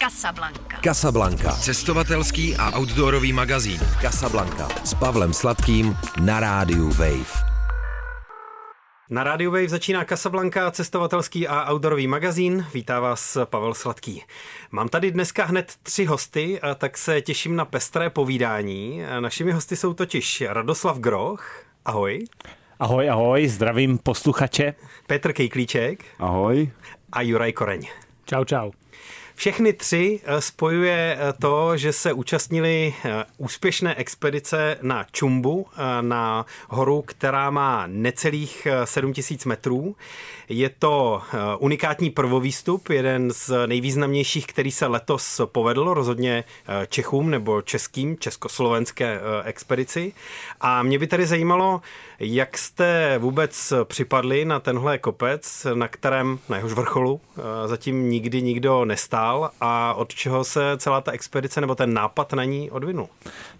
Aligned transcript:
Casablanca. 0.00 0.80
Casablanca. 0.84 1.52
Cestovatelský 1.52 2.56
a 2.56 2.78
outdoorový 2.78 3.32
magazín. 3.32 3.80
Casablanca. 4.00 4.68
S 4.84 4.94
Pavlem 4.94 5.32
Sladkým 5.32 5.96
na 6.24 6.40
rádiu 6.40 6.88
Wave. 6.88 7.44
Na 9.10 9.24
Radio 9.24 9.50
Wave 9.50 9.68
začíná 9.68 10.04
Casablanca, 10.04 10.70
cestovatelský 10.70 11.48
a 11.48 11.72
outdoorový 11.72 12.06
magazín. 12.06 12.66
Vítá 12.74 13.00
vás 13.00 13.38
Pavel 13.44 13.74
Sladký. 13.74 14.22
Mám 14.70 14.88
tady 14.88 15.10
dneska 15.10 15.44
hned 15.44 15.72
tři 15.82 16.04
hosty, 16.04 16.60
a 16.60 16.74
tak 16.74 16.98
se 16.98 17.20
těším 17.20 17.56
na 17.56 17.64
pestré 17.64 18.10
povídání. 18.10 19.02
Našimi 19.20 19.52
hosty 19.52 19.76
jsou 19.76 19.94
totiž 19.94 20.44
Radoslav 20.48 20.98
Groch. 20.98 21.64
Ahoj. 21.84 22.24
Ahoj, 22.78 23.10
ahoj, 23.10 23.48
zdravím 23.48 23.98
posluchače. 23.98 24.74
Petr 25.06 25.32
Kejklíček. 25.32 26.04
Ahoj. 26.18 26.70
A 27.12 27.22
Juraj 27.22 27.52
Koreň. 27.52 27.88
Čau, 28.24 28.44
čau. 28.44 28.70
Všechny 29.40 29.72
tři 29.72 30.20
eh, 30.24 30.40
spojuje 30.40 31.18
eh, 31.20 31.32
to, 31.32 31.76
že 31.76 31.92
se 31.92 32.12
účastnili 32.12 32.94
eh, 33.04 33.24
úspěšné 33.38 33.94
expedice 33.94 34.78
na 34.82 35.06
Čumbu, 35.12 35.66
na 36.00 36.46
horu, 36.68 37.02
která 37.06 37.50
má 37.50 37.86
necelých 37.86 38.66
7000 38.84 39.44
metrů. 39.44 39.96
Je 40.48 40.70
to 40.78 41.22
unikátní 41.58 42.10
prvovýstup, 42.10 42.90
jeden 42.90 43.30
z 43.30 43.66
nejvýznamnějších, 43.66 44.46
který 44.46 44.70
se 44.70 44.86
letos 44.86 45.40
povedl, 45.44 45.94
rozhodně 45.94 46.44
Čechům 46.88 47.30
nebo 47.30 47.62
českým, 47.62 48.18
československé 48.18 49.20
expedici. 49.44 50.12
A 50.60 50.82
mě 50.82 50.98
by 50.98 51.06
tady 51.06 51.26
zajímalo, 51.26 51.80
jak 52.20 52.58
jste 52.58 53.18
vůbec 53.18 53.72
připadli 53.84 54.44
na 54.44 54.60
tenhle 54.60 54.98
kopec, 54.98 55.66
na 55.74 55.88
kterém, 55.88 56.38
na 56.48 56.56
jehož 56.56 56.72
vrcholu, 56.72 57.20
zatím 57.66 58.10
nikdy 58.10 58.42
nikdo 58.42 58.84
nestál 58.84 59.50
a 59.60 59.94
od 59.94 60.14
čeho 60.14 60.44
se 60.44 60.72
celá 60.76 61.00
ta 61.00 61.12
expedice 61.12 61.60
nebo 61.60 61.74
ten 61.74 61.94
nápad 61.94 62.32
na 62.32 62.44
ní 62.44 62.70
odvinul? 62.70 63.08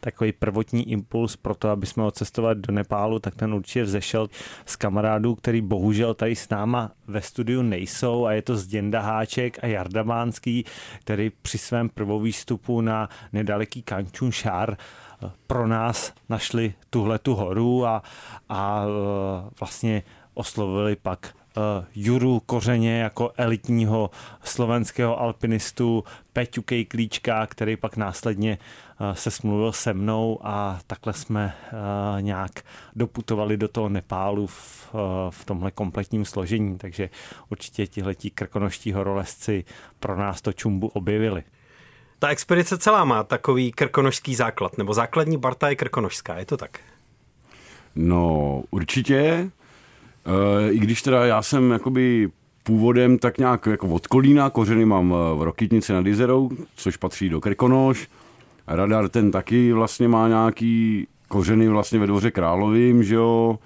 Takový 0.00 0.32
prvotní 0.32 0.90
impuls 0.90 1.36
pro 1.36 1.54
to, 1.54 1.68
aby 1.68 1.86
jsme 1.86 2.04
odcestovali 2.04 2.54
do 2.54 2.72
Nepálu, 2.72 3.18
tak 3.18 3.34
ten 3.34 3.54
určitě 3.54 3.82
vzešel 3.82 4.28
z 4.66 4.76
kamarádů, 4.76 5.34
který 5.34 5.60
bohužel 5.60 6.14
tady 6.14 6.36
s 6.36 6.48
náma 6.48 6.90
ve 7.06 7.20
studiu 7.22 7.62
nejsou 7.62 8.26
a 8.26 8.32
je 8.32 8.42
to 8.42 8.56
Zděnda 8.56 9.00
Háček 9.00 9.58
a 9.64 9.66
Jarda 9.66 10.02
Mánský, 10.02 10.64
který 11.00 11.30
při 11.42 11.58
svém 11.58 11.88
prvovýstupu 11.88 12.80
na 12.80 13.08
nedaleký 13.32 13.82
Kančun 13.82 14.32
Šár 14.32 14.76
eh, 14.78 15.09
pro 15.46 15.66
nás 15.66 16.12
našli 16.28 16.74
tuhle 16.90 17.18
tu 17.18 17.34
horu 17.34 17.86
a, 17.86 18.02
a 18.48 18.84
eh, 18.84 19.50
vlastně 19.60 20.02
oslovili 20.34 20.96
pak 20.96 21.34
uh, 21.56 21.62
Juru 21.94 22.40
Kořeně 22.40 22.98
jako 22.98 23.32
elitního 23.36 24.10
slovenského 24.42 25.20
alpinistu, 25.20 26.04
Peťu 26.32 26.62
Kejklíčka, 26.62 27.46
který 27.46 27.76
pak 27.76 27.96
následně 27.96 28.58
uh, 29.00 29.12
se 29.12 29.30
smluvil 29.30 29.72
se 29.72 29.94
mnou 29.94 30.38
a 30.42 30.78
takhle 30.86 31.12
jsme 31.12 31.54
nějak 32.20 32.50
doputovali 32.96 33.56
do 33.56 33.68
toho 33.68 33.88
Nepálu 33.88 34.46
v, 34.46 34.94
v 35.30 35.44
tomhle 35.44 35.70
kompletním 35.70 36.24
složení, 36.24 36.78
takže 36.78 37.10
určitě 37.48 37.86
tihleti 37.86 38.30
krkonoští 38.30 38.92
horolezci 38.92 39.64
pro 40.00 40.16
nás 40.16 40.42
to 40.42 40.52
čumbu 40.52 40.86
objevili. 40.86 41.44
Ta 42.20 42.28
expedice 42.28 42.78
celá 42.78 43.04
má 43.04 43.24
takový 43.24 43.72
krkonožský 43.72 44.34
základ, 44.34 44.78
nebo 44.78 44.94
základní 44.94 45.36
barta 45.36 45.68
je 45.68 45.76
krkonožská, 45.76 46.38
je 46.38 46.46
to 46.46 46.56
tak? 46.56 46.78
No, 47.94 48.62
určitě. 48.70 49.50
Eh, 50.26 50.72
I 50.72 50.78
když 50.78 51.02
teda 51.02 51.26
já 51.26 51.42
jsem 51.42 51.70
jakoby 51.70 52.30
původem 52.62 53.18
tak 53.18 53.38
nějak 53.38 53.66
jako 53.66 53.88
od 53.88 54.06
Kolína, 54.06 54.50
kořeny 54.50 54.84
mám 54.84 55.14
v 55.36 55.42
Rokitnici 55.42 55.92
nad 55.92 56.06
Izerou, 56.06 56.50
což 56.76 56.96
patří 56.96 57.28
do 57.28 57.40
Krkonoš. 57.40 58.08
Radar 58.66 59.08
ten 59.08 59.30
taky 59.30 59.72
vlastně 59.72 60.08
má 60.08 60.28
nějaký 60.28 61.06
kořeny 61.28 61.68
vlastně 61.68 61.98
ve 61.98 62.06
dvoře 62.06 62.30
Královým, 62.30 63.02
že 63.02 63.14
jo, 63.14 63.58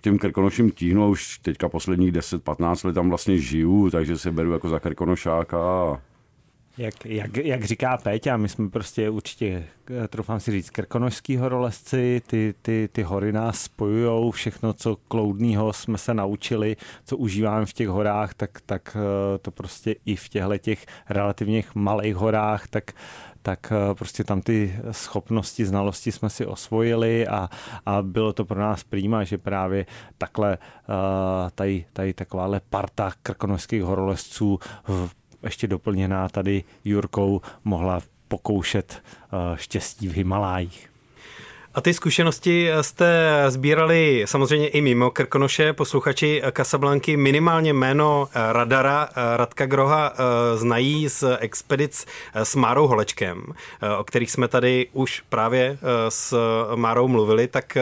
těm 0.00 0.18
Krkonoším 0.18 0.70
tíhnu 0.70 1.08
už 1.08 1.38
teďka 1.38 1.68
posledních 1.68 2.12
10-15 2.12 2.86
let 2.86 2.92
tam 2.92 3.08
vlastně 3.08 3.38
žiju, 3.38 3.90
takže 3.90 4.18
se 4.18 4.32
beru 4.32 4.52
jako 4.52 4.68
za 4.68 4.78
Krkonošáka 4.78 5.58
jak, 6.78 7.06
jak, 7.06 7.36
jak 7.36 7.64
říká 7.64 7.96
Péťa, 7.96 8.36
my 8.36 8.48
jsme 8.48 8.70
prostě 8.70 9.10
určitě, 9.10 9.64
eh, 10.04 10.08
troufám 10.08 10.40
si 10.40 10.50
říct, 10.50 10.70
krkonožský 10.70 11.36
horolezci, 11.36 12.22
ty, 12.26 12.54
ty, 12.62 12.88
ty 12.92 13.02
hory 13.02 13.32
nás 13.32 13.60
spojujou, 13.60 14.30
všechno, 14.30 14.72
co 14.72 14.96
kloudného 14.96 15.72
jsme 15.72 15.98
se 15.98 16.14
naučili, 16.14 16.76
co 17.04 17.16
užíváme 17.16 17.66
v 17.66 17.72
těch 17.72 17.88
horách, 17.88 18.34
tak, 18.34 18.50
tak 18.66 18.96
eh, 18.96 19.38
to 19.38 19.50
prostě 19.50 19.94
i 20.04 20.16
v 20.16 20.28
těchto 20.28 20.58
těch 20.58 20.86
relativně 21.08 21.64
malých 21.74 22.16
horách, 22.16 22.68
tak 22.68 22.92
tak 23.42 23.72
eh, 23.72 23.94
prostě 23.94 24.24
tam 24.24 24.40
ty 24.40 24.76
schopnosti, 24.90 25.66
znalosti 25.66 26.12
jsme 26.12 26.30
si 26.30 26.46
osvojili 26.46 27.28
a, 27.28 27.48
a 27.86 28.02
bylo 28.02 28.32
to 28.32 28.44
pro 28.44 28.60
nás 28.60 28.84
prýma, 28.84 29.24
že 29.24 29.38
právě 29.38 29.86
takhle 30.18 30.58
tady, 31.54 31.84
tady 31.92 32.12
takováhle 32.14 32.60
parta 32.70 33.12
krkonožských 33.22 33.82
horolezců 33.82 34.58
v 34.88 35.10
ještě 35.44 35.66
doplněná 35.66 36.28
tady 36.28 36.64
Jurkou, 36.84 37.40
mohla 37.64 38.00
pokoušet 38.28 39.02
eh, 39.02 39.56
štěstí 39.56 40.08
v 40.08 40.12
Himalájích. 40.12 40.90
A 41.74 41.80
ty 41.80 41.94
zkušenosti 41.94 42.70
jste 42.80 43.44
sbírali 43.48 44.24
samozřejmě 44.26 44.68
i 44.68 44.80
mimo 44.80 45.10
Krkonoše, 45.10 45.72
posluchači 45.72 46.42
Casablanky. 46.56 47.16
Minimálně 47.16 47.72
jméno 47.72 48.28
Radara 48.34 49.08
Radka 49.36 49.66
Groha 49.66 50.12
eh, 50.12 50.56
znají 50.56 51.08
z 51.08 51.24
expedic 51.40 52.06
s 52.34 52.54
Márou 52.54 52.86
Holečkem, 52.86 53.44
eh, 53.82 53.96
o 53.96 54.04
kterých 54.04 54.30
jsme 54.30 54.48
tady 54.48 54.86
už 54.92 55.22
právě 55.28 55.78
s 56.08 56.36
Márou 56.74 57.08
mluvili, 57.08 57.48
tak 57.48 57.78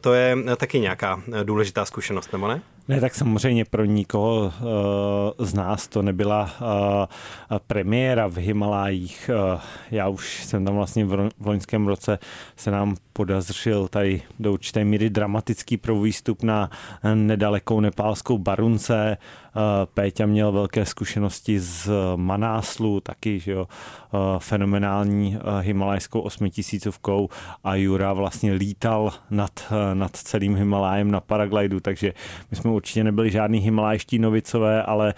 to 0.00 0.12
je 0.12 0.36
taky 0.56 0.80
nějaká 0.80 1.22
důležitá 1.42 1.84
zkušenost, 1.84 2.32
nebo 2.32 2.48
ne? 2.48 2.62
Ne, 2.88 3.00
tak 3.00 3.14
samozřejmě 3.14 3.64
pro 3.64 3.84
nikoho 3.84 4.44
uh, 4.44 5.46
z 5.46 5.54
nás 5.54 5.88
to 5.88 6.02
nebyla 6.02 6.42
uh, 6.42 7.58
premiéra 7.66 8.26
v 8.26 8.36
Himalájích. 8.36 9.30
Uh, 9.54 9.60
já 9.90 10.08
už 10.08 10.44
jsem 10.44 10.64
tam 10.64 10.74
vlastně 10.74 11.04
v, 11.04 11.28
v 11.38 11.46
loňském 11.46 11.86
roce 11.86 12.18
se 12.56 12.70
nám 12.70 12.96
podařil 13.12 13.88
tady 13.88 14.22
do 14.40 14.52
určité 14.52 14.84
míry 14.84 15.10
dramatický 15.10 15.76
provýstup 15.76 16.42
na 16.42 16.70
nedalekou 17.14 17.80
nepálskou 17.80 18.38
Barunce. 18.38 19.16
Eh, 19.58 19.86
Péťa 19.94 20.26
měl 20.26 20.52
velké 20.52 20.84
zkušenosti 20.84 21.60
z 21.60 21.90
Manáslu, 22.16 23.00
taky 23.00 23.40
že 23.40 23.52
jo, 23.52 23.66
eh, 23.68 24.18
fenomenální 24.38 25.36
eh, 25.36 25.62
himalajskou 25.62 26.20
osmitisícovkou 26.20 27.28
a 27.64 27.74
Jura 27.74 28.12
vlastně 28.12 28.52
lítal 28.52 29.12
nad, 29.30 29.72
nad 29.94 30.16
celým 30.16 30.56
Himalájem 30.56 31.10
na 31.10 31.20
paraglidu, 31.20 31.80
takže 31.80 32.12
my 32.50 32.56
jsme 32.56 32.70
určitě 32.70 33.04
nebyli 33.04 33.30
žádný 33.30 33.58
himalajští 33.58 34.18
novicové, 34.18 34.82
ale 34.82 35.14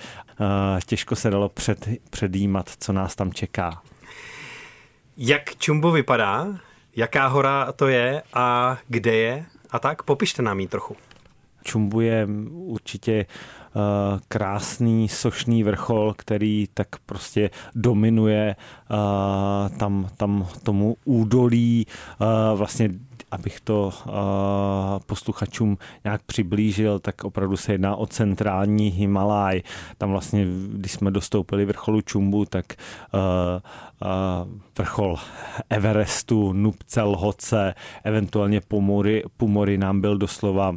těžko 0.87 1.17
se 1.17 1.31
dalo 1.31 1.49
před, 1.49 1.89
předjímat, 2.11 2.71
co 2.81 2.93
nás 2.93 3.17
tam 3.17 3.33
čeká. 3.33 3.83
Jak 5.17 5.57
Čumbo 5.57 5.91
vypadá? 5.91 6.47
Jaká 6.97 7.27
hora 7.27 7.73
to 7.73 7.89
je 7.89 8.23
a 8.35 8.79
kde 8.89 9.15
je? 9.15 9.45
A 9.71 9.79
tak 9.79 10.03
popište 10.03 10.43
nám 10.43 10.61
ji 10.61 10.69
trochu. 10.69 10.97
Čumbu 11.63 12.01
je 12.01 12.29
určitě 12.51 13.27
uh, 13.29 13.60
krásný, 14.29 15.09
sošný 15.09 15.63
vrchol, 15.63 16.15
který 16.19 16.69
tak 16.75 16.89
prostě 17.07 17.51
dominuje 17.75 18.57
uh, 18.91 19.77
tam, 19.79 20.09
tam 20.17 20.47
tomu 20.63 20.97
údolí, 21.05 21.87
uh, 22.21 22.59
vlastně 22.59 22.91
abych 23.31 23.61
to 23.61 23.93
posluchačům 25.07 25.79
nějak 26.05 26.23
přiblížil, 26.23 26.99
tak 26.99 27.25
opravdu 27.25 27.57
se 27.57 27.73
jedná 27.73 27.97
o 27.97 28.07
centrální 28.07 28.89
Himalaj. 28.89 29.63
Tam 29.99 30.11
vlastně, 30.11 30.47
když 30.73 30.93
jsme 30.93 31.11
dostoupili 31.11 31.65
vrcholu 31.65 32.01
Čumbu, 32.01 32.45
tak 32.45 32.65
vrchol 34.79 35.17
Everestu, 35.71 36.53
Nupce, 36.53 37.03
Lhoce, 37.03 37.75
eventuálně 38.05 38.61
Pomory, 38.61 39.23
Pomory 39.37 39.79
nám 39.79 40.01
byl 40.01 40.19
doslova 40.19 40.77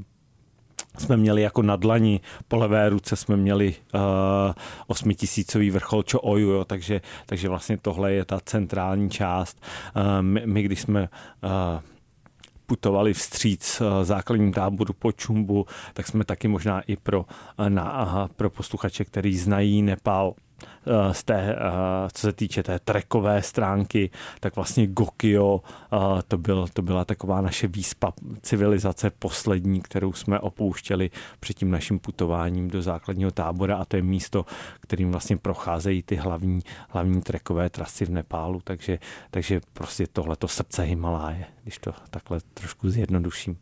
jsme 0.98 1.18
měli 1.18 1.42
jako 1.42 1.62
na 1.62 1.76
dlani, 1.76 2.22
po 2.48 2.56
levé 2.56 2.90
ruce 2.90 3.16
jsme 3.16 3.38
měli 3.38 3.76
uh, 3.94 4.02
osmitisícový 4.88 5.70
vrchol 5.70 6.04
Čo 6.04 6.20
Oju, 6.20 6.50
jo, 6.50 6.66
takže, 6.66 7.02
takže 7.26 7.50
vlastně 7.50 7.78
tohle 7.78 8.14
je 8.14 8.26
ta 8.26 8.40
centrální 8.46 9.10
část. 9.10 9.62
Uh, 9.96 10.04
my, 10.22 10.42
my, 10.46 10.64
když 10.64 10.82
jsme 10.82 11.02
uh, 11.02 11.50
putovali 12.66 13.14
vstříc 13.14 13.82
základním 14.04 14.54
táboru 14.54 14.94
po 14.94 15.12
Čumbu, 15.12 15.66
tak 15.94 16.08
jsme 16.08 16.26
taky 16.26 16.48
možná 16.48 16.82
i 16.82 16.96
pro, 16.96 17.26
na, 17.70 18.30
pro 18.36 18.50
posluchače, 18.50 19.06
který 19.06 19.38
znají 19.38 19.82
Nepal, 19.82 20.34
z 21.12 21.24
té, 21.24 21.56
co 22.14 22.22
se 22.22 22.34
týče 22.34 22.64
té 22.64 22.80
trekové 22.80 23.42
stránky, 23.42 24.10
tak 24.40 24.56
vlastně 24.56 24.88
Gokio 24.88 25.62
to, 26.28 26.38
byl, 26.38 26.68
to 26.74 26.82
byla 26.82 27.06
taková 27.06 27.42
naše 27.42 27.68
výspa 27.68 28.14
civilizace 28.42 29.10
poslední, 29.10 29.82
kterou 29.82 30.14
jsme 30.14 30.40
opouštěli 30.40 31.10
před 31.40 31.54
tím 31.54 31.72
naším 31.72 32.00
putováním 32.00 32.70
do 32.70 32.82
základního 32.82 33.32
tábora 33.32 33.78
a 33.78 33.86
to 33.86 33.96
je 33.96 34.02
místo, 34.02 34.46
kterým 34.80 35.12
vlastně 35.12 35.38
procházejí 35.38 36.04
ty 36.04 36.16
hlavní, 36.16 36.60
hlavní 36.90 37.22
trekové 37.22 37.70
trasy 37.70 38.06
v 38.06 38.10
Nepálu, 38.10 38.62
takže, 38.64 39.00
takže 39.32 39.62
prostě 39.74 40.08
tohleto 40.08 40.48
srdce 40.48 40.84
Himaláje, 40.84 41.46
když 41.64 41.78
to 41.78 41.94
takhle 42.10 42.40
trošku 42.54 42.90
zjednoduším. 42.90 43.58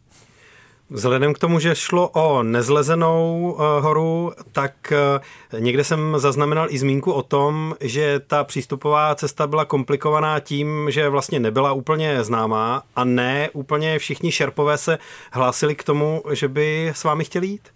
Vzhledem 0.91 1.33
k 1.33 1.39
tomu, 1.39 1.59
že 1.59 1.75
šlo 1.75 2.09
o 2.09 2.43
nezlezenou 2.43 3.55
eh, 3.55 3.81
horu, 3.81 4.31
tak 4.51 4.91
eh, 4.91 5.59
někde 5.59 5.83
jsem 5.83 6.19
zaznamenal 6.19 6.67
i 6.69 6.77
zmínku 6.77 7.11
o 7.11 7.23
tom, 7.23 7.75
že 7.79 8.19
ta 8.19 8.43
přístupová 8.43 9.15
cesta 9.15 9.47
byla 9.47 9.65
komplikovaná 9.65 10.39
tím, 10.39 10.91
že 10.91 11.09
vlastně 11.09 11.39
nebyla 11.39 11.73
úplně 11.73 12.23
známá 12.23 12.83
a 12.95 13.03
ne 13.03 13.49
úplně 13.53 13.99
všichni 13.99 14.31
šerpové 14.31 14.77
se 14.77 14.97
hlásili 15.31 15.75
k 15.75 15.83
tomu, 15.83 16.23
že 16.31 16.47
by 16.47 16.91
s 16.95 17.03
vámi 17.03 17.23
chtěli 17.23 17.47
jít? 17.47 17.69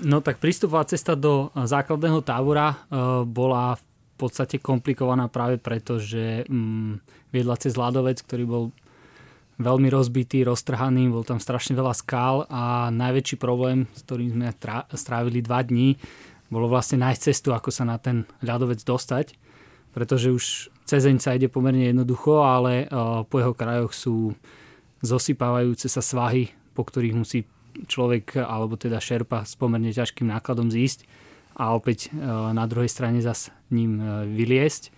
No 0.00 0.20
tak 0.20 0.38
prístupová 0.38 0.84
cesta 0.84 1.14
do 1.14 1.50
základného 1.64 2.20
tábora 2.24 2.72
eh, 2.72 2.96
bola 3.24 3.76
v 3.76 3.84
podstate 4.16 4.58
komplikovaná 4.58 5.28
práve 5.28 5.60
preto, 5.60 6.00
že 6.00 6.48
mm, 6.48 7.04
viedla 7.32 7.60
cez 7.60 7.76
ľadovec, 7.76 8.22
ktorý 8.24 8.44
bol 8.48 8.64
veľmi 9.58 9.86
rozbitý, 9.90 10.42
roztrhaný, 10.42 11.10
bol 11.10 11.22
tam 11.22 11.38
strašne 11.38 11.78
veľa 11.78 11.94
skál 11.94 12.46
a 12.50 12.90
najväčší 12.90 13.36
problém, 13.38 13.86
s 13.94 14.02
ktorým 14.06 14.34
sme 14.34 14.50
strávili 14.94 15.42
dva 15.42 15.62
dní, 15.62 15.98
bolo 16.50 16.70
vlastne 16.70 17.02
nájsť 17.02 17.20
cestu, 17.22 17.50
ako 17.50 17.70
sa 17.74 17.82
na 17.82 17.98
ten 17.98 18.26
ľadovec 18.42 18.82
dostať, 18.82 19.34
pretože 19.90 20.30
už 20.30 20.44
cezeň 20.86 21.18
sa 21.18 21.34
ide 21.34 21.50
pomerne 21.50 21.90
jednoducho, 21.90 22.42
ale 22.42 22.86
po 23.26 23.36
jeho 23.42 23.54
krajoch 23.54 23.90
sú 23.90 24.34
zosypávajúce 25.02 25.90
sa 25.90 26.02
svahy, 26.02 26.54
po 26.78 26.86
ktorých 26.86 27.18
musí 27.18 27.42
človek, 27.90 28.38
alebo 28.38 28.78
teda 28.78 29.02
šerpa 29.02 29.42
s 29.42 29.58
pomerne 29.58 29.90
ťažkým 29.90 30.30
nákladom 30.30 30.70
zísť 30.70 31.10
a 31.58 31.74
opäť 31.74 32.14
na 32.54 32.66
druhej 32.70 32.86
strane 32.86 33.18
zas 33.18 33.50
ním 33.70 33.98
vyliesť 34.30 34.93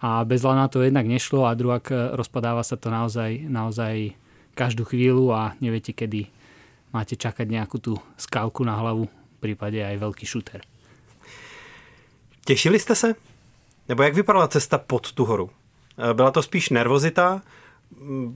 a 0.00 0.24
bez 0.24 0.42
lana 0.42 0.68
to 0.68 0.82
jednak 0.82 1.06
nešlo 1.06 1.44
a 1.44 1.54
druhak 1.54 1.92
e, 1.92 2.16
rozpadáva 2.16 2.64
sa 2.64 2.76
to 2.80 2.88
naozaj, 2.88 3.44
naozaj 3.48 4.16
každú 4.56 4.88
chvíľu 4.88 5.32
a 5.32 5.52
neviete, 5.60 5.92
kedy 5.92 6.26
máte 6.92 7.14
čakať 7.20 7.46
nejakú 7.46 7.76
tú 7.78 8.00
skalku 8.16 8.64
na 8.64 8.74
hlavu, 8.80 9.06
v 9.06 9.38
prípade 9.40 9.78
aj 9.80 9.96
veľký 10.00 10.26
šuter. 10.26 10.60
Těšili 12.44 12.78
jste 12.78 12.94
se? 12.94 13.14
Nebo 13.88 14.02
jak 14.02 14.14
vypadala 14.14 14.48
cesta 14.48 14.78
pod 14.78 15.12
tu 15.12 15.24
horu? 15.24 15.50
E, 15.98 16.14
byla 16.14 16.30
to 16.30 16.42
spíš 16.42 16.70
nervozita, 16.70 17.42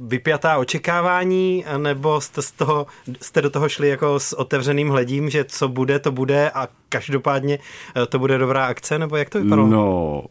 vypjatá 0.00 0.58
očekávání, 0.58 1.64
nebo 1.76 2.20
jste, 2.20 2.42
z 2.42 2.50
toho, 2.50 2.86
jste 3.20 3.42
do 3.42 3.50
toho 3.50 3.68
šli 3.68 3.88
jako 3.88 4.20
s 4.20 4.32
otevřeným 4.32 4.88
hledím, 4.88 5.30
že 5.30 5.44
co 5.44 5.68
bude, 5.68 5.98
to 5.98 6.12
bude 6.12 6.50
a 6.50 6.68
každopádně 6.88 7.58
e, 7.96 8.06
to 8.06 8.18
bude 8.18 8.38
dobrá 8.38 8.66
akce, 8.66 8.98
nebo 8.98 9.16
jak 9.16 9.30
to 9.30 9.42
vypadalo? 9.42 9.68
No, 9.68 10.22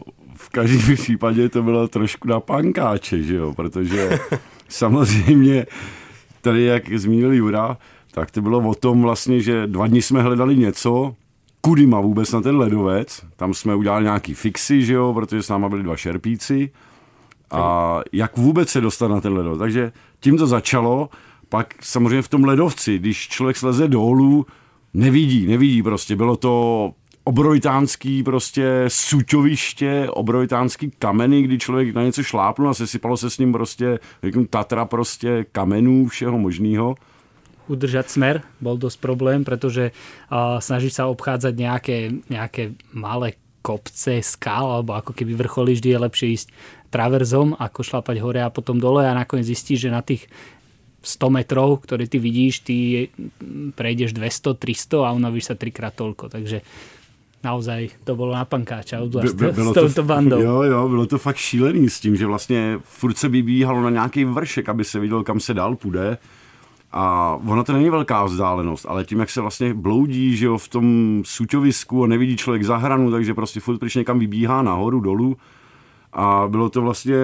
v 0.44 0.50
každém 0.50 0.96
případě 0.96 1.50
to 1.50 1.64
bylo 1.64 1.88
trošku 1.88 2.28
na 2.28 2.40
pankáče, 2.40 3.24
že 3.24 3.36
jo, 3.36 3.54
protože 3.54 4.20
samozřejmě 4.70 5.66
tady, 6.42 6.64
jak 6.64 6.98
zmínil 6.98 7.34
Jura, 7.34 7.78
tak 8.12 8.32
to 8.32 8.42
bylo 8.42 8.60
o 8.60 8.76
tom 8.76 9.02
vlastně, 9.02 9.42
že 9.42 9.68
dva 9.68 9.88
dny 9.88 10.02
jsme 10.02 10.22
hledali 10.22 10.58
něco, 10.58 11.16
kudy 11.62 11.86
má 11.86 12.02
vůbec 12.02 12.32
na 12.32 12.42
ten 12.42 12.58
ledovec, 12.58 13.26
tam 13.36 13.54
jsme 13.54 13.76
udělali 13.76 14.04
nějaký 14.04 14.34
fixy, 14.34 14.86
že 14.86 14.94
jo, 14.94 15.14
protože 15.14 15.44
s 15.44 15.50
náma 15.50 15.70
byli 15.70 15.84
dva 15.84 15.98
šerpíci. 15.98 16.72
A 17.52 18.02
jak 18.12 18.38
vůbec 18.38 18.70
se 18.70 18.82
dostat 18.82 19.08
na 19.08 19.22
ten 19.22 19.34
ledovec. 19.34 19.60
Takže 19.60 19.92
tím 20.20 20.38
to 20.38 20.48
začalo, 20.48 21.10
pak 21.50 21.74
samozřejmě 21.82 22.22
v 22.22 22.28
tom 22.28 22.44
ledovci, 22.44 23.00
když 23.00 23.28
člověk 23.28 23.58
sleze 23.58 23.88
dolů, 23.88 24.46
nevidí, 24.94 25.48
nevidí 25.48 25.84
prostě, 25.84 26.16
bylo 26.16 26.36
to 26.36 26.92
obrovitánský 27.24 28.24
prostě 28.24 28.86
suťoviště, 28.88 30.08
obrovitánský 30.10 30.92
kameny, 31.00 31.42
kdy 31.42 31.60
člověk 31.60 31.96
na 31.96 32.04
něco 32.04 32.24
šlápnul 32.24 32.70
a 32.70 32.74
sesypalo 32.74 33.18
se 33.18 33.30
s 33.30 33.38
ním 33.38 33.54
prostě 33.54 34.00
řeknu, 34.24 34.46
Tatra 34.46 34.86
prostě 34.86 35.46
kamenů 35.52 36.08
všeho 36.08 36.38
možného. 36.38 36.96
Udržať 37.64 38.12
smer 38.12 38.44
bol 38.60 38.76
dosť 38.76 39.00
problém, 39.00 39.48
pretože 39.48 39.96
uh, 39.96 40.60
snažiť 40.60 40.92
sa 40.92 41.08
obchádzať 41.08 41.56
nejaké, 41.56 42.12
nejaké 42.28 42.76
malé 42.92 43.40
kopce, 43.64 44.20
skál, 44.20 44.68
alebo 44.68 45.00
ako 45.00 45.16
keby 45.16 45.32
vrcholy, 45.32 45.72
vždy 45.80 45.96
je 45.96 46.04
lepšie 46.04 46.28
ísť 46.36 46.48
traverzom, 46.92 47.56
ako 47.56 47.80
šlapať 47.88 48.20
hore 48.20 48.44
a 48.44 48.52
potom 48.52 48.84
dole 48.84 49.08
a 49.08 49.16
nakoniec 49.16 49.48
zistíš, 49.48 49.88
že 49.88 49.96
na 49.96 50.04
tých 50.04 50.28
100 51.08 51.40
metrov, 51.40 51.80
ktoré 51.88 52.04
ty 52.04 52.20
vidíš, 52.20 52.68
ty 52.68 53.08
prejdeš 53.80 54.12
200, 54.12 54.60
300 54.60 55.08
a 55.08 55.16
unavíš 55.16 55.52
sa 55.52 55.56
trikrát 55.56 55.96
toľko. 55.96 56.32
Takže 56.36 56.68
naozaj 57.44 57.90
to 58.04 58.16
bylo 58.16 58.34
na 58.34 58.46
pankáča, 58.46 59.00
obzvlášť 59.00 59.36
By, 59.36 59.52
bylo 59.52 59.72
s 59.72 59.74
touto 59.74 59.94
to, 59.94 60.04
bandou. 60.04 60.42
Jo, 60.42 60.62
jo, 60.62 60.90
bylo 60.90 61.06
to 61.06 61.18
fakt 61.18 61.38
šílený 61.38 61.90
s 61.90 62.00
tím, 62.00 62.16
že 62.16 62.26
vlastně 62.26 62.80
furt 62.84 63.18
se 63.18 63.30
vybíhalo 63.30 63.82
na 63.82 63.90
nějaký 63.90 64.26
vršek, 64.26 64.70
aby 64.70 64.84
se 64.84 65.00
viděl, 65.00 65.24
kam 65.24 65.40
se 65.40 65.54
dál 65.54 65.76
půjde. 65.76 66.18
A 66.92 67.36
ono 67.48 67.64
to 67.64 67.74
není 67.74 67.90
velká 67.90 68.24
vzdálenost, 68.24 68.86
ale 68.90 69.06
tím, 69.06 69.20
jak 69.20 69.30
se 69.30 69.42
vlastně 69.42 69.74
bloudí 69.74 70.38
že 70.38 70.46
jo, 70.46 70.58
v 70.58 70.68
tom 70.68 71.22
suťovisku 71.26 72.04
a 72.04 72.08
nevidí 72.08 72.38
člověk 72.38 72.64
za 72.64 72.78
hranu, 72.78 73.12
takže 73.12 73.34
prostě 73.34 73.60
furt 73.60 73.80
když 73.80 73.96
někam 73.96 74.20
vybíhá 74.20 74.62
nahoru, 74.62 75.00
dolů. 75.00 75.38
A 76.14 76.46
bylo 76.48 76.70
to 76.70 76.82
vlastně, 76.82 77.16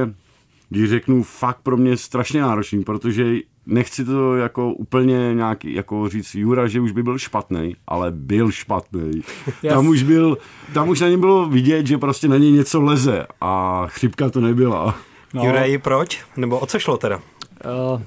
když 0.69 0.89
řeknu, 0.89 1.23
fakt 1.23 1.59
pro 1.63 1.77
mě 1.77 1.97
strašně 1.97 2.41
náročný, 2.41 2.83
protože 2.83 3.35
nechci 3.69 4.05
to 4.05 4.35
jako 4.35 4.73
úplně 4.73 5.33
nějak 5.33 5.65
jako 5.65 6.09
říct 6.09 6.35
Jura, 6.35 6.67
že 6.67 6.81
už 6.81 6.91
by 6.91 7.03
byl 7.03 7.17
špatný, 7.17 7.75
ale 7.87 8.11
byl 8.11 8.51
špatný. 8.51 9.11
Yes. 9.13 9.25
Tam 9.69 9.87
už 9.87 10.03
byl, 10.03 10.37
tam 10.73 10.89
už 10.89 10.99
na 10.99 11.09
něm 11.09 11.19
bylo 11.19 11.49
vidět, 11.49 11.87
že 11.87 11.97
prostě 11.97 12.27
na 12.27 12.37
něj 12.37 12.51
něco 12.51 12.81
leze 12.81 13.25
a 13.41 13.83
chřipka 13.87 14.29
to 14.29 14.41
nebyla. 14.41 14.97
No. 15.33 15.45
Juraj, 15.45 15.77
proč? 15.77 16.19
Nebo 16.37 16.59
o 16.59 16.65
co 16.65 16.79
šlo 16.79 16.97
teda? 16.97 17.19
Uh, 17.65 18.01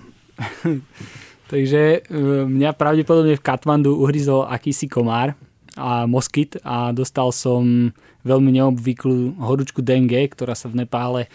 takže 1.51 2.01
uh, 2.11 2.49
mňa 2.49 2.73
pravdepodobne 2.73 3.37
v 3.37 3.45
Katmandu 3.45 3.95
uhryzol 3.97 4.49
akýsi 4.49 4.89
komár 4.89 5.37
a 5.77 6.09
moskyt 6.09 6.57
a 6.65 6.91
dostal 6.91 7.31
som 7.31 7.93
veľmi 8.27 8.51
neobvyklú 8.59 9.39
horúčku 9.39 9.85
dengue, 9.85 10.27
ktorá 10.31 10.57
sa 10.57 10.67
v 10.67 10.83
Nepále 10.83 11.29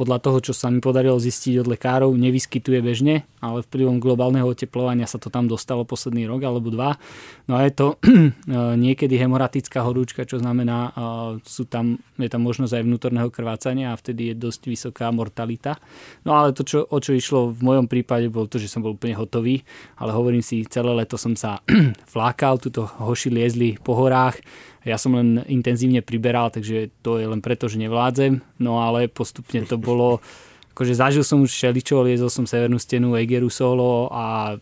podľa 0.00 0.16
toho, 0.24 0.38
čo 0.40 0.52
sa 0.56 0.72
mi 0.72 0.80
podarilo 0.80 1.20
zistiť 1.20 1.60
od 1.60 1.68
lekárov, 1.76 2.08
nevyskytuje 2.16 2.80
bežne, 2.80 3.28
ale 3.44 3.60
vplyvom 3.60 4.00
globálneho 4.00 4.48
oteplovania 4.48 5.04
sa 5.04 5.20
to 5.20 5.28
tam 5.28 5.44
dostalo 5.44 5.84
posledný 5.84 6.24
rok 6.24 6.40
alebo 6.40 6.72
dva. 6.72 6.96
No 7.44 7.60
a 7.60 7.68
je 7.68 7.72
to 7.76 8.00
niekedy 8.88 9.20
hemoratická 9.20 9.84
horúčka, 9.84 10.24
čo 10.24 10.40
znamená, 10.40 10.96
sú 11.44 11.68
tam, 11.68 12.00
je 12.16 12.32
tam 12.32 12.40
možnosť 12.40 12.80
aj 12.80 12.86
vnútorného 12.88 13.28
krvácania 13.28 13.92
a 13.92 14.00
vtedy 14.00 14.32
je 14.32 14.40
dosť 14.40 14.60
vysoká 14.72 15.12
mortalita. 15.12 15.76
No 16.24 16.32
ale 16.32 16.56
to, 16.56 16.64
čo, 16.64 16.88
o 16.88 16.96
čo 16.96 17.12
išlo 17.12 17.52
v 17.52 17.60
mojom 17.60 17.84
prípade, 17.84 18.32
bolo 18.32 18.48
to, 18.48 18.56
že 18.56 18.72
som 18.72 18.80
bol 18.80 18.96
úplne 18.96 19.20
hotový, 19.20 19.60
ale 20.00 20.16
hovorím 20.16 20.40
si, 20.40 20.64
celé 20.64 20.96
leto 20.96 21.20
som 21.20 21.36
sa 21.36 21.60
flákal, 22.16 22.56
tuto 22.56 22.88
hoši 22.88 23.28
liezli 23.28 23.76
po 23.76 24.00
horách, 24.00 24.40
ja 24.84 24.96
som 24.96 25.12
len 25.12 25.44
intenzívne 25.44 26.00
priberal, 26.00 26.48
takže 26.48 26.88
to 27.04 27.20
je 27.20 27.28
len 27.28 27.44
preto, 27.44 27.68
že 27.68 27.76
nevládzem. 27.76 28.40
No 28.56 28.80
ale 28.80 29.12
postupne 29.12 29.60
to 29.68 29.76
bolo, 29.76 30.24
akože 30.72 30.96
zažil 30.96 31.24
som 31.24 31.44
už 31.44 31.52
všeličo, 31.52 32.04
liezol 32.04 32.32
som 32.32 32.48
severnú 32.48 32.80
stenu 32.80 33.12
Egeru 33.16 33.52
solo 33.52 34.08
a 34.08 34.56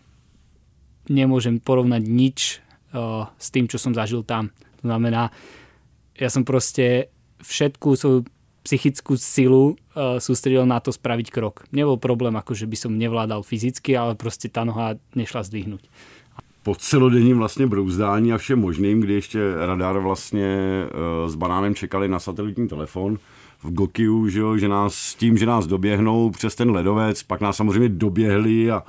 nemôžem 1.09 1.63
porovnať 1.63 2.03
nič 2.05 2.39
uh, 2.93 3.31
s 3.39 3.49
tým, 3.49 3.71
čo 3.71 3.79
som 3.81 3.95
zažil 3.95 4.27
tam. 4.27 4.51
To 4.83 4.91
znamená, 4.91 5.31
ja 6.19 6.29
som 6.29 6.43
proste 6.43 7.09
všetku 7.41 7.95
svoju 7.95 8.21
psychickú 8.67 9.17
silu 9.17 9.79
uh, 9.97 10.21
sústredil 10.21 10.69
na 10.69 10.83
to 10.83 10.93
spraviť 10.93 11.33
krok. 11.33 11.65
Nebol 11.73 11.97
problém, 11.97 12.37
akože 12.37 12.69
by 12.69 12.77
som 12.77 13.01
nevládal 13.01 13.41
fyzicky, 13.41 13.97
ale 13.97 14.19
proste 14.19 14.53
tá 14.53 14.67
noha 14.67 15.01
nešla 15.17 15.47
zdvihnúť 15.47 15.89
po 16.69 16.75
celodenním 16.75 17.39
vlastně 17.39 17.67
brouzdání 17.67 18.33
a 18.33 18.39
všem 18.39 18.59
možným, 18.59 19.01
kdy 19.01 19.15
ještě 19.15 19.41
radar 19.67 19.99
vlastně 19.99 20.47
uh, 20.85 21.31
s 21.31 21.35
banánem 21.35 21.75
čekali 21.75 22.09
na 22.09 22.19
satelitní 22.19 22.69
telefon 22.69 23.19
v 23.63 23.73
Gokiu, 23.73 24.29
že, 24.29 24.41
jo, 24.41 24.57
že 24.57 24.69
nás 24.69 24.95
s 24.95 25.15
tím, 25.15 25.39
že 25.39 25.47
nás 25.47 25.67
doběhnou 25.67 26.31
přes 26.31 26.55
ten 26.55 26.71
ledovec, 26.71 27.23
pak 27.23 27.41
nás 27.41 27.57
samozřejmě 27.57 27.89
doběhli 27.89 28.71
a, 28.71 28.83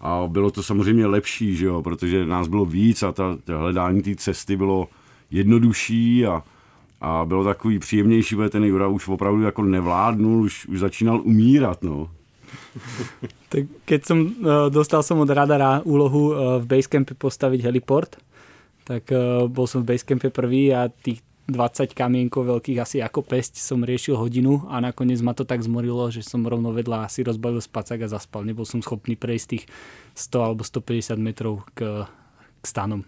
a 0.00 0.24
bylo 0.28 0.50
to 0.50 0.62
samozřejmě 0.62 1.06
lepší, 1.06 1.56
že 1.56 1.66
jo, 1.66 1.82
protože 1.82 2.26
nás 2.26 2.48
bylo 2.48 2.64
víc 2.64 3.02
a 3.02 3.12
ta, 3.12 3.36
ta 3.44 3.58
hledání 3.58 4.02
té 4.02 4.14
cesty 4.16 4.56
bylo 4.56 4.88
jednodušší 5.30 6.26
a, 6.26 6.42
a 7.00 7.24
bylo 7.24 7.44
takový 7.44 7.78
příjemnější, 7.78 8.36
protože 8.36 8.50
ten 8.50 8.64
Jura 8.64 8.86
už 8.88 9.08
opravdu 9.08 9.42
jako 9.42 9.62
nevládnul, 9.62 10.42
už, 10.42 10.66
už 10.66 10.78
začínal 10.78 11.20
umírat, 11.24 11.82
no. 11.82 12.10
Tak 13.52 13.62
keď 13.84 14.00
som, 14.04 14.18
uh, 14.20 14.68
dostal 14.68 15.00
som 15.04 15.20
od 15.20 15.30
radara 15.30 15.80
úlohu 15.84 16.22
uh, 16.30 16.36
v 16.62 16.64
Basecampe 16.66 17.14
postaviť 17.14 17.60
heliport, 17.64 18.16
tak 18.84 19.08
uh, 19.10 19.48
bol 19.48 19.64
som 19.68 19.82
v 19.82 19.94
Basecampe 19.94 20.28
prvý 20.28 20.70
a 20.74 20.88
tých 20.88 21.22
20 21.44 21.92
kamienkov 21.92 22.48
veľkých 22.48 22.80
asi 22.80 23.04
ako 23.04 23.20
pesť 23.20 23.60
som 23.60 23.84
riešil 23.84 24.16
hodinu 24.16 24.64
a 24.72 24.80
nakoniec 24.80 25.20
ma 25.20 25.36
to 25.36 25.44
tak 25.44 25.60
zmorilo, 25.60 26.08
že 26.08 26.24
som 26.24 26.40
rovno 26.40 26.72
vedľa 26.72 27.12
si 27.12 27.20
rozbalil 27.20 27.60
spacák 27.60 28.00
a 28.00 28.08
zaspal. 28.08 28.48
Nebol 28.48 28.64
som 28.64 28.80
schopný 28.80 29.12
prejsť 29.12 29.46
tých 29.52 29.64
100 30.16 30.40
alebo 30.40 30.64
150 30.64 31.20
metrov 31.20 31.68
k, 31.76 32.08
k 32.60 32.64
stanom 32.64 33.04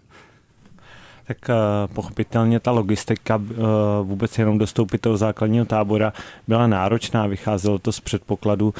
tak 1.27 1.49
eh, 1.49 1.53
pochopitelně 1.93 2.59
ta 2.59 2.71
logistika 2.71 3.41
eh, 3.51 3.55
vůbec 4.03 4.37
jenom 4.37 4.57
dostoupit 4.57 5.01
toho 5.01 5.17
základního 5.17 5.65
tábora 5.65 6.13
byla 6.47 6.67
náročná. 6.67 7.27
Vycházelo 7.27 7.79
to 7.79 7.91
z 7.91 7.99
předpokladu, 7.99 8.73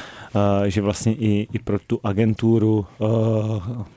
eh, 0.64 0.70
že 0.70 0.82
vlastně 0.82 1.12
i, 1.14 1.48
i 1.52 1.58
pro 1.58 1.78
tu 1.78 2.00
agenturu, 2.04 2.86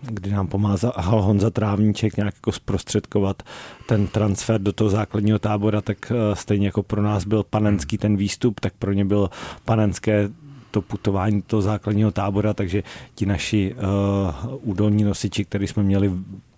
kdy 0.01 0.31
nám 0.31 0.47
pomáhal 0.47 1.21
Honza 1.21 1.49
Trávníček 1.49 2.17
nějak 2.17 2.35
jako 2.35 2.51
zprostředkovat 2.51 3.43
ten 3.87 4.07
transfer 4.07 4.61
do 4.61 4.73
toho 4.73 4.89
základního 4.89 5.39
tábora, 5.39 5.81
tak 5.81 6.11
stejně 6.33 6.65
jako 6.65 6.83
pro 6.83 7.01
nás 7.01 7.25
byl 7.25 7.43
panenský 7.43 7.97
ten 7.97 8.17
výstup, 8.17 8.59
tak 8.59 8.73
pro 8.79 8.93
ně 8.93 9.05
byl 9.05 9.29
panenské 9.65 10.29
to 10.71 10.81
putování 10.81 11.41
toho 11.41 11.61
základního 11.61 12.11
tábora, 12.11 12.53
takže 12.53 12.83
ti 13.15 13.25
naši 13.25 13.75
uh, 13.75 14.55
údolní 14.61 15.03
nosiči, 15.03 15.45
který 15.45 15.67
jsme 15.67 15.83
měli 15.83 16.11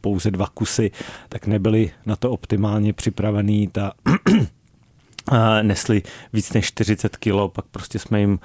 pouze 0.03 0.31
dva 0.31 0.47
kusy, 0.53 0.91
tak 1.29 1.47
nebyli 1.47 1.91
na 2.05 2.15
to 2.15 2.31
optimálně 2.31 2.93
připravený. 2.93 3.67
Ta 3.67 3.93
nesli 5.61 6.01
víc 6.33 6.53
než 6.53 6.65
40 6.65 7.17
kg, 7.17 7.33
pak 7.51 7.65
prostě 7.65 7.99
jsme 7.99 8.19
jim, 8.19 8.39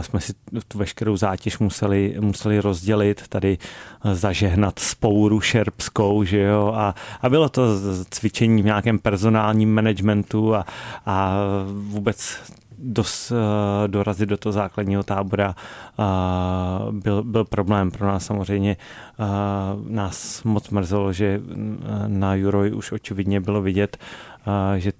jsme 0.00 0.20
si 0.20 0.32
tu 0.68 0.78
veškerou 0.78 1.16
zátěž 1.16 1.58
museli, 1.58 2.16
museli 2.20 2.60
rozdělit, 2.60 3.28
tady 3.28 3.58
zažehnat 4.12 4.78
spouru 4.78 5.40
šerpskou, 5.40 6.24
že 6.24 6.40
jo, 6.40 6.72
a, 6.74 6.94
a 7.20 7.28
bylo 7.28 7.48
to 7.48 7.62
cvičení 8.10 8.62
v 8.62 8.64
nějakém 8.64 8.98
personálním 8.98 9.74
managementu 9.74 10.54
a, 10.54 10.66
a 11.06 11.34
vůbec 11.72 12.38
dos, 12.78 13.32
eh, 13.32 13.88
dorazit 13.88 14.28
do 14.28 14.36
toho 14.36 14.52
základního 14.52 15.02
tábora 15.02 15.54
eh, 15.54 16.02
byl, 16.90 17.22
byl 17.22 17.44
problém 17.44 17.90
pro 17.90 18.06
nás 18.06 18.26
samozřejmě. 18.26 18.76
Eh, 18.76 19.24
nás 19.88 20.44
moc 20.44 20.70
mrzelo, 20.70 21.12
že 21.12 21.40
na 22.06 22.34
Juroj 22.34 22.72
už 22.74 22.92
očividně 22.92 23.40
bylo 23.40 23.62
vidět, 23.62 23.96
že 24.76 24.92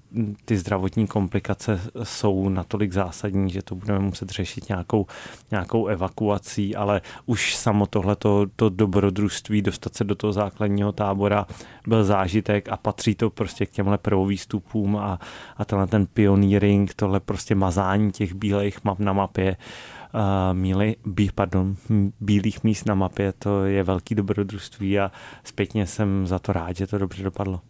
ty 0.45 0.57
zdravotní 0.57 1.07
komplikace 1.07 1.81
jsou 2.03 2.49
natolik 2.49 2.93
zásadní, 2.93 3.49
že 3.49 3.61
to 3.61 3.75
budeme 3.75 3.99
muset 3.99 4.29
řešit 4.29 4.69
nějakou, 4.69 5.05
nějakou 5.51 5.87
evakuací, 5.87 6.75
ale 6.75 7.01
už 7.25 7.55
samo 7.55 7.85
tohleto 7.85 8.45
to 8.55 8.69
dobrodružství, 8.69 9.61
dostat 9.61 9.95
se 9.95 10.03
do 10.03 10.15
toho 10.15 10.33
základního 10.33 10.91
tábora 10.91 11.45
byl 11.87 12.03
zážitek 12.03 12.69
a 12.69 12.77
patří 12.77 13.15
to 13.15 13.29
prostě 13.29 13.65
k 13.65 13.69
těmhle 13.69 13.97
prvovýstupům 13.97 14.97
a, 14.97 15.19
a 15.57 15.65
tenhle 15.65 15.87
ten 15.87 16.05
pioneering, 16.05 16.93
tohle 16.93 17.19
prostě 17.19 17.55
mazání 17.55 18.11
těch 18.11 18.33
bílých 18.33 18.83
map 18.83 18.99
na 18.99 19.13
mapě, 19.13 19.57
uh, 20.13 20.21
míli, 20.53 20.95
bí, 21.05 21.29
pardon, 21.35 21.75
bílých 22.19 22.63
míst 22.63 22.85
na 22.85 22.95
mapě, 22.95 23.33
to 23.39 23.65
je 23.65 23.83
velký 23.83 24.15
dobrodružství 24.15 24.99
a 24.99 25.11
zpětně 25.43 25.87
jsem 25.87 26.27
za 26.27 26.39
to 26.39 26.53
rád, 26.53 26.75
že 26.75 26.87
to 26.87 26.97
dobře 26.97 27.23
dopadlo. 27.23 27.61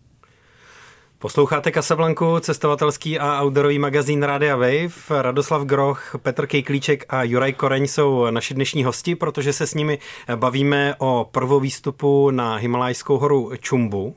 Posloucháte 1.19 1.71
Kasablanku, 1.71 2.39
cestovatelský 2.39 3.19
a 3.19 3.41
outdoorový 3.43 3.79
magazín 3.79 4.23
Radia 4.23 4.55
Wave. 4.55 5.21
Radoslav 5.21 5.61
Groch, 5.61 6.15
Petr 6.17 6.47
Kejklíček 6.47 7.05
a 7.09 7.23
Juraj 7.23 7.53
Koreň 7.53 7.87
jsou 7.87 8.29
naši 8.29 8.53
dnešní 8.53 8.83
hosti, 8.83 9.15
protože 9.15 9.53
se 9.53 9.67
s 9.67 9.73
nimi 9.73 9.99
bavíme 10.35 10.95
o 10.97 11.29
prvovýstupu 11.31 12.31
na 12.31 12.55
Himalajskou 12.55 13.17
horu 13.17 13.51
Čumbu. 13.59 14.15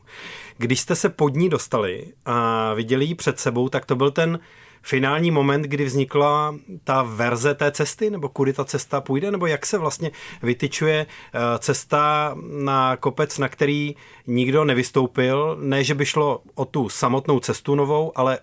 Když 0.59 0.81
jste 0.81 0.97
se 0.97 1.09
pod 1.09 1.35
ní 1.35 1.49
dostali 1.49 2.07
a 2.27 2.75
viděli 2.75 3.05
ji 3.05 3.15
před 3.15 3.41
sebou, 3.41 3.69
tak 3.69 3.87
to 3.87 3.97
byl 3.97 4.11
ten 4.11 4.39
finální 4.83 5.31
moment, 5.31 5.63
kdy 5.63 5.85
vznikla 5.85 6.55
ta 6.85 7.03
verze 7.03 7.55
té 7.55 7.73
cesty, 7.73 8.11
nebo 8.11 8.29
kudy 8.29 8.53
ta 8.53 8.65
cesta 8.65 9.01
půjde, 9.01 9.31
nebo 9.31 9.47
jak 9.47 9.67
se 9.67 9.79
vlastně 9.79 10.11
vytyčuje 10.43 11.07
eh, 11.07 11.39
cesta 11.59 12.35
na 12.63 12.97
kopec, 12.97 13.39
na 13.39 13.49
který 13.49 13.97
nikdo 14.27 14.65
nevystoupil, 14.65 15.59
ne, 15.61 15.85
že 15.85 15.95
by 15.95 16.07
šlo 16.07 16.43
o 16.55 16.65
tu 16.65 16.89
samotnou 16.89 17.41
cestu 17.41 17.75
novou, 17.75 18.13
ale 18.15 18.39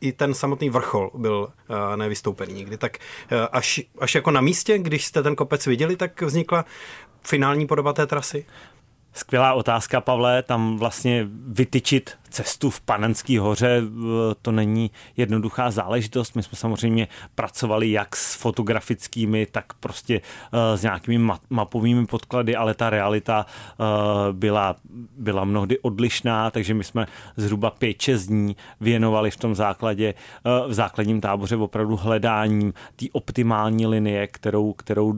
i 0.00 0.12
ten 0.12 0.34
samotný 0.34 0.70
vrchol 0.70 1.10
byl 1.14 1.48
uh, 1.68 1.96
nevystoupený 1.96 2.54
nikdy. 2.54 2.76
Tak 2.76 2.98
uh, 3.32 3.38
až, 3.52 3.80
až 3.98 4.14
jako 4.14 4.30
na 4.30 4.40
místě, 4.40 4.78
když 4.78 5.04
jste 5.04 5.22
ten 5.22 5.36
kopec 5.36 5.66
viděli, 5.66 5.96
tak 5.96 6.22
vznikla 6.22 6.64
finální 7.22 7.66
podoba 7.66 7.92
té 7.92 8.06
trasy? 8.06 8.46
Skvělá 9.12 9.54
otázka, 9.54 10.00
Pavle. 10.00 10.42
Tam 10.42 10.76
vlastně 10.76 11.26
vytyčit 11.48 12.18
cestu 12.36 12.70
v 12.70 12.80
Panenské 12.80 13.40
hoře, 13.40 13.82
eh, 13.82 14.34
to 14.42 14.52
není 14.52 14.90
jednoduchá 15.16 15.70
záležitost. 15.70 16.36
My 16.36 16.42
jsme 16.42 16.58
samozřejmě 16.58 17.08
pracovali 17.34 17.90
jak 17.90 18.16
s 18.16 18.34
fotografickými, 18.34 19.46
tak 19.46 19.72
prostě 19.80 20.20
eh, 20.52 20.76
s 20.76 20.82
nějakými 20.82 21.32
mapovými 21.50 22.06
podklady, 22.06 22.56
ale 22.56 22.74
ta 22.74 22.90
realita 22.90 23.46
eh, 23.48 23.84
byla, 24.32 24.76
byla 25.18 25.44
mnohdy 25.44 25.78
odlišná, 25.78 26.50
takže 26.50 26.74
my 26.74 26.84
jsme 26.84 27.06
zhruba 27.36 27.70
5-6 27.80 28.26
dní 28.26 28.56
věnovali 28.80 29.30
v 29.30 29.36
tom 29.36 29.54
základě, 29.54 30.14
v 30.68 30.74
základním 30.74 31.20
táboře 31.20 31.56
opravdu 31.56 31.96
hledáním 31.96 32.74
té 32.96 33.06
optimální 33.12 33.86
linie, 33.86 34.26
kterou, 34.26 34.72
kterou, 34.72 35.14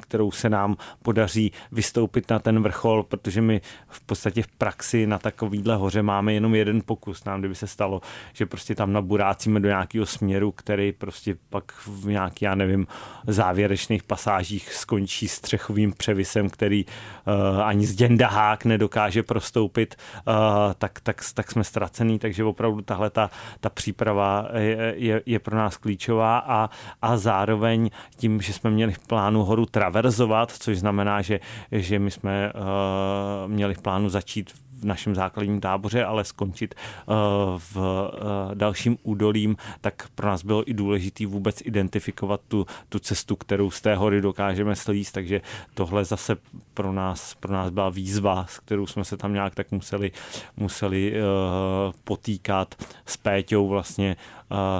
kterou 0.00 0.30
se 0.30 0.50
nám 0.50 0.76
podaří 1.02 1.52
vystoupit 1.72 2.30
na 2.30 2.38
ten 2.38 2.62
vrchol, 2.62 3.02
protože 3.02 3.40
my 3.40 3.60
v 3.88 4.00
podstatě 4.00 4.42
v 4.42 4.48
praxi 4.48 5.06
na 5.06 5.18
takovýhle 5.18 5.76
hoře 5.76 6.02
máme 6.02 6.32
jenom 6.32 6.54
jeden 6.60 6.82
pokus. 6.84 7.24
Nám 7.24 7.40
kdyby 7.40 7.54
se 7.54 7.66
stalo, 7.66 8.00
že 8.32 8.46
prostě 8.46 8.74
tam 8.74 8.92
naburácíme 8.92 9.60
do 9.60 9.68
nějakého 9.68 10.06
směru, 10.06 10.52
který 10.52 10.92
prostě 10.92 11.36
pak 11.50 11.72
v 11.86 12.06
nějaký, 12.06 12.44
já 12.44 12.54
nevím, 12.54 12.86
závěrečných 13.26 14.02
pasážích 14.02 14.72
skončí 14.74 15.28
střechovým 15.28 15.92
převisem, 15.92 16.50
který 16.50 16.84
uh, 16.84 17.62
ani 17.62 17.86
z 17.86 17.94
děndahák 17.94 18.64
nedokáže 18.64 19.22
prostoupit, 19.22 19.96
uh, 20.28 20.34
tak, 20.78 21.00
tak, 21.00 21.22
tak 21.34 21.50
jsme 21.50 21.64
ztracený, 21.64 22.18
takže 22.18 22.44
opravdu 22.44 22.82
tahle 22.82 23.10
ta, 23.10 23.30
ta 23.60 23.70
příprava 23.70 24.48
je, 24.58 24.94
je, 24.96 25.22
je 25.26 25.38
pro 25.38 25.56
nás 25.56 25.76
klíčová 25.76 26.38
a, 26.38 26.70
a 27.02 27.16
zároveň 27.16 27.90
tím, 28.16 28.40
že 28.40 28.52
jsme 28.52 28.70
měli 28.70 28.92
v 28.92 29.06
plánu 29.06 29.44
horu 29.44 29.66
traverzovat, 29.66 30.52
což 30.52 30.78
znamená, 30.78 31.22
že, 31.22 31.40
že 31.72 31.98
my 31.98 32.10
jsme 32.10 32.52
uh, 32.52 33.50
měli 33.50 33.74
v 33.74 33.82
plánu 33.82 34.08
začít 34.08 34.52
v 34.80 34.84
našem 34.84 35.14
základním 35.14 35.60
táboře, 35.60 36.04
ale 36.04 36.24
skončit 36.24 36.74
eh, 36.74 37.12
v 37.58 37.76
eh, 37.76 38.54
dalším 38.54 38.98
údolím, 39.02 39.56
tak 39.80 40.08
pro 40.14 40.28
nás 40.28 40.44
bylo 40.44 40.70
i 40.70 40.74
důležité 40.74 41.26
vůbec 41.26 41.62
identifikovat 41.64 42.40
tu, 42.48 42.66
tu 42.88 42.98
cestu, 42.98 43.36
kterou 43.36 43.70
z 43.70 43.80
té 43.80 43.94
hory 43.94 44.20
dokážeme 44.20 44.76
slíst, 44.76 45.12
takže 45.12 45.40
tohle 45.74 46.04
zase 46.04 46.36
pro 46.74 46.92
nás, 46.92 47.34
pro 47.34 47.52
nás 47.52 47.70
byla 47.70 47.88
výzva, 47.88 48.46
s 48.48 48.58
kterou 48.58 48.86
jsme 48.86 49.04
se 49.04 49.16
tam 49.16 49.32
nějak 49.32 49.54
tak 49.54 49.70
museli, 49.70 50.12
museli 50.56 51.12
uh, 51.12 51.92
potýkat 52.04 52.74
s 53.06 53.16
Péťou 53.16 53.68
vlastně 53.68 54.16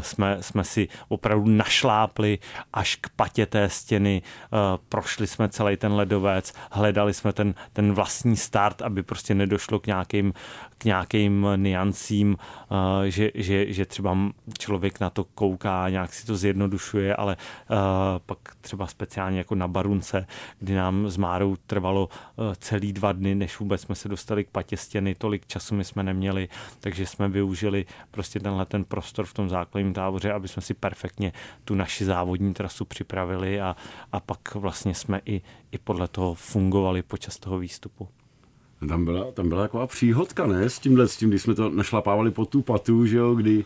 jsme, 0.00 0.36
jsme 0.40 0.64
si 0.64 0.88
opravdu 1.08 1.50
našlápli 1.50 2.38
až 2.72 2.96
k 2.96 3.08
patě 3.08 3.46
té 3.46 3.68
stěny, 3.68 4.22
uh, 4.52 4.58
prošli 4.88 5.26
jsme 5.26 5.48
celý 5.48 5.76
ten 5.76 5.92
ledovec, 5.92 6.52
hledali 6.72 7.14
jsme 7.14 7.32
ten, 7.32 7.54
ten 7.72 7.92
vlastní 7.92 8.36
start, 8.36 8.82
aby 8.82 9.02
prostě 9.02 9.34
nedošlo 9.34 9.80
k 9.80 9.86
nějakým, 9.86 10.32
k 10.80 10.84
nějakým 10.84 11.46
niancím, 11.56 12.36
eh, 12.40 13.10
že, 13.10 13.30
že, 13.34 13.72
že 13.72 13.86
třeba 13.86 14.18
člověk 14.58 15.00
na 15.00 15.10
to 15.10 15.24
kouká, 15.24 15.88
nějak 15.88 16.12
si 16.12 16.26
to 16.26 16.36
zjednodušuje, 16.36 17.16
ale 17.16 17.36
eh, 17.36 17.76
pak 18.26 18.38
třeba 18.60 18.86
speciálně 18.86 19.38
jako 19.38 19.54
na 19.54 19.68
Barunce, 19.68 20.26
kdy 20.58 20.74
nám 20.74 21.08
s 21.08 21.16
Márou 21.16 21.56
trvalo 21.56 22.08
eh, 22.12 22.56
celý 22.58 22.92
dva 22.92 23.12
dny, 23.12 23.34
než 23.34 23.58
vůbec 23.58 23.80
jsme 23.80 23.94
se 23.94 24.08
dostali 24.08 24.44
k 24.44 24.50
patě 24.50 24.76
stěny, 24.76 25.14
tolik 25.14 25.46
času 25.46 25.74
my 25.74 25.84
jsme 25.84 26.02
neměli, 26.02 26.48
takže 26.80 27.06
jsme 27.06 27.28
využili 27.28 27.86
prostě 28.10 28.40
tenhle 28.40 28.66
ten 28.66 28.84
prostor 28.84 29.26
v 29.26 29.34
tom 29.34 29.48
základním 29.48 29.92
táboře, 29.92 30.32
aby 30.32 30.48
jsme 30.48 30.62
si 30.62 30.74
perfektně 30.74 31.32
tu 31.64 31.74
naši 31.74 32.04
závodní 32.04 32.54
trasu 32.54 32.84
připravili 32.84 33.60
a, 33.60 33.76
a 34.12 34.20
pak 34.20 34.54
vlastně 34.54 34.94
jsme 34.94 35.20
i, 35.26 35.42
i 35.72 35.78
podle 35.78 36.08
toho 36.08 36.34
fungovali 36.34 37.02
počas 37.02 37.38
toho 37.38 37.58
výstupu. 37.58 38.08
Tam 38.88 39.04
byla, 39.04 39.24
tam 39.32 39.48
byla 39.48 39.62
taková 39.62 39.86
příhodka, 39.86 40.46
ne? 40.46 40.70
S 40.70 40.78
tímhle, 40.78 41.08
s 41.08 41.16
tím, 41.16 41.28
když 41.28 41.42
jsme 41.42 41.54
to 41.54 41.70
našlapávali 41.70 42.30
po 42.30 42.44
tu 42.44 42.62
patu, 42.62 43.06
že 43.06 43.16
jo, 43.16 43.34
kdy 43.34 43.64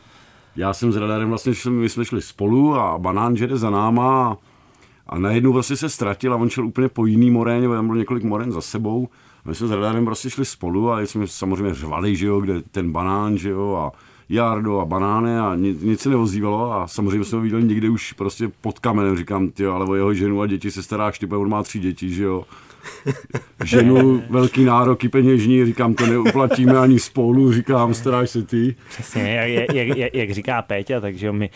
já 0.57 0.73
jsem 0.73 0.93
s 0.93 0.97
radarem 0.97 1.29
vlastně, 1.29 1.53
my 1.71 1.89
jsme 1.89 2.05
šli 2.05 2.23
spolu 2.23 2.75
a 2.75 2.99
banán 2.99 3.35
jede 3.35 3.57
za 3.57 3.71
náma 3.71 4.33
a, 4.33 4.37
a 5.07 5.19
najednou 5.19 5.53
vlastně 5.53 5.77
se 5.77 5.89
ztratil 5.89 6.33
a 6.33 6.37
on 6.37 6.49
šel 6.49 6.67
úplně 6.67 6.89
po 6.89 7.07
jiný 7.07 7.31
moréně, 7.31 7.69
tam 7.69 7.87
bylo 7.87 7.99
několik 7.99 8.25
moren 8.25 8.53
za 8.53 8.61
sebou. 8.61 9.09
A 9.45 9.49
my 9.49 9.55
jsme 9.55 9.67
s 9.67 9.71
radarem 9.71 10.05
prostě 10.05 10.31
šli 10.31 10.45
spolu 10.45 10.93
a 10.93 11.01
jsme 11.01 11.27
samozřejmě 11.27 11.75
řvali, 11.75 12.17
že 12.17 12.27
jo, 12.27 12.41
kde 12.41 12.63
ten 12.63 12.93
banán, 12.93 13.39
že 13.39 13.51
jo, 13.51 13.75
a 13.75 13.99
jardo 14.29 14.81
a 14.81 14.85
banány 14.85 15.39
a 15.39 15.55
nic, 15.55 15.83
nic 15.83 16.01
se 16.01 16.09
neozývalo 16.09 16.73
a 16.73 16.87
samozřejmě 16.87 17.25
jsme 17.25 17.37
ho 17.37 17.43
viděli 17.43 17.65
někde 17.65 17.91
už 17.91 18.13
prostě 18.13 18.51
pod 18.61 18.79
kamenem, 18.79 19.17
říkám, 19.17 19.51
ty, 19.51 19.67
ale 19.67 19.87
o 19.87 19.95
jeho 19.95 20.15
ženu 20.15 20.41
a 20.41 20.47
děti 20.47 20.71
se 20.71 20.83
stará 20.83 21.13
štype, 21.13 21.37
on 21.37 21.49
má 21.49 21.63
tři 21.63 21.79
děti, 21.79 22.11
že 22.11 22.25
jo 22.25 22.45
ženu 23.65 24.23
velký 24.31 24.65
nároky 24.65 25.09
peněžní, 25.09 25.67
říkám, 25.67 25.95
to 25.95 26.07
neuplatíme 26.07 26.79
ani 26.79 26.99
spolu, 26.99 27.53
říkám, 27.53 27.95
staráš 27.95 28.31
se 28.31 28.43
ty. 28.43 28.75
Přesně, 28.89 29.35
jak, 29.35 29.75
jak, 29.75 29.97
jak, 29.97 30.15
jak 30.15 30.31
říká 30.31 30.63
Péťa, 30.63 31.01
takže 31.01 31.33
my, 31.33 31.51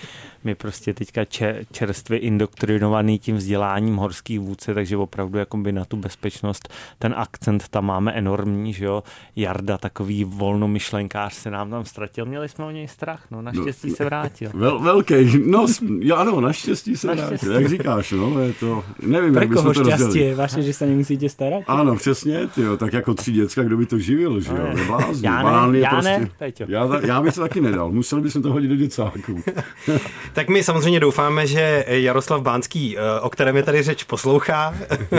my 0.45 0.55
prostě 0.55 0.95
teďka 0.95 1.25
čerstvě 1.73 2.19
indoktrinovaný 2.19 3.19
tím 3.19 3.37
vzděláním 3.37 3.97
horských 3.97 4.41
vůdce, 4.41 4.75
takže 4.75 4.97
opravdu 4.97 5.39
jakoby 5.39 5.73
na 5.73 5.85
tu 5.85 5.97
bezpečnost 5.97 6.69
ten 6.99 7.15
akcent 7.17 7.69
tam 7.69 7.85
máme 7.85 8.13
enormní, 8.13 8.73
že 8.73 8.85
jo. 8.85 9.03
Jarda 9.37 9.79
takový 9.79 10.25
volnomyšlenkář 10.25 11.35
se 11.35 11.51
nám 11.51 11.71
tam 11.71 11.85
ztratil, 11.85 12.27
měli 12.27 12.49
jsme 12.49 12.65
o 12.65 12.71
něj 12.71 12.89
strach, 12.89 13.27
no 13.31 13.43
naštěstí 13.43 13.91
no, 13.91 13.97
se 13.97 14.05
vrátil. 14.05 14.51
Vel, 14.55 14.79
velký, 14.79 15.15
no 15.45 15.67
ano, 16.15 16.41
naštěstí 16.41 16.97
se 16.97 17.07
naštěstí. 17.07 17.47
vrátil, 17.47 17.53
jak 17.53 17.71
říkáš, 17.71 18.13
no, 18.13 18.41
je 18.41 18.53
to, 18.53 18.85
nevím, 19.03 19.35
Pre 19.35 19.43
jak 19.43 19.49
bychom 19.49 19.75
to 19.75 20.19
je 20.19 20.35
vaše, 20.35 20.63
že 20.63 20.73
se 20.73 20.87
nemusíte 21.19 21.29
starat? 21.29 21.65
Ano, 21.67 21.97
přesně, 21.97 22.47
tyjo, 22.47 22.77
tak 22.77 22.93
jako 22.93 23.15
tři 23.15 23.33
děcka, 23.33 23.63
kdo 23.63 23.77
by 23.77 23.87
to 23.87 23.99
živil, 23.99 24.41
že 24.41 24.51
jo, 24.51 24.69
no, 24.89 25.01
já 25.23 25.67
ne, 25.67 25.79
já 25.79 25.91
prostě, 25.91 26.19
ne, 26.19 26.31
Peťo. 26.39 26.65
Já, 26.69 26.89
já 27.07 27.23
bych 27.23 27.35
to 27.35 27.41
taky 27.41 27.61
nedal, 27.61 27.91
museli 27.91 28.23
bychom 28.23 28.43
to 28.43 28.53
hodit 28.53 28.69
do 28.69 28.77
děcáků. 28.77 29.43
tak 30.33 30.49
my 30.49 30.63
samozřejmě 30.63 31.01
doufáme, 31.01 31.47
že 31.47 31.85
Jaroslav 31.89 32.43
Bánský, 32.43 32.99
eh, 32.99 33.21
o 33.21 33.31
kterém 33.31 33.57
je 33.57 33.63
tady 33.63 33.83
řeč, 33.83 34.05
poslouchá, 34.05 34.75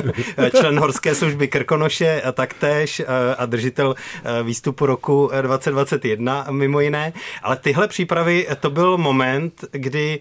člen 0.59 0.79
Horské 0.79 1.15
služby 1.15 1.47
Krkonoše 1.47 2.21
a 2.21 2.31
taktéž 2.31 2.99
eh, 2.99 3.05
a 3.35 3.45
držitel 3.45 3.95
eh, 4.23 4.43
výstupu 4.43 4.85
roku 4.85 5.31
2021 5.41 6.47
mimo 6.51 6.79
jiné. 6.79 7.13
Ale 7.43 7.55
tyhle 7.55 7.87
přípravy, 7.87 8.47
to 8.59 8.69
byl 8.69 8.97
moment, 8.97 9.65
kdy 9.71 10.19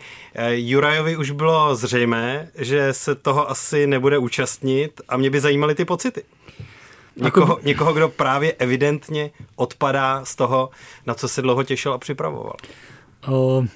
Jurajovi 0.50 1.16
už 1.16 1.30
bylo 1.30 1.76
zřejmé, 1.76 2.48
že 2.58 2.92
se 2.92 3.14
toho 3.14 3.50
asi 3.50 3.86
nebude 3.86 4.18
účastnit 4.18 5.00
a 5.08 5.16
mě 5.16 5.30
by 5.30 5.40
zajímaly 5.68 5.74
ty 5.74 5.84
pocity. 5.84 6.22
Někoho, 7.16 7.58
někoho, 7.62 7.92
kdo 7.92 8.08
právě 8.08 8.52
evidentně 8.52 9.30
odpadá 9.56 10.24
z 10.24 10.36
toho, 10.36 10.70
na 11.06 11.14
co 11.14 11.28
se 11.28 11.42
dlouho 11.42 11.62
těšil 11.64 11.92
a 11.92 11.98
připravoval. 11.98 12.56
Uh, 13.28 13.66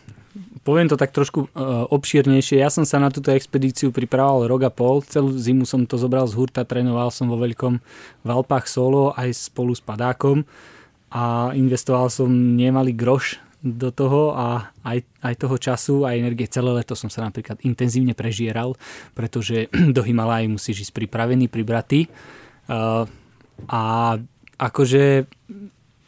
poviem 0.63 0.89
to 0.89 0.97
tak 0.97 1.11
trošku 1.11 1.41
uh, 1.41 1.83
obšírnejšie. 1.91 2.63
Ja 2.63 2.71
som 2.71 2.87
sa 2.87 3.03
na 3.03 3.11
túto 3.11 3.35
expedíciu 3.35 3.91
pripravoval 3.91 4.47
rok 4.47 4.63
a 4.63 4.71
pol. 4.71 5.03
Celú 5.03 5.35
zimu 5.35 5.67
som 5.67 5.83
to 5.83 5.99
zobral 5.99 6.31
z 6.31 6.39
hurta, 6.39 6.63
trénoval 6.63 7.11
som 7.11 7.27
vo 7.27 7.35
veľkom 7.35 7.83
v 8.23 8.29
Alpách 8.31 8.71
solo 8.71 9.11
aj 9.19 9.35
spolu 9.35 9.75
s 9.75 9.83
padákom 9.83 10.47
a 11.11 11.51
investoval 11.59 12.07
som 12.07 12.31
nemalý 12.31 12.95
groš 12.95 13.43
do 13.63 13.95
toho 13.95 14.35
a 14.35 14.75
aj, 14.83 15.07
aj 15.23 15.35
toho 15.39 15.57
času 15.57 15.97
a 16.03 16.19
energie. 16.19 16.51
Celé 16.51 16.83
leto 16.83 16.99
som 16.99 17.07
sa 17.07 17.23
napríklad 17.23 17.63
intenzívne 17.63 18.13
prežieral, 18.13 18.75
pretože 19.15 19.71
do 19.97 20.03
Himalají 20.03 20.51
musíš 20.51 20.91
ísť 20.91 20.93
pripravený, 20.99 21.47
pribratý. 21.47 22.11
Uh, 22.67 23.07
a 23.71 24.15
akože 24.59 25.31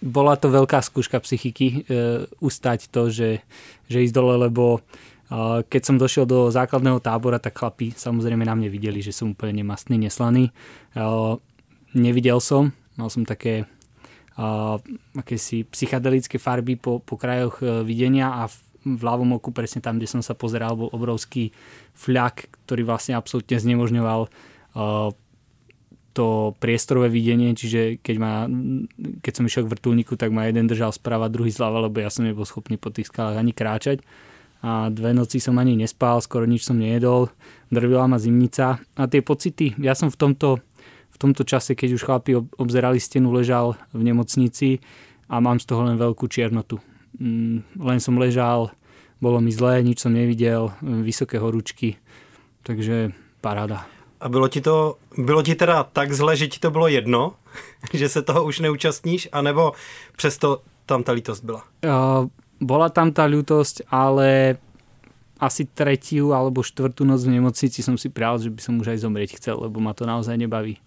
bola 0.05 0.37
to 0.37 0.53
veľká 0.53 0.85
skúška 0.85 1.17
psychiky 1.25 1.89
e, 1.89 2.29
ustať 2.45 2.93
to, 2.93 3.09
že, 3.09 3.41
že 3.89 4.05
ísť 4.05 4.13
dole, 4.13 4.37
lebo 4.37 4.79
e, 4.79 4.81
keď 5.65 5.83
som 5.83 5.97
došiel 5.97 6.29
do 6.29 6.53
základného 6.53 7.01
tábora, 7.01 7.41
tak 7.41 7.57
chlapi 7.57 7.97
samozrejme 7.97 8.45
na 8.45 8.53
mne 8.53 8.69
videli, 8.69 9.01
že 9.01 9.17
som 9.17 9.33
úplne 9.33 9.65
nemastný, 9.65 9.97
neslaný. 9.97 10.53
Nevidel 11.97 12.39
som, 12.45 12.77
mal 13.01 13.09
som 13.09 13.25
také 13.25 13.65
akési 15.15 15.63
psychedelické 15.71 16.43
farby 16.43 16.75
po, 16.75 16.99
po 16.99 17.15
krajoch 17.15 17.63
e, 17.63 17.87
videnia 17.87 18.43
a 18.43 18.51
v, 18.51 18.57
v 18.83 19.03
ľavom 19.07 19.39
oku, 19.39 19.55
presne 19.55 19.79
tam, 19.79 20.03
kde 20.03 20.11
som 20.11 20.23
sa 20.27 20.35
pozeral, 20.35 20.75
bol 20.75 20.91
obrovský 20.91 21.55
fľak, 21.95 22.51
ktorý 22.67 22.83
vlastne 22.83 23.15
absolútne 23.15 23.63
znemožňoval 23.63 24.21
e, 24.27 24.29
to 26.15 26.55
priestorové 26.63 27.11
videnie, 27.11 27.59
čiže 27.59 27.99
keď, 27.99 28.17
ma, 28.23 28.47
keď 29.19 29.33
som 29.35 29.47
išiel 29.47 29.67
k 29.67 29.73
vrtulníku, 29.75 30.15
tak 30.15 30.31
ma 30.31 30.47
jeden 30.47 30.71
držal 30.71 30.95
sprava, 30.95 31.27
druhý 31.27 31.51
zľava, 31.51 31.91
lebo 31.91 31.99
ja 31.99 32.11
som 32.11 32.23
nebol 32.23 32.47
schopný 32.47 32.79
po 32.79 32.95
tých 32.95 33.11
skalách 33.11 33.39
ani 33.39 33.51
kráčať. 33.51 33.99
A 34.65 34.89
dve 34.89 35.13
noci 35.13 35.43
som 35.43 35.59
ani 35.61 35.77
nespal, 35.77 36.25
skoro 36.25 36.49
nič 36.49 36.65
som 36.65 36.81
nejedol, 36.81 37.29
drvila 37.69 38.09
ma 38.09 38.17
zimnica. 38.17 38.81
A 38.97 39.03
tie 39.11 39.21
pocity, 39.21 39.77
ja 39.77 39.93
som 39.93 40.09
v 40.09 40.17
tomto, 40.17 40.63
tomto 41.25 41.49
čase, 41.49 41.73
keď 41.73 41.97
už 41.97 42.05
chlapi 42.05 42.37
obzerali 42.37 43.01
stenu, 43.01 43.33
ležal 43.33 43.81
v 43.97 44.03
nemocnici 44.05 44.85
a 45.33 45.41
mám 45.41 45.57
z 45.57 45.65
toho 45.65 45.89
len 45.89 45.97
veľkú 45.97 46.29
čiernotu. 46.29 46.77
Mm, 47.17 47.65
len 47.81 47.99
som 47.99 48.21
ležal, 48.21 48.69
bolo 49.25 49.41
mi 49.41 49.49
zlé, 49.49 49.81
nič 49.81 50.05
som 50.05 50.13
nevidel, 50.13 50.77
vysoké 50.83 51.41
horúčky, 51.41 51.97
takže 52.61 53.17
paráda. 53.41 53.89
A 54.21 54.29
bylo 54.29 54.49
ti 54.49 54.61
to, 54.61 54.97
bylo 55.17 55.43
ti 55.43 55.55
teda 55.55 55.85
tak 55.85 56.13
zle, 56.13 56.37
že 56.37 56.49
ti 56.49 56.61
to 56.61 56.71
bylo 56.71 56.89
jedno, 56.89 57.35
že 57.93 58.09
se 58.09 58.23
toho 58.23 58.45
už 58.45 58.61
neúčastníš, 58.61 59.29
anebo 59.33 59.73
přesto 60.17 60.61
tam 60.87 61.03
ta 61.03 61.13
lítost 61.13 61.45
byla? 61.45 61.63
Uh, 61.85 62.29
bola 62.61 62.89
tam 62.89 63.13
tá 63.13 63.25
ľutosť, 63.25 63.89
ale 63.89 64.61
asi 65.41 65.67
tretiu 65.69 66.33
alebo 66.33 66.63
štvrtú 66.63 67.05
noc 67.05 67.21
v 67.27 67.37
nemocnici 67.41 67.83
som 67.83 67.99
si 67.99 68.09
prial, 68.09 68.39
že 68.39 68.49
by 68.49 68.61
som 68.63 68.75
už 68.81 68.97
aj 68.97 68.99
zomrieť 69.05 69.31
chcel, 69.37 69.61
lebo 69.61 69.83
ma 69.83 69.93
to 69.93 70.07
naozaj 70.07 70.39
nebaví. 70.39 70.79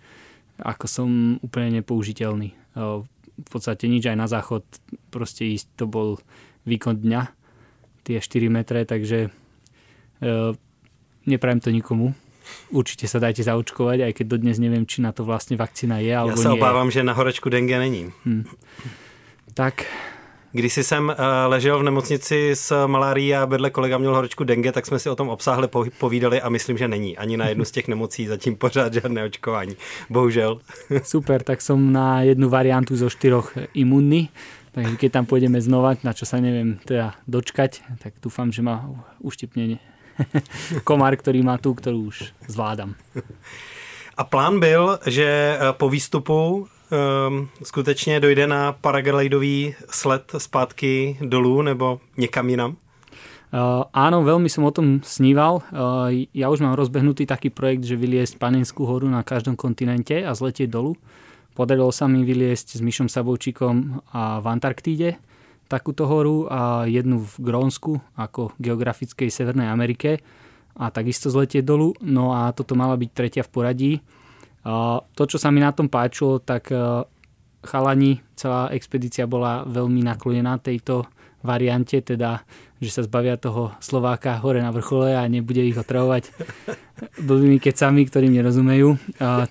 Ako 0.57 0.85
som 0.89 1.37
úplne 1.45 1.81
nepoužiteľný. 1.81 2.49
V 3.37 3.49
podstate 3.49 3.85
nič 3.85 4.09
aj 4.09 4.17
na 4.17 4.25
záchod, 4.25 4.65
proste 5.13 5.45
ísť, 5.45 5.67
to 5.77 5.85
bol 5.85 6.17
výkon 6.65 6.97
dňa, 6.97 7.21
tie 8.01 8.17
4 8.17 8.49
metre, 8.49 8.81
takže 8.81 9.29
uh, 9.29 10.51
neprajem 11.29 11.59
to 11.61 11.69
nikomu 11.69 12.17
určite 12.71 13.07
sa 13.07 13.19
dajte 13.19 13.43
zaočkovať, 13.43 14.07
aj 14.07 14.13
keď 14.15 14.25
dodnes 14.27 14.57
neviem, 14.59 14.87
či 14.87 15.03
na 15.03 15.11
to 15.11 15.27
vlastne 15.27 15.59
vakcína 15.59 15.99
je 15.99 16.13
alebo 16.15 16.39
Já 16.39 16.43
se 16.43 16.49
obávám, 16.49 16.91
že 16.91 17.03
na 17.03 17.13
horečku 17.13 17.49
dengue 17.49 17.79
není. 17.79 18.11
Hmm. 18.25 18.45
Tak. 19.53 19.85
Když 20.51 20.77
jsem 20.77 21.07
uh, 21.07 21.13
ležel 21.45 21.79
v 21.79 21.83
nemocnici 21.83 22.51
s 22.53 22.87
malárií 22.87 23.35
a 23.35 23.45
vedle 23.45 23.69
kolega 23.69 23.97
měl 23.97 24.15
horečku 24.15 24.43
dengue, 24.43 24.71
tak 24.71 24.85
jsme 24.85 24.99
si 24.99 25.09
o 25.09 25.15
tom 25.15 25.29
obsáhle 25.29 25.69
povídali 25.97 26.41
a 26.41 26.49
myslím, 26.49 26.77
že 26.77 26.87
není. 26.87 27.17
Ani 27.17 27.37
na 27.37 27.47
jednu 27.47 27.65
z 27.65 27.71
těch 27.71 27.87
nemocí 27.87 28.27
zatím 28.27 28.55
pořád 28.55 28.93
žádné 28.93 29.23
očkování. 29.23 29.75
Bohužel. 30.09 30.59
Super, 31.03 31.43
tak 31.43 31.61
som 31.61 31.91
na 31.91 32.21
jednu 32.21 32.49
variantu 32.49 32.95
zo 32.95 33.09
štyroch 33.09 33.53
imunný. 33.73 34.29
Takže 34.71 34.95
keď 34.95 35.09
tam 35.09 35.25
pôjdeme 35.25 35.57
znova, 35.57 35.97
na 36.05 36.13
čo 36.13 36.29
sa 36.29 36.37
neviem 36.37 36.77
teda 36.85 37.17
dočkať, 37.25 37.81
tak 37.97 38.13
dúfam, 38.21 38.53
že 38.53 38.61
ma 38.61 38.85
uštipne 39.25 39.81
komár, 40.87 41.17
který 41.17 41.41
má 41.41 41.57
tu, 41.57 41.73
kterou 41.73 42.13
už 42.13 42.33
zvládám. 42.47 42.93
A 44.17 44.23
plán 44.23 44.59
byl, 44.59 44.99
že 45.05 45.25
eh, 45.25 45.73
po 45.73 45.89
výstupu 45.89 46.67
um, 46.91 47.49
skutečně 47.63 48.19
dojde 48.19 48.47
na 48.47 48.73
paraglidový 48.73 49.75
sled 49.89 50.31
zpátky 50.37 51.17
dolů 51.21 51.61
nebo 51.61 51.99
někam 52.17 52.49
jinam? 52.49 52.75
Uh, 53.47 53.87
áno, 53.95 54.27
veľmi 54.27 54.51
som 54.51 54.67
o 54.67 54.75
tom 54.75 54.99
sníval. 55.07 55.63
Uh, 55.71 56.27
ja 56.35 56.51
už 56.51 56.59
mám 56.59 56.75
rozbehnutý 56.75 57.23
taký 57.23 57.47
projekt, 57.47 57.87
že 57.87 57.95
vyliesť 57.95 58.35
Panenskú 58.35 58.83
horu 58.83 59.07
na 59.07 59.23
každom 59.23 59.55
kontinente 59.55 60.19
a 60.19 60.35
zletieť 60.35 60.67
dolu. 60.67 60.99
Podarilo 61.55 61.87
sa 61.95 62.11
mi 62.11 62.27
vyliesť 62.27 62.75
s 62.75 62.83
Myšom 62.83 63.07
Sabovčíkom 63.07 64.03
a 64.11 64.43
v 64.43 64.45
Antarktíde 64.51 65.15
takúto 65.71 66.07
horu 66.07 66.47
a 66.51 66.87
jednu 66.87 67.23
v 67.23 67.33
Grónsku 67.39 67.99
ako 68.19 68.55
geografickej 68.59 69.31
Severnej 69.31 69.71
Amerike 69.71 70.19
a 70.75 70.91
takisto 70.91 71.31
zletieť 71.31 71.63
dolu. 71.63 71.95
No 72.03 72.35
a 72.35 72.51
toto 72.51 72.75
mala 72.75 72.99
byť 72.99 73.09
tretia 73.15 73.43
v 73.47 73.51
poradí. 73.51 73.93
To, 74.65 75.23
čo 75.23 75.37
sa 75.37 75.53
mi 75.53 75.63
na 75.63 75.71
tom 75.71 75.87
páčilo, 75.87 76.43
tak 76.43 76.73
e, 76.73 77.05
chalani, 77.63 78.19
celá 78.35 78.67
expedícia 78.75 79.23
bola 79.23 79.63
veľmi 79.63 80.03
naklonená 80.03 80.59
tejto 80.59 81.07
variante, 81.39 82.03
teda, 82.03 82.43
že 82.83 82.91
sa 82.91 83.01
zbavia 83.05 83.39
toho 83.39 83.71
Slováka 83.79 84.35
hore 84.43 84.59
na 84.59 84.73
vrchole 84.73 85.15
a 85.15 85.23
nebude 85.29 85.63
ich 85.63 85.77
otravovať 85.77 86.35
blbými 87.27 87.63
kecami, 87.63 88.03
ktorým 88.03 88.33
nerozumejú 88.35 88.99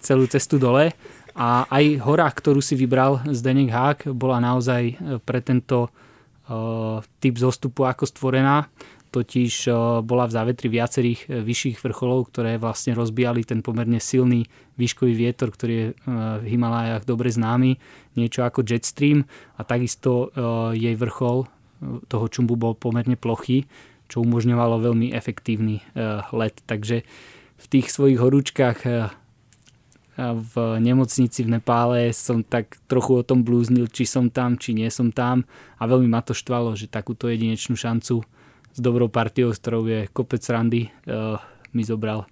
celú 0.04 0.24
cestu 0.28 0.60
dole. 0.60 0.92
A 1.36 1.64
aj 1.68 2.00
hora, 2.04 2.28
ktorú 2.28 2.60
si 2.60 2.76
vybral 2.76 3.24
Zdenek 3.28 3.72
Hák, 3.72 3.98
bola 4.12 4.40
naozaj 4.40 4.82
e, 4.88 4.94
pre 5.20 5.40
tento 5.40 5.88
typ 7.18 7.34
zostupu 7.34 7.82
ako 7.82 8.06
stvorená, 8.06 8.70
totiž 9.10 9.54
eh, 9.68 9.74
bola 10.02 10.26
v 10.26 10.34
závetri 10.34 10.68
viacerých 10.70 11.20
eh, 11.26 11.40
vyšších 11.42 11.80
vrcholov, 11.82 12.30
ktoré 12.30 12.58
vlastne 12.60 12.92
rozbíjali 12.94 13.46
ten 13.46 13.60
pomerne 13.60 14.02
silný 14.02 14.46
výškový 14.76 15.14
vietor, 15.16 15.48
ktorý 15.56 15.72
je 15.72 15.88
v 16.04 16.44
Himalájach 16.52 17.08
dobre 17.08 17.32
známy, 17.32 17.80
niečo 18.12 18.44
ako 18.44 18.60
Jetstream 18.60 19.24
a 19.56 19.64
takisto 19.64 20.28
jej 20.76 20.92
vrchol 20.92 21.48
toho 22.12 22.26
čumbu 22.28 22.60
bol 22.60 22.76
pomerne 22.76 23.16
plochý, 23.16 23.64
čo 24.04 24.20
umožňovalo 24.20 24.84
veľmi 24.84 25.16
efektívny 25.16 25.80
let. 26.28 26.60
Takže 26.68 27.08
v 27.56 27.66
tých 27.72 27.88
svojich 27.88 28.20
horúčkach 28.20 28.84
v 30.16 30.54
nemocnici 30.80 31.44
v 31.44 31.56
Nepále 31.56 32.12
som 32.16 32.40
tak 32.40 32.80
trochu 32.88 33.20
o 33.20 33.26
tom 33.26 33.44
blúznil, 33.44 33.84
či 33.92 34.08
som 34.08 34.32
tam, 34.32 34.56
či 34.56 34.72
nie 34.72 34.88
som 34.88 35.12
tam 35.12 35.44
a 35.76 35.84
veľmi 35.84 36.08
ma 36.08 36.24
to 36.24 36.32
štvalo, 36.32 36.72
že 36.72 36.88
takúto 36.88 37.28
jedinečnú 37.28 37.76
šancu 37.76 38.24
s 38.76 38.80
dobrou 38.80 39.08
partiou, 39.08 39.56
s 39.56 39.58
ktorou 39.58 39.88
je 39.88 40.04
kopec 40.12 40.44
randy, 40.52 40.92
uh, 41.08 41.40
mi 41.72 41.80
zobral 41.80 42.28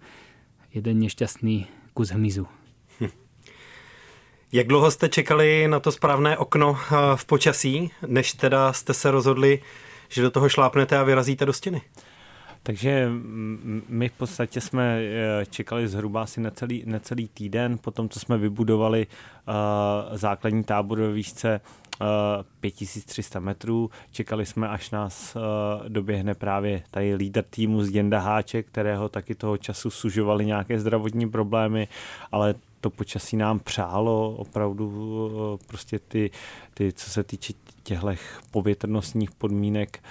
jeden 0.68 1.00
nešťastný 1.00 1.64
kus 1.96 2.12
hmyzu. 2.12 2.44
Jak 4.54 4.66
dlouho 4.66 4.90
jste 4.90 5.09
čekali 5.09 5.68
na 5.68 5.80
to 5.80 5.92
správné 5.92 6.38
okno 6.38 6.78
eh, 6.78 7.16
v 7.16 7.24
počasí, 7.24 7.90
než 8.07 8.33
teda 8.33 8.72
jste 8.72 8.94
se 8.94 9.11
rozhodli, 9.11 9.62
že 10.09 10.22
do 10.22 10.30
toho 10.30 10.48
šlápnete 10.48 10.98
a 10.98 11.02
vyrazíte 11.02 11.46
do 11.46 11.52
stěny? 11.52 11.83
Takže 12.66 13.09
my 13.88 14.09
v 14.09 14.12
podstatě 14.12 14.61
jsme 14.61 14.98
eh, 15.00 15.46
čekali 15.46 15.88
zhruba 15.88 16.22
asi 16.22 16.40
necelý, 16.40 16.83
necelý 16.87 17.29
týden 17.29 17.79
po 17.79 17.90
tom, 17.90 18.09
co 18.09 18.20
jsme 18.20 18.38
vybudovali 18.38 19.07
uh, 19.07 20.16
základní 20.16 20.64
tábor 20.64 21.00
ve 21.00 21.12
výšce 21.12 21.61
uh, 22.00 22.07
5300 22.61 23.40
metrů. 23.40 23.90
Čekali 24.11 24.46
jsme, 24.46 24.68
až 24.68 24.90
nás 24.90 25.37
doběhne 25.88 26.35
právě 26.35 26.83
tady 26.90 27.14
lídr 27.14 27.42
týmu 27.42 27.85
z 27.85 27.94
Jenda 27.94 28.18
Háček, 28.20 28.66
kterého 28.66 29.09
taky 29.09 29.35
toho 29.35 29.57
času 29.57 29.90
sužovali 29.90 30.46
nějaké 30.46 30.81
zdravotní 30.81 31.31
problémy, 31.31 31.88
ale 32.33 32.55
to 32.84 32.90
počasí 32.90 33.36
nám 33.36 33.58
přálo 33.58 34.34
opravdu 34.34 34.92
prostě 35.66 35.98
ty, 35.98 36.30
ty 36.74 36.92
co 36.92 37.10
se 37.10 37.24
týče 37.24 37.52
těchto 37.82 38.08
povětrnostních 38.50 39.30
podmínek 39.30 40.02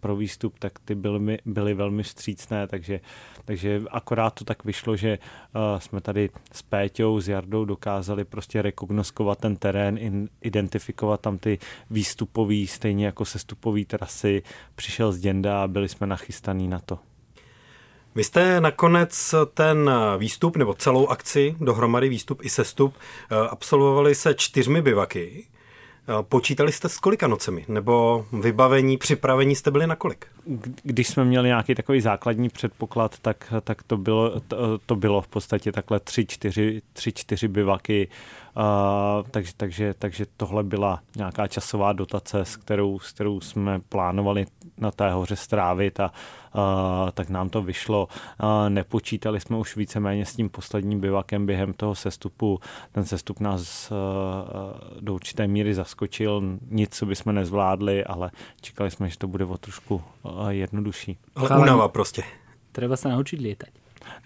pro 0.00 0.16
výstup, 0.16 0.58
tak 0.58 0.78
ty 0.78 0.94
byly, 0.94 1.38
byly 1.44 1.74
velmi 1.74 2.02
vstřícné, 2.02 2.66
takže, 2.66 3.00
takže 3.44 3.82
akorát 3.90 4.30
to 4.30 4.44
tak 4.44 4.64
vyšlo, 4.64 4.96
že 4.96 5.18
jsme 5.78 6.00
tady 6.00 6.30
s 6.52 6.62
Péťou, 6.62 7.20
s 7.20 7.28
Jardou 7.28 7.64
dokázali 7.64 8.24
prostě 8.24 8.62
rekognoskovat 8.62 9.38
ten 9.38 9.56
terén, 9.56 10.28
identifikovat 10.42 11.20
tam 11.20 11.38
ty 11.38 11.58
výstupové, 11.90 12.66
stejně 12.66 13.06
jako 13.06 13.24
sestupové 13.24 13.84
trasy, 13.84 14.42
přišel 14.74 15.12
z 15.12 15.18
Děnda 15.18 15.62
a 15.62 15.68
byli 15.68 15.88
jsme 15.88 16.06
nachystaní 16.06 16.68
na 16.68 16.78
to. 16.78 17.09
Vy 18.14 18.24
jste 18.24 18.60
nakonec 18.60 19.34
ten 19.54 19.90
výstup 20.18 20.56
nebo 20.56 20.74
celou 20.74 21.06
akci, 21.06 21.56
dohromady 21.60 22.08
výstup 22.08 22.44
i 22.44 22.48
sestup, 22.48 22.94
absolvovali 23.50 24.14
se 24.14 24.34
čtyřmi 24.34 24.82
bivaky. 24.82 25.46
Počítali 26.22 26.72
jste 26.72 26.88
s 26.88 26.98
kolika 26.98 27.26
nocemi? 27.26 27.64
Nebo 27.68 28.26
vybavení, 28.32 28.96
připravení 28.96 29.54
jste 29.54 29.70
byli 29.70 29.86
na 29.86 29.96
kolik? 29.96 30.26
Když 30.82 31.08
jsme 31.08 31.24
měli 31.24 31.48
nějaký 31.48 31.74
takový 31.74 32.00
základní 32.00 32.48
předpoklad, 32.48 33.18
tak, 33.18 33.52
tak 33.64 33.82
to, 33.82 33.96
bylo, 33.96 34.40
to, 34.40 34.78
to 34.86 34.96
bylo 34.96 35.20
v 35.20 35.28
podstatě 35.28 35.72
takhle 35.72 36.00
tři, 36.00 36.26
čtyři, 36.26 36.82
tři, 36.92 37.12
čtyři 37.12 37.48
bivaky. 37.48 38.08
Takže, 39.30 39.52
takže, 39.56 39.94
takže 39.98 40.26
tohle 40.36 40.62
byla 40.62 41.00
nějaká 41.16 41.48
časová 41.48 41.92
dotace, 41.92 42.40
s 42.40 42.56
kterou, 42.56 42.98
s 42.98 43.12
kterou 43.12 43.40
jsme 43.40 43.80
plánovali 43.80 44.46
na 44.78 44.90
té 44.90 45.10
hoře 45.10 45.36
strávit 45.36 46.00
a 46.00 46.12
uh, 46.54 47.10
tak 47.10 47.28
nám 47.28 47.48
to 47.48 47.62
vyšlo. 47.62 48.08
Uh, 48.42 48.68
nepočítali 48.68 49.40
jsme 49.40 49.56
už 49.56 49.76
víceméně 49.76 50.26
s 50.26 50.36
tím 50.36 50.48
posledním 50.48 51.00
bivakem 51.00 51.46
během 51.46 51.72
toho 51.72 51.94
sestupu. 51.94 52.60
Ten 52.92 53.04
sestup 53.04 53.40
nás 53.40 53.90
uh, 53.90 53.96
do 55.00 55.14
určité 55.14 55.46
míry 55.46 55.74
zaskočil. 55.74 56.42
Nic, 56.70 56.96
co 56.96 57.06
bychom 57.06 57.34
nezvládli, 57.34 58.04
ale 58.04 58.30
čekali 58.60 58.90
jsme, 58.90 59.10
že 59.10 59.18
to 59.18 59.28
bude 59.28 59.44
o 59.44 59.58
trošku 59.58 60.02
uh, 60.22 60.48
jednodušší. 60.48 61.18
Ale 61.36 61.60
únava 61.60 61.88
prostě. 61.88 62.22
Treba 62.72 62.96
se 62.96 63.08
naučit 63.08 63.40
létat. 63.40 63.68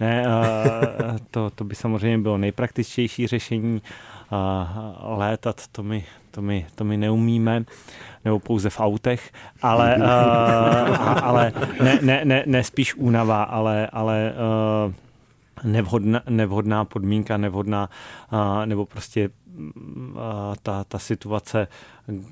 Ne, 0.00 0.24
uh, 0.26 1.16
to, 1.30 1.50
to 1.50 1.64
by 1.64 1.74
samozřejmě 1.74 2.18
bylo 2.18 2.38
nejpraktičtější 2.38 3.26
řešení. 3.26 3.74
Uh, 3.74 3.80
létat 5.00 5.66
to 5.72 5.82
my, 5.82 6.04
to, 6.30 6.42
my, 6.42 6.66
to 6.74 6.84
my 6.84 6.96
neumíme, 6.96 7.64
nebo 8.24 8.38
pouze 8.38 8.70
v 8.70 8.80
autech, 8.80 9.32
ale, 9.62 9.96
uh, 9.98 11.24
ale 11.24 11.52
ne, 11.82 11.98
ne, 12.02 12.24
ne, 12.24 12.42
ne 12.46 12.64
spíš 12.64 12.94
únava, 12.94 13.42
ale, 13.42 13.86
ale 13.86 14.32
uh, 14.86 14.92
nevhodná, 15.64 16.22
nevhodná 16.28 16.84
podmínka, 16.84 17.36
nevhodná, 17.36 17.88
uh, 18.32 18.66
nebo 18.66 18.86
prostě 18.86 19.30
ta, 20.62 20.84
ta 20.84 20.98
situace, 20.98 21.68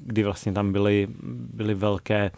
kdy 0.07 0.22
vlastně 0.22 0.52
tam 0.52 0.72
byly, 0.72 1.09
byly 1.55 1.74
velké 1.74 2.31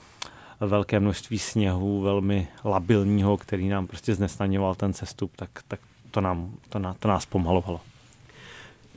velké 0.60 1.00
množství 1.00 1.38
sněhu, 1.38 2.00
velmi 2.00 2.48
labilního, 2.64 3.36
který 3.36 3.68
nám 3.68 3.86
prostě 3.86 4.14
znesnaňoval 4.14 4.74
ten 4.74 4.92
cestup, 4.92 5.36
tak, 5.36 5.50
tak 5.68 5.80
to, 6.10 6.20
nám, 6.20 6.54
to, 6.68 6.78
na, 6.78 6.94
to 6.94 7.08
nás 7.08 7.26
pomalovalo. 7.26 7.80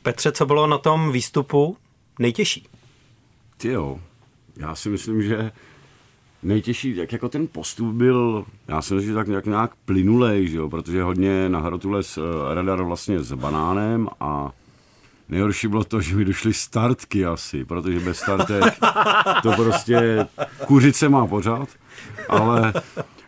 Petře, 0.02 0.32
co 0.32 0.46
bylo 0.46 0.68
na 0.68 0.78
tom 0.78 1.12
výstupu 1.12 1.78
nejtěžší? 2.20 2.68
Ty 3.58 3.68
jo, 3.68 4.00
já 4.58 4.76
si 4.76 4.90
myslím, 4.90 5.24
že 5.24 5.52
nejtěžší, 6.44 6.96
jak 6.96 7.12
jako 7.12 7.30
ten 7.30 7.48
postup 7.48 7.96
byl, 7.96 8.46
já 8.68 8.82
si 8.82 8.94
myslím, 8.94 9.12
že 9.12 9.16
tak 9.16 9.28
nějak, 9.28 9.46
nějak 9.46 9.76
plynulej, 9.86 10.48
že 10.48 10.58
jo, 10.58 10.70
protože 10.70 11.04
hodně 11.04 11.50
na 11.50 11.60
Hrotules 11.60 12.18
eh, 12.18 12.54
radar 12.54 12.84
vlastně 12.84 13.20
s 13.20 13.34
banánem 13.34 14.10
a 14.20 14.52
nejhorší 15.30 15.68
bylo 15.68 15.84
to, 15.84 16.02
že 16.02 16.16
mi 16.16 16.26
došly 16.26 16.54
startky 16.54 17.26
asi, 17.26 17.66
protože 17.66 18.00
bez 18.00 18.18
startek 18.18 18.80
to 19.44 19.52
prostě 19.52 20.28
kuřice 20.66 21.10
má 21.10 21.28
pořád, 21.28 21.70
ale, 22.30 22.74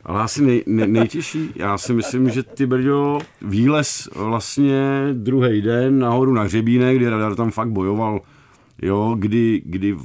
ale 0.06 0.22
asi 0.22 0.46
nej, 0.46 0.64
nej, 0.68 0.88
nejtěžší, 0.88 1.50
já 1.56 1.78
si 1.78 1.94
myslím, 1.94 2.30
že 2.30 2.44
ty 2.44 2.66
brďo, 2.66 3.20
výlez 3.42 4.10
vlastně 4.16 5.10
druhý 5.14 5.62
den 5.62 6.00
nahoru 6.00 6.34
na 6.34 6.44
hřebínek, 6.44 6.98
kdy 6.98 7.10
radar 7.10 7.36
tam 7.36 7.52
fakt 7.52 7.70
bojoval, 7.70 8.22
jo, 8.82 9.16
kdy, 9.20 9.62
kdy 9.66 9.96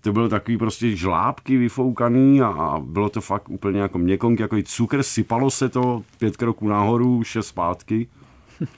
to 0.00 0.12
bylo 0.12 0.28
takový 0.28 0.56
prostě 0.58 0.96
žlábky 0.96 1.56
vyfoukaný 1.56 2.42
a, 2.42 2.46
a 2.46 2.80
bylo 2.80 3.08
to 3.08 3.20
fakt 3.20 3.48
úplně 3.48 3.80
jako 3.80 3.98
měkonk, 3.98 4.40
jako 4.40 4.56
i 4.56 4.62
cukr, 4.62 5.02
sypalo 5.02 5.50
se 5.50 5.68
to 5.68 6.02
pět 6.18 6.36
kroků 6.36 6.68
nahoru, 6.68 7.24
šest 7.24 7.46
zpátky. 7.46 8.06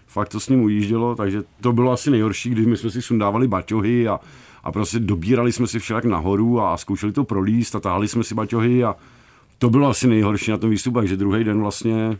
Fakt 0.06 0.28
to 0.28 0.40
s 0.40 0.48
ním 0.48 0.62
ujíždělo, 0.62 1.14
takže 1.14 1.42
to 1.60 1.72
bylo 1.72 1.92
asi 1.92 2.10
nejhorší, 2.10 2.50
když 2.50 2.66
my 2.66 2.76
jsme 2.76 2.90
si 2.90 3.02
sundávali 3.02 3.48
baťohy 3.48 4.08
a, 4.08 4.20
a 4.64 4.72
prostě 4.72 4.98
dobírali 4.98 5.52
jsme 5.52 5.66
si 5.66 5.78
všelak 5.78 6.04
nahoru 6.04 6.60
a 6.60 6.76
zkoušeli 6.76 7.12
to 7.12 7.24
prolíst 7.24 7.76
a 7.76 7.80
táhli 7.80 8.08
jsme 8.08 8.24
si 8.24 8.34
baťohy 8.34 8.84
a 8.84 8.96
to 9.58 9.70
bylo 9.70 9.88
asi 9.88 10.08
nejhorší 10.08 10.50
na 10.50 10.58
tom 10.58 10.70
výstupu, 10.70 10.98
takže 10.98 11.16
druhý 11.16 11.44
den 11.44 11.60
vlastně, 11.60 12.18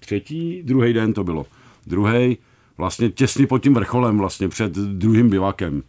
třetí, 0.00 0.62
druhý 0.62 0.92
den 0.92 1.12
to 1.12 1.24
bylo. 1.24 1.46
Druhý 1.86 2.38
vlastně 2.78 3.10
těsně 3.10 3.46
pod 3.46 3.58
tím 3.58 3.74
vrcholem, 3.74 4.18
vlastně 4.18 4.48
před 4.48 4.72
druhým 4.72 5.30
bivakem. 5.30 5.82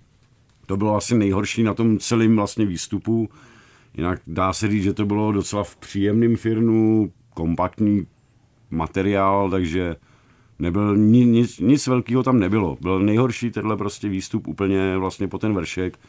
To 0.66 0.78
bylo 0.78 0.96
asi 0.96 1.18
nejhorší 1.18 1.64
na 1.64 1.74
tom 1.74 1.98
celém 1.98 2.36
vlastně 2.36 2.66
výstupu. 2.66 3.30
Jinak 3.98 4.22
dá 4.28 4.54
se 4.54 4.68
říct, 4.68 4.84
že 4.84 4.94
to 4.94 5.06
bylo 5.06 5.32
docela 5.32 5.64
v 5.64 5.76
příjemném 5.76 6.36
firnu, 6.36 7.12
kompaktní 7.34 8.08
materiál, 8.72 9.50
takže 9.50 9.96
nebyl 10.60 10.98
nic, 10.98 11.60
nic 11.60 11.88
velkého 11.88 12.24
tam 12.24 12.40
nebylo. 12.40 12.78
Byl 12.82 13.00
nejhorší 13.00 13.52
tenhle 13.52 13.78
prostě 13.78 14.10
výstup 14.10 14.48
úplně 14.48 14.98
vlastně 14.98 15.28
po 15.28 15.38
ten 15.38 15.54
vršek, 15.54 16.00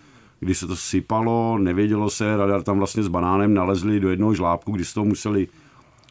kdy 0.41 0.55
se 0.55 0.67
to 0.67 0.77
sypalo, 0.77 1.59
nevědělo 1.59 2.11
se, 2.11 2.37
radar 2.37 2.63
tam 2.63 2.79
vlastně 2.79 3.03
s 3.03 3.09
banánem 3.09 3.55
nalezli 3.55 4.01
do 4.01 4.11
jednoho 4.11 4.35
žlábku, 4.35 4.73
kdy 4.73 4.85
z 4.85 4.95
toho 4.95 5.05
museli 5.05 5.49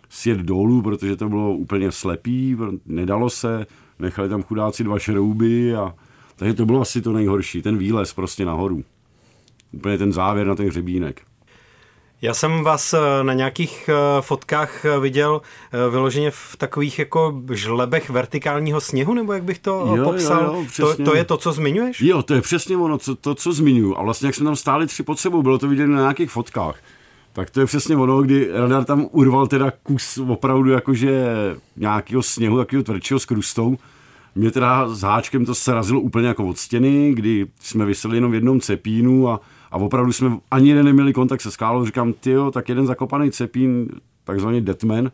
sjet 0.09 0.39
dolů, 0.39 0.81
protože 0.81 1.15
to 1.15 1.29
bylo 1.29 1.53
úplně 1.53 1.91
slepý, 1.91 2.57
nedalo 2.85 3.29
se, 3.29 3.65
nechali 3.99 4.29
tam 4.29 4.43
chudáci 4.43 4.83
dva 4.83 4.99
šrouby 4.99 5.75
a 5.75 5.95
takže 6.35 6.53
to 6.53 6.65
bylo 6.65 6.81
asi 6.81 7.01
to 7.01 7.13
nejhorší, 7.13 7.61
ten 7.61 7.77
výlez 7.77 8.13
prostě 8.13 8.45
nahoru. 8.45 8.83
Úplně 9.71 9.97
ten 9.97 10.13
závěr 10.13 10.47
na 10.47 10.55
ten 10.55 10.67
hřebínek. 10.67 11.21
Já 12.21 12.33
jsem 12.33 12.63
vás 12.63 12.93
eh, 12.93 13.23
na 13.23 13.33
nějakých 13.33 13.89
eh, 13.89 14.21
fotkách 14.21 14.85
eh, 14.85 14.99
viděl 14.99 15.41
vyloženě 15.89 16.31
v 16.31 16.55
takových 16.57 16.99
jako 16.99 17.41
žlebech 17.51 18.09
vertikálního 18.09 18.81
sněhu, 18.81 19.13
nebo 19.13 19.33
jak 19.33 19.43
bych 19.43 19.59
to 19.59 19.93
jo, 19.97 20.03
popsal. 20.03 20.43
Jo, 20.43 20.65
jo, 20.79 20.95
to, 20.95 21.03
to 21.03 21.15
je 21.15 21.23
to, 21.23 21.37
co 21.37 21.51
zmiňuješ? 21.51 22.01
Jo, 22.01 22.23
to 22.23 22.33
je 22.33 22.41
přesně 22.41 22.77
ono, 22.77 22.97
co, 22.97 23.15
to, 23.15 23.35
co 23.35 23.53
zmiňuji. 23.53 23.95
A 23.95 24.03
vlastně, 24.03 24.27
jak 24.27 24.35
jsme 24.35 24.45
tam 24.45 24.55
stáli 24.55 24.87
tři 24.87 25.03
pod 25.03 25.19
sebou, 25.19 25.43
bylo 25.43 25.57
to 25.57 25.67
vidět 25.67 25.87
na 25.87 25.99
nějakých 25.99 26.31
fotkách. 26.31 26.75
Tak 27.33 27.49
to 27.49 27.59
je 27.59 27.65
přesně 27.65 27.95
ono, 27.95 28.21
kdy 28.21 28.49
radar 28.51 28.85
tam 28.85 29.07
urval 29.11 29.47
teda 29.47 29.71
kus 29.83 30.17
opravdu 30.17 30.71
jakože 30.71 31.25
nějakého 31.77 32.23
sněhu, 32.23 32.57
takového 32.57 32.83
tvrdšího 32.83 33.19
s 33.19 33.25
krustou. 33.25 33.77
Mě 34.35 34.51
teda 34.51 34.87
s 34.89 35.01
háčkem 35.01 35.45
to 35.45 35.55
srazilo 35.55 36.01
úplně 36.01 36.27
jako 36.27 36.47
od 36.47 36.57
stěny, 36.57 37.13
kdy 37.13 37.45
jsme 37.59 37.85
vyseli 37.85 38.17
jenom 38.17 38.31
v 38.31 38.35
jednom 38.35 38.59
cepínu 38.59 39.29
a 39.29 39.39
a 39.75 39.77
opravdu 39.77 40.11
jsme 40.11 40.37
ani 40.51 40.69
jeden 40.69 40.85
neměli 40.85 41.13
kontakt 41.13 41.41
se 41.41 41.51
skálou. 41.51 41.85
Říkám, 41.85 42.13
ty 42.13 42.35
tak 42.51 42.69
jeden 42.69 42.85
zakopaný 42.85 43.31
cepín, 43.31 43.89
takzvaný 44.23 44.61
deadman, 44.61 45.11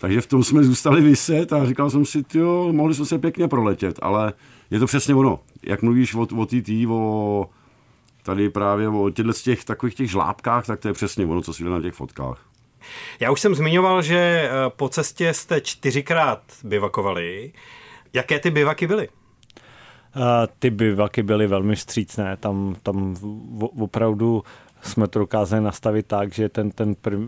takže 0.00 0.20
v 0.20 0.26
tom 0.26 0.44
jsme 0.44 0.64
zůstali 0.64 1.00
vyset 1.00 1.52
a 1.52 1.66
říkal 1.66 1.90
jsem 1.90 2.04
si, 2.04 2.22
ty 2.22 2.38
mohli 2.72 2.94
jsme 2.94 3.06
se 3.06 3.18
pěkně 3.18 3.48
proletět, 3.48 3.98
ale 4.02 4.32
je 4.70 4.78
to 4.78 4.86
přesně 4.86 5.14
ono. 5.14 5.40
Jak 5.62 5.82
mluvíš 5.82 6.14
o, 6.14 6.20
o 6.36 6.46
TT, 6.46 6.70
o 6.88 7.50
tady 8.22 8.50
právě 8.50 8.88
o 8.88 9.10
těchto 9.10 9.32
těch 9.32 9.64
takových 9.64 9.94
těch 9.94 10.10
žlábkách, 10.10 10.66
tak 10.66 10.80
to 10.80 10.88
je 10.88 10.94
přesně 10.94 11.26
ono, 11.26 11.42
co 11.42 11.52
si 11.52 11.64
na 11.64 11.82
těch 11.82 11.94
fotkách. 11.94 12.46
Já 13.20 13.30
už 13.30 13.40
jsem 13.40 13.54
zmiňoval, 13.54 14.02
že 14.02 14.16
eh, 14.16 14.50
po 14.76 14.88
cestě 14.88 15.34
jste 15.34 15.60
čtyřikrát 15.60 16.42
bivakovali. 16.64 17.52
Jaké 18.12 18.38
ty 18.38 18.50
bivaky 18.50 18.86
byly? 18.86 19.08
Ty 20.58 20.70
bivaky 20.70 21.22
byly 21.22 21.46
velmi 21.46 21.76
vstřícné, 21.76 22.36
tam, 22.36 22.76
tam 22.82 23.16
opravdu 23.78 24.42
jsme 24.82 25.08
to 25.08 25.18
dokázali 25.18 25.62
nastavit 25.62 26.06
tak, 26.06 26.32
že 26.32 26.48
ten, 26.48 26.70
ten 26.70 26.94
prv, 26.94 27.18
uh, 27.18 27.26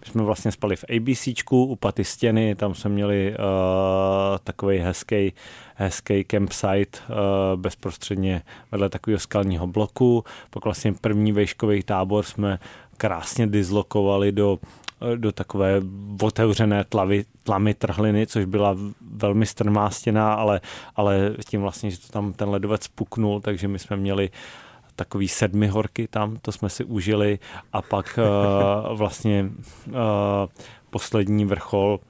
my 0.00 0.06
jsme 0.06 0.22
vlastně 0.22 0.52
spali 0.52 0.76
v 0.76 0.84
ABCčku 0.96 1.64
u 1.64 1.76
paty 1.76 2.04
stěny, 2.04 2.54
tam 2.54 2.74
jsme 2.74 2.90
měli 2.90 3.30
uh, 3.38 4.38
takový 4.44 4.78
hezký, 4.78 5.32
hezký 5.74 6.24
campsite 6.24 6.98
uh, 7.08 7.16
bezprostředně 7.60 8.42
vedle 8.72 8.88
takového 8.88 9.20
skalního 9.20 9.66
bloku. 9.66 10.24
Pak 10.50 10.64
vlastně 10.64 10.92
první 10.92 11.32
vejškový 11.32 11.82
tábor 11.82 12.24
jsme 12.24 12.58
krásně 12.96 13.46
dislokovali 13.46 14.32
do 14.32 14.58
do 15.16 15.32
takové 15.32 15.82
otevřené 16.22 16.84
tlavy, 16.84 17.24
tlamy 17.42 17.74
trhliny, 17.74 18.26
což 18.26 18.44
byla 18.44 18.76
velmi 19.00 19.46
strmá 19.46 19.90
stěna, 19.90 20.34
ale, 20.34 20.60
ale 20.96 21.34
tím 21.48 21.60
vlastně, 21.60 21.90
že 21.90 22.00
to 22.00 22.12
tam 22.12 22.32
ten 22.32 22.48
ledovec 22.48 22.88
puknul, 22.88 23.40
takže 23.40 23.68
my 23.68 23.78
jsme 23.78 23.96
měli 23.96 24.30
takový 24.96 25.28
sedmi 25.28 25.66
horky 25.66 26.08
tam, 26.08 26.36
to 26.42 26.52
jsme 26.52 26.70
si 26.70 26.84
užili. 26.84 27.38
A 27.72 27.82
pak 27.82 28.18
uh, 28.18 28.96
vlastně 28.96 29.50
uh, 29.86 29.94
poslední 30.90 31.44
vrchol 31.44 32.00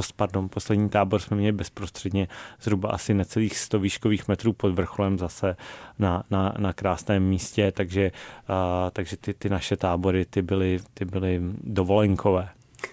post, 0.00 0.12
pardon, 0.12 0.48
poslední 0.48 0.88
tábor 0.88 1.20
jsme 1.20 1.36
měli 1.36 1.52
bezprostředně 1.52 2.28
zhruba 2.62 2.88
asi 2.88 3.14
necelých 3.14 3.58
100 3.58 3.78
výškových 3.78 4.28
metrů 4.28 4.52
pod 4.52 4.72
vrcholem 4.72 5.18
zase 5.18 5.56
na, 5.98 6.22
na, 6.30 6.54
na 6.58 6.72
krásném 6.72 7.22
místě, 7.22 7.72
takže, 7.76 8.12
uh, 8.48 8.90
takže 8.92 9.16
ty, 9.16 9.34
ty 9.34 9.48
naše 9.48 9.76
tábory 9.76 10.24
ty 10.24 10.42
byly, 10.42 10.80
ty 10.94 11.04
byly 11.04 11.40
dovolenkové. 11.64 12.48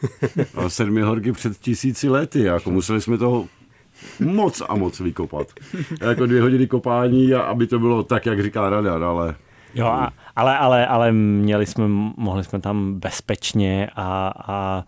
A 0.56 0.70
sedmi 0.70 1.02
horky 1.02 1.32
před 1.32 1.58
tisíci 1.58 2.10
lety, 2.10 2.43
jako 2.43 2.72
museli 2.72 3.02
jsme 3.02 3.17
toho 3.17 3.48
moc 4.20 4.62
a 4.70 4.76
moc 4.76 5.00
vykopat. 5.00 5.48
Jako 6.02 6.26
dvě 6.26 6.41
hodiny 6.41 6.67
kopání, 6.67 7.34
a 7.34 7.41
aby 7.41 7.67
to 7.67 7.80
bylo 7.80 8.04
tak, 8.04 8.26
jak 8.26 8.43
říká 8.43 8.70
radar, 8.70 9.04
ale 9.04 9.36
Jo, 9.76 9.88
a, 9.88 10.14
ale, 10.36 10.58
ale, 10.58 10.88
ale 10.88 11.12
měli 11.12 11.66
jsme, 11.66 11.88
mohli 12.18 12.44
jsme 12.44 12.60
tam 12.60 13.00
bezpečně 13.00 13.90
a, 13.96 14.34
a 14.38 14.84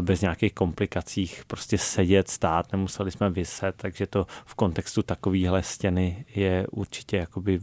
bez 0.00 0.20
nějakých 0.20 0.52
komplikacích 0.52 1.42
prostě 1.46 1.78
sedět, 1.78 2.28
stát, 2.28 2.72
nemuseli 2.72 3.10
jsme 3.10 3.30
vyset, 3.30 3.74
takže 3.76 4.06
to 4.06 4.26
v 4.44 4.54
kontextu 4.54 5.02
takovéhle 5.02 5.62
stěny 5.62 6.24
je 6.34 6.66
určitě 6.70 7.16
jakoby 7.16 7.60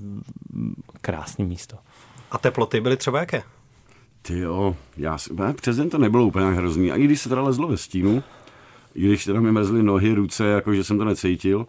krásné 1.01 1.45
místo. 1.45 1.77
A 2.31 2.37
teploty 2.37 2.81
byly 2.81 2.97
třeba 2.97 3.19
jaké? 3.19 3.43
Ty 4.21 4.39
jo, 4.39 4.75
já, 4.97 5.17
přes 5.55 5.77
den 5.77 5.89
to 5.89 5.97
nebylo 5.97 6.25
úplně 6.25 6.45
hrozný. 6.45 6.91
A 6.91 6.95
i 6.95 7.03
když 7.03 7.21
se 7.21 7.29
teda 7.29 7.41
lezlo 7.41 7.67
ve 7.67 7.77
stínu, 7.77 8.23
i 8.95 9.07
když 9.07 9.25
teda 9.25 9.39
mi 9.39 9.51
mrzly 9.51 9.83
nohy, 9.83 10.13
ruce, 10.13 10.45
jakože 10.45 10.83
jsem 10.83 10.97
to 10.97 11.05
necítil, 11.05 11.65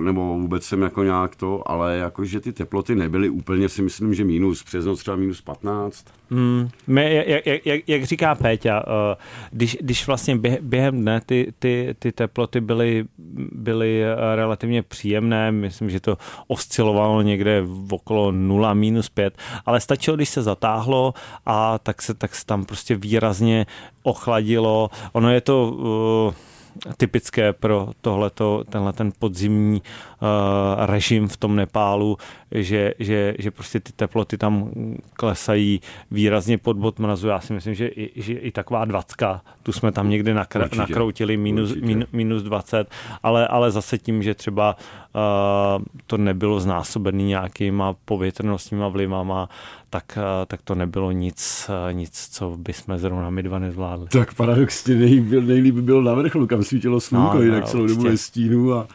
nebo 0.00 0.38
vůbec 0.38 0.64
jsem 0.64 0.82
jako 0.82 1.02
nějak 1.02 1.36
to, 1.36 1.70
ale 1.70 1.96
jakože 1.96 2.40
ty 2.40 2.52
teploty 2.52 2.94
nebyly 2.94 3.28
úplně, 3.28 3.68
si 3.68 3.82
myslím, 3.82 4.14
že 4.14 4.24
minus, 4.24 4.62
přes 4.62 4.84
noc 4.84 5.00
třeba 5.00 5.16
minus 5.16 5.40
15. 5.40 6.04
Hmm, 6.30 6.68
my, 6.86 7.24
jak, 7.26 7.66
jak, 7.66 7.88
jak 7.88 8.04
říká 8.04 8.34
Péťa, 8.34 8.82
eh, 8.86 9.16
když, 9.50 9.76
když 9.80 10.06
vlastně 10.06 10.38
během 10.60 11.00
dne 11.00 11.20
ty, 11.26 11.52
ty, 11.58 11.94
ty 11.98 12.12
teploty 12.12 12.60
byly, 12.60 13.04
byly 13.52 14.04
eh, 14.04 14.36
relativně 14.36 14.82
příjemné, 14.82 15.52
myslím, 15.52 15.90
že 15.90 16.00
to 16.00 16.18
oscilovalo 16.46 17.22
někde 17.22 17.62
v 17.64 17.94
okolo 17.94 18.32
0, 18.32 18.74
minus 18.74 19.08
5, 19.08 19.38
ale 19.66 19.80
stačilo, 19.80 20.16
když 20.16 20.28
se 20.28 20.42
zatáhlo 20.42 21.14
a 21.46 21.78
tak 21.78 22.02
se, 22.02 22.14
tak 22.14 22.34
se 22.34 22.46
tam 22.46 22.64
prostě 22.64 22.96
výrazně 22.96 23.66
ochladilo. 24.02 24.90
Ono 25.12 25.32
je 25.32 25.40
to... 25.40 25.70
Uh, 25.70 26.48
typické 26.96 27.52
pro 27.52 27.88
tohleto, 28.00 28.64
tenhle 28.70 28.92
ten 28.92 29.12
podzimní 29.18 29.82
uh, 29.82 30.86
režim 30.86 31.28
v 31.28 31.36
tom 31.36 31.56
Nepálu, 31.56 32.16
že, 32.50 32.94
že, 32.98 33.34
že 33.38 33.50
prostě 33.50 33.80
ty 33.80 33.92
teploty 33.92 34.38
tam 34.38 34.70
klesají 35.12 35.80
výrazně 36.10 36.58
pod 36.58 36.76
bod 36.76 36.98
mrazu. 36.98 37.28
Já 37.28 37.40
si 37.40 37.52
myslím, 37.52 37.74
že 37.74 37.88
i, 37.88 38.22
že 38.22 38.32
i 38.32 38.50
taková 38.50 38.84
dvacka, 38.84 39.40
tu 39.62 39.72
jsme 39.72 39.92
tam 39.92 40.10
někdy 40.10 40.34
nakra, 40.34 40.64
Určitě. 40.64 40.80
nakroutili 40.80 41.36
minus, 41.36 41.74
min, 41.74 42.06
minus 42.12 42.42
20, 42.42 42.90
ale, 43.22 43.48
ale 43.48 43.70
zase 43.70 43.98
tím, 43.98 44.22
že 44.22 44.34
třeba 44.34 44.76
uh, 45.14 45.84
to 46.06 46.16
nebylo 46.16 46.60
znásobený 46.60 47.24
nějakýma 47.24 47.94
povětrnostníma 48.04 48.88
vlivama, 48.88 49.48
tak, 49.90 50.04
uh, 50.16 50.46
tak 50.46 50.62
to 50.62 50.74
nebylo 50.74 51.12
nic, 51.12 51.70
uh, 51.70 51.92
nic, 51.92 52.28
co 52.32 52.56
by 52.56 52.72
jsme 52.72 52.98
zrovna 52.98 53.30
my 53.30 53.42
dva 53.42 53.58
nezvládli. 53.58 54.06
Tak 54.08 54.34
paradoxně 54.34 54.94
nejlíp, 54.94 55.30
nejlíp 55.30 55.74
by 55.74 55.82
bylo 55.82 56.02
na 56.02 56.14
vrcholu, 56.14 56.46
kam 56.46 56.62
svítilo 56.62 57.00
slunko, 57.00 57.34
no, 57.34 57.42
jinak 57.42 57.60
no, 57.60 57.66
celou 57.66 57.86
dobu 57.86 58.02
ve 58.02 58.16
stínu 58.16 58.74
a 58.74 58.88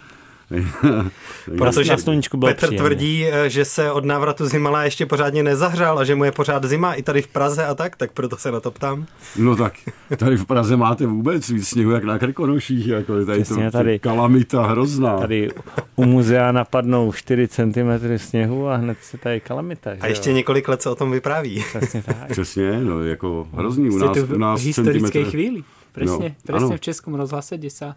Protože 1.57 1.95
Petr 2.39 2.55
příjemný. 2.55 2.77
tvrdí, 2.77 3.25
eh, 3.25 3.49
že 3.49 3.65
se 3.65 3.91
od 3.91 4.05
návratu 4.05 4.45
z 4.45 4.51
Himala 4.51 4.83
ještě 4.83 5.05
pořádně 5.05 5.43
nezahřál 5.43 5.99
a 5.99 6.03
že 6.03 6.15
mu 6.15 6.23
je 6.23 6.31
pořád 6.31 6.65
zima 6.65 6.93
i 6.93 7.03
tady 7.03 7.21
v 7.21 7.27
Praze 7.27 7.65
a 7.65 7.75
tak, 7.75 7.95
tak 7.95 8.11
proto 8.11 8.37
se 8.37 8.51
na 8.51 8.59
to 8.59 8.71
ptám. 8.71 9.05
No 9.37 9.55
tak, 9.55 9.73
tady 10.17 10.37
v 10.37 10.45
Praze 10.45 10.77
máte 10.77 11.05
vůbec 11.05 11.49
víc 11.49 11.67
sněhu 11.67 11.91
jak 11.91 12.03
na 12.03 12.19
Krkonoších, 12.19 12.87
jako 12.87 13.15
je 13.15 13.25
tady 13.25 13.43
Přesně, 13.43 13.65
to 13.65 13.77
tady, 13.77 13.99
kalamita 13.99 14.65
hrozná. 14.65 15.17
Tady 15.17 15.49
u 15.95 16.05
muzea 16.05 16.51
napadnou 16.51 17.11
4 17.11 17.47
cm 17.47 18.17
sněhu 18.17 18.67
a 18.67 18.75
hned 18.75 18.97
se 19.01 19.17
tady 19.17 19.39
kalamita. 19.39 19.91
A 19.99 20.07
ještě 20.07 20.29
jo? 20.29 20.35
několik 20.35 20.67
let 20.67 20.81
se 20.81 20.89
o 20.89 20.95
tom 20.95 21.11
vypráví. 21.11 21.63
Přesně 21.77 22.03
tak. 22.05 22.29
Přesně, 22.29 22.79
no 22.83 23.03
jako 23.03 23.47
hrozný 23.53 23.89
u 23.89 23.97
nás. 23.97 24.17
U 24.17 24.37
nás 24.37 24.61
v 24.61 24.65
historické 24.65 25.01
centimetr... 25.01 25.29
chvíli. 25.29 25.63
Přesně, 25.91 26.35
no, 26.49 26.57
přesně 26.57 26.77
v 26.77 26.81
Českém 26.81 27.15
rozhlase, 27.15 27.57
kde 27.57 27.69
se 27.69 27.93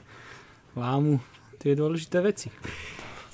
lámu 0.77 1.21
ty 1.59 1.77
důležité 1.77 2.21
věci. 2.21 2.51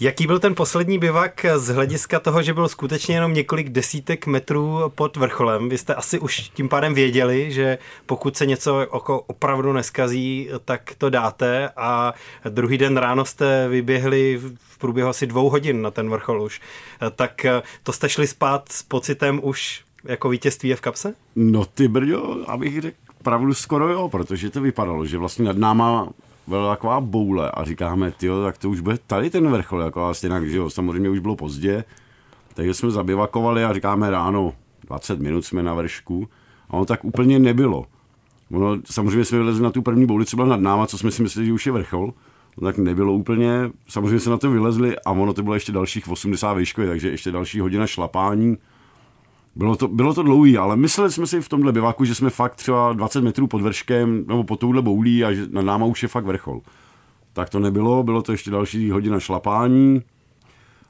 Jaký 0.01 0.27
byl 0.27 0.39
ten 0.39 0.55
poslední 0.55 0.99
bivak 0.99 1.47
z 1.57 1.69
hlediska 1.69 2.21
toho, 2.21 2.43
že 2.43 2.55
byl 2.55 2.69
skutečně 2.69 3.15
jenom 3.15 3.35
několik 3.35 3.69
desítek 3.69 4.27
metrů 4.27 4.79
pod 4.95 5.17
vrcholem? 5.17 5.69
Vy 5.69 5.79
jste 5.79 5.95
asi 5.95 6.19
už 6.19 6.39
tím 6.39 6.69
pádem 6.69 6.95
věděli, 6.95 7.53
že 7.53 7.79
pokud 8.07 8.37
se 8.37 8.47
něco 8.47 8.87
opravdu 9.27 9.73
neskazí, 9.73 10.49
tak 10.65 10.95
to 10.99 11.11
dáte 11.11 11.71
a 11.77 12.15
druhý 12.49 12.79
den 12.79 12.97
ráno 12.97 13.25
jste 13.25 13.69
vyběhli 13.69 14.41
v 14.57 14.79
průběhu 14.79 15.11
asi 15.11 15.27
dvou 15.27 15.51
hodin 15.51 15.83
na 15.83 15.91
ten 15.91 16.11
vrchol 16.11 16.43
už. 16.43 16.61
Tak 17.17 17.47
to 17.83 17.93
jste 17.93 18.09
šli 18.09 18.27
spát 18.27 18.69
s 18.69 18.83
pocitem 18.83 19.41
už 19.43 19.85
jako 20.05 20.29
vítězství 20.29 20.69
je 20.69 20.77
v 20.77 20.81
kapse? 20.81 21.15
No 21.37 21.65
ty 21.65 21.89
brďo, 21.89 22.37
abych 22.47 22.81
řekl 22.81 22.97
pravdu 23.23 23.55
skoro 23.55 23.89
jo, 23.89 24.09
protože 24.09 24.51
to 24.51 24.61
vypadalo, 24.61 25.07
že 25.07 25.19
vlastně 25.19 25.45
nad 25.45 25.57
náma 25.57 26.09
byla 26.47 26.75
taková 26.75 27.01
boule 27.01 27.51
a 27.51 27.65
říkáme, 27.65 28.11
ty 28.11 28.29
tak 28.45 28.59
to 28.59 28.71
už 28.71 28.81
bude 28.81 28.99
tady 29.07 29.31
ten 29.31 29.51
vrchol, 29.51 29.81
jako 29.81 30.05
a 30.05 30.15
stejně, 30.15 30.49
že 30.49 30.57
jo, 30.57 30.71
samozřejmě 30.71 31.11
už 31.11 31.19
bylo 31.19 31.37
pozdě, 31.37 31.85
takže 32.55 32.75
jsme 32.75 32.91
zabivakovali 32.91 33.65
a 33.65 33.73
říkáme 33.73 34.11
ráno, 34.11 34.55
20 34.87 35.21
minut 35.21 35.45
jsme 35.45 35.63
na 35.63 35.75
vršku. 35.75 36.29
A 36.69 36.73
ono 36.73 36.85
tak 36.85 37.05
úplně 37.05 37.39
nebylo. 37.39 37.87
Ono, 38.53 38.77
samozřejmě 38.85 39.25
jsme 39.25 39.39
vylezli 39.39 39.63
na 39.63 39.71
tu 39.71 39.83
první 39.83 40.07
bouli, 40.07 40.27
co 40.27 40.37
byla 40.37 40.49
nad 40.49 40.61
náma, 40.61 40.87
co 40.87 40.99
jsme 40.99 41.11
si 41.11 41.23
mysleli, 41.23 41.47
že 41.47 41.53
už 41.53 41.67
je 41.67 41.73
vrchol, 41.73 42.13
tak 42.61 42.79
nebylo 42.79 43.13
úplně, 43.13 43.71
samozřejmě 43.89 44.21
se 44.21 44.31
na 44.31 44.37
to 44.37 44.51
vylezli 44.51 44.99
a 44.99 45.11
ono 45.11 45.35
to 45.35 45.43
bylo 45.43 45.55
ještě 45.55 45.73
dalších 45.73 46.09
80 46.09 46.55
výškově, 46.55 46.91
takže 46.91 47.11
ještě 47.11 47.31
další 47.31 47.61
hodina 47.61 47.87
šlapání, 47.87 48.57
bylo 49.55 49.77
to, 49.77 49.88
bylo 49.88 50.15
to 50.15 50.23
dlouhý, 50.23 50.59
ale 50.59 50.77
mysleli 50.77 51.12
jsme 51.12 51.27
si 51.27 51.41
v 51.41 51.49
tomhle 51.49 51.73
bivaku, 51.73 52.05
že 52.05 52.15
jsme 52.15 52.31
fakt 52.31 52.55
třeba 52.55 52.93
20 52.93 53.21
metrů 53.21 53.47
pod 53.47 53.61
vrškem 53.61 54.25
nebo 54.29 54.45
pod 54.45 54.61
touhle 54.61 54.83
boulí 54.83 55.25
a 55.25 55.33
že 55.33 55.47
na 55.51 55.62
náma 55.62 55.87
už 55.87 56.03
je 56.03 56.09
fakt 56.09 56.25
vrchol. 56.25 56.61
Tak 57.33 57.51
to 57.51 57.59
nebylo, 57.59 58.03
bylo 58.03 58.23
to 58.23 58.33
ještě 58.33 58.51
další 58.51 58.91
hodina 58.91 59.21
šlapání, 59.21 60.03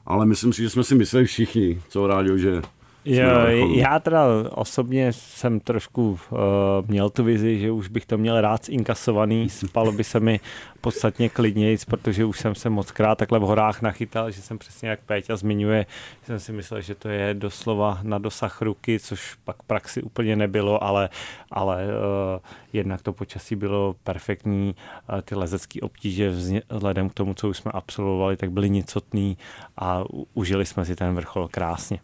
ale 0.05 0.25
myslím 0.25 0.53
si, 0.53 0.61
že 0.61 0.69
jsme 0.69 0.83
si 0.83 0.95
mysleli 0.95 1.25
všichni, 1.25 1.81
co 1.89 2.07
rádi, 2.07 2.39
že 2.39 2.61
Jo, 3.05 3.29
já 3.75 3.99
teda 3.99 4.25
osobně 4.51 5.13
jsem 5.13 5.59
trošku 5.59 6.11
uh, 6.11 6.39
měl 6.87 7.09
tu 7.09 7.23
vizi, 7.23 7.59
že 7.59 7.71
už 7.71 7.87
bych 7.87 8.05
to 8.05 8.17
měl 8.17 8.41
rád 8.41 8.65
zinkasovaný, 8.65 9.49
spalo 9.67 9.91
by 9.91 10.03
se 10.03 10.19
mi 10.19 10.39
podstatně 10.81 11.29
klidnějc, 11.29 11.85
protože 11.85 12.25
už 12.25 12.39
jsem 12.39 12.55
se 12.55 12.69
moc 12.69 12.91
krát 12.91 13.17
takhle 13.17 13.39
v 13.39 13.41
horách 13.41 13.81
nachytal, 13.81 14.31
že 14.31 14.41
jsem 14.41 14.57
přesně 14.57 14.89
jak 14.89 14.99
Péťa 14.99 15.35
zmiňuje, 15.35 15.85
že 16.21 16.25
jsem 16.25 16.39
si 16.39 16.51
myslel, 16.51 16.81
že 16.81 16.95
to 16.95 17.09
je 17.09 17.33
doslova 17.33 17.99
na 18.03 18.17
dosah 18.17 18.61
ruky, 18.61 18.99
což 18.99 19.35
pak 19.43 19.63
praxi 19.63 20.01
úplně 20.01 20.35
nebylo, 20.35 20.83
ale, 20.83 21.09
ale 21.51 21.85
uh, 21.85 22.39
jednak 22.73 23.01
to 23.01 23.13
počasí 23.13 23.55
bylo 23.55 23.95
perfektní, 24.03 24.75
uh, 25.13 25.21
ty 25.21 25.35
lezecké 25.35 25.81
obtíže 25.81 26.29
vzhledem 26.29 27.09
k 27.09 27.13
tomu, 27.13 27.33
co 27.33 27.49
už 27.49 27.57
jsme 27.57 27.71
absolvovali, 27.71 28.37
tak 28.37 28.51
byly 28.51 28.69
nicotný 28.69 29.37
a 29.77 30.03
užili 30.33 30.65
jsme 30.65 30.85
si 30.85 30.95
ten 30.95 31.15
vrchol 31.15 31.47
krásně. 31.47 31.99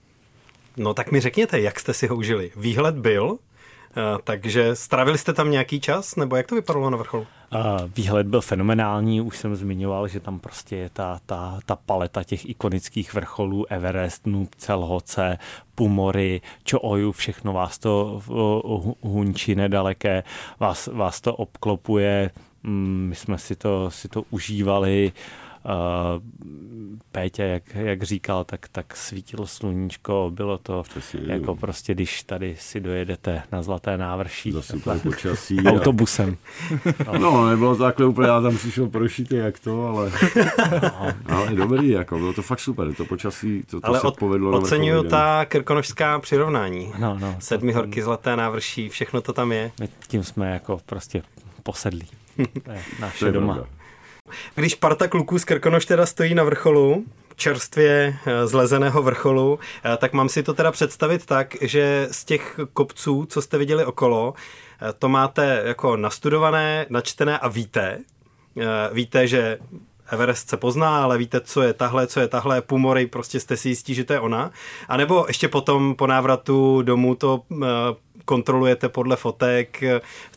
No 0.80 0.94
tak 0.94 1.12
mi 1.12 1.20
řekněte, 1.20 1.60
jak 1.60 1.80
jste 1.80 1.94
si 1.94 2.08
ho 2.08 2.15
užili. 2.15 2.52
Výhled 2.56 2.96
byl, 2.96 3.38
eh, 3.38 4.02
takže 4.24 4.76
strávili 4.76 5.18
jste 5.18 5.34
tam 5.34 5.52
nějaký 5.52 5.80
čas, 5.80 6.15
nebo 6.15 6.36
jak 6.36 6.48
to 6.48 6.56
vypadalo 6.56 6.89
na 6.89 6.98
vrcholu? 6.98 7.28
Výhled 7.96 8.28
byl 8.28 8.42
fenomenální, 8.42 9.22
už 9.22 9.38
jsem 9.38 9.56
zmiňoval, 9.56 10.08
že 10.08 10.20
tam 10.20 10.39
prostě 10.39 10.76
je 10.76 10.89
ta, 10.89 11.20
ta, 11.26 11.60
ta 11.65 11.76
paleta 11.76 12.24
těch 12.24 12.50
ikonických 12.50 13.13
vrcholů, 13.13 13.65
Everest, 13.72 14.28
Nubce, 14.28 14.74
Lhoce, 14.74 15.38
Pumory, 15.76 16.42
Čooju, 16.63 17.12
všechno 17.12 17.54
vás 17.54 17.78
to 17.78 18.22
hunčí 19.02 19.56
nedaleké, 19.56 20.24
vás, 20.60 20.88
vás 20.88 21.22
to 21.22 21.36
obklopuje, 21.36 22.32
mm, 22.63 23.06
my 23.10 23.15
jsme 23.15 23.38
si 23.38 23.56
to, 23.56 23.92
si 23.92 24.08
to 24.08 24.24
užívali, 24.30 25.12
Pétě, 27.12 27.43
jak, 27.43 27.63
jak 27.76 28.04
říkal, 28.04 28.43
tak, 28.43 28.67
tak 28.72 28.95
svítilo 28.95 29.48
sluníčko, 29.48 30.32
bylo 30.34 30.58
to 30.58 30.84
Přesně, 30.84 31.19
jako 31.34 31.52
jo. 31.52 31.56
prostě, 31.56 31.93
když 31.93 32.24
tady 32.24 32.56
si 32.60 32.80
dojedete 32.80 33.43
na 33.52 33.62
Zlaté 33.63 33.98
návrší 33.98 34.54
takhle 34.72 35.00
počasí. 35.04 35.60
a- 35.60 35.72
autobusem. 35.72 36.38
No, 37.19 37.50
nebylo 37.50 37.76
to 37.76 37.84
takhle 37.84 38.06
úplně, 38.06 38.28
já 38.28 38.41
tam 38.41 38.58
přišel 38.58 38.88
prošitý 38.88 39.36
jak 39.36 39.60
to, 39.60 39.88
ale, 39.88 40.12
ale 41.26 41.52
dobrý, 41.56 41.89
jako 41.89 42.17
bylo 42.17 42.34
to 42.34 42.41
fakt 42.41 42.60
super, 42.60 42.93
to 42.93 43.06
počasí, 43.06 43.63
to, 43.69 43.82
to 43.82 43.88
Ale 43.88 44.00
se 44.00 44.08
od, 44.08 44.17
povedlo. 44.19 44.58
oceňuju 44.58 45.04
ta 45.04 45.45
krkonožská 45.45 46.19
přirovnání. 46.19 46.91
No, 47.00 47.17
no, 47.19 47.34
to- 47.34 47.41
Sedmi 47.41 47.74
to- 47.74 47.80
horky, 47.80 48.04
zlaté 48.04 48.36
návrší, 48.36 48.89
všechno 48.89 49.22
to 49.22 49.34
tam 49.34 49.52
je. 49.52 49.72
My 49.80 49.89
tím 50.08 50.24
jsme 50.24 50.52
jako 50.54 50.80
prostě 50.86 51.22
posedlí. 51.63 52.08
To 52.36 52.72
je 52.72 52.84
To 52.98 53.02
naše 53.02 53.26
je 53.26 53.32
doma. 53.32 53.54
pravda. 53.54 53.79
Když 54.56 54.76
parta 54.76 55.08
kluků 55.08 55.39
z 55.39 55.46
Krkonoš 55.46 55.86
teda 55.86 56.06
stojí 56.06 56.36
na 56.36 56.44
vrcholu, 56.44 57.06
čerstvě 57.39 58.18
eh, 58.26 58.48
zlezeného 58.48 59.04
vrcholu, 59.04 59.60
eh, 59.84 59.98
tak 59.98 60.13
mám 60.13 60.30
si 60.30 60.44
to 60.44 60.54
teda 60.54 60.72
představit 60.72 61.26
tak, 61.26 61.56
že 61.62 62.08
z 62.12 62.26
těch 62.26 62.60
kopců, 62.74 63.26
co 63.26 63.42
jste 63.42 63.58
viděli 63.58 63.86
okolo, 63.86 64.34
eh, 64.82 64.94
to 65.00 65.10
máte 65.10 65.62
jako 65.65 65.98
nastudované, 65.98 66.86
načtené 66.89 67.39
a 67.39 67.48
víte. 67.48 68.00
Víte, 68.94 69.28
že 69.28 69.58
Everest 70.12 70.50
se 70.50 70.58
pozná, 70.58 71.04
ale 71.04 71.17
víte, 71.17 71.41
co 71.41 71.62
je 71.62 71.74
tahle, 71.74 72.08
co 72.08 72.19
je 72.19 72.28
tahle, 72.28 72.62
Pumory, 72.62 73.08
prostě 73.08 73.39
jste 73.39 73.58
si 73.58 73.69
jistí, 73.69 73.93
že 73.93 74.04
to 74.04 74.13
je 74.13 74.19
ona. 74.19 74.52
A 74.88 74.98
nebo 74.98 75.26
ještě 75.28 75.48
potom 75.48 75.95
po 75.95 76.08
návratu 76.08 76.82
domů 76.82 77.15
to 77.15 77.41
eh, 77.52 77.67
kontrolujete 78.26 78.89
podle 78.89 79.15
fotek, 79.15 79.84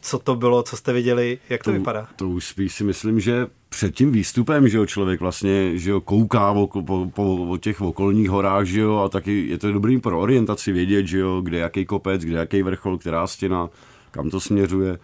co 0.01 0.19
to 0.19 0.35
bylo, 0.35 0.63
co 0.63 0.77
jste 0.77 0.93
viděli, 0.93 1.39
jak 1.49 1.65
to, 1.65 1.73
vypadá? 1.73 2.09
To 2.17 2.29
už 2.29 2.47
spíš 2.47 2.75
si 2.75 2.85
myslím, 2.85 3.21
že 3.21 3.47
před 3.69 3.95
tím 3.95 4.13
výstupem, 4.13 4.69
že 4.69 4.77
jo, 4.77 4.87
člověk 4.87 5.21
vlastně, 5.21 5.79
že 5.79 5.91
jo, 5.91 6.01
kouká 6.01 6.51
o, 6.51 6.67
po, 6.67 7.11
po, 7.15 7.37
o 7.37 7.57
těch 7.57 7.81
okolních 7.81 8.31
horách, 8.31 8.65
že 8.67 8.81
jo, 8.81 8.97
a 8.99 9.09
taky 9.09 9.49
je 9.49 9.59
to 9.59 9.73
dobrý 9.73 10.01
pro 10.01 10.21
orientaci 10.21 10.73
vědět, 10.73 11.07
že 11.07 11.19
jo, 11.19 11.41
kde 11.41 11.59
jaký 11.59 11.85
kopec, 11.85 12.25
kde 12.25 12.39
jaký 12.39 12.63
vrchol, 12.63 12.99
která 12.99 13.27
stěna, 13.27 13.69
kam 14.11 14.31
to 14.31 14.41
směřuje. 14.41 14.99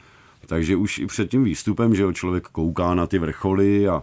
Takže 0.46 0.76
už 0.76 0.98
i 0.98 1.06
před 1.06 1.30
tím 1.30 1.44
výstupem, 1.44 1.94
že 1.94 2.02
jo, 2.02 2.12
člověk 2.12 2.48
kouká 2.48 2.94
na 2.94 3.06
ty 3.06 3.18
vrcholy 3.18 3.88
a, 3.88 4.02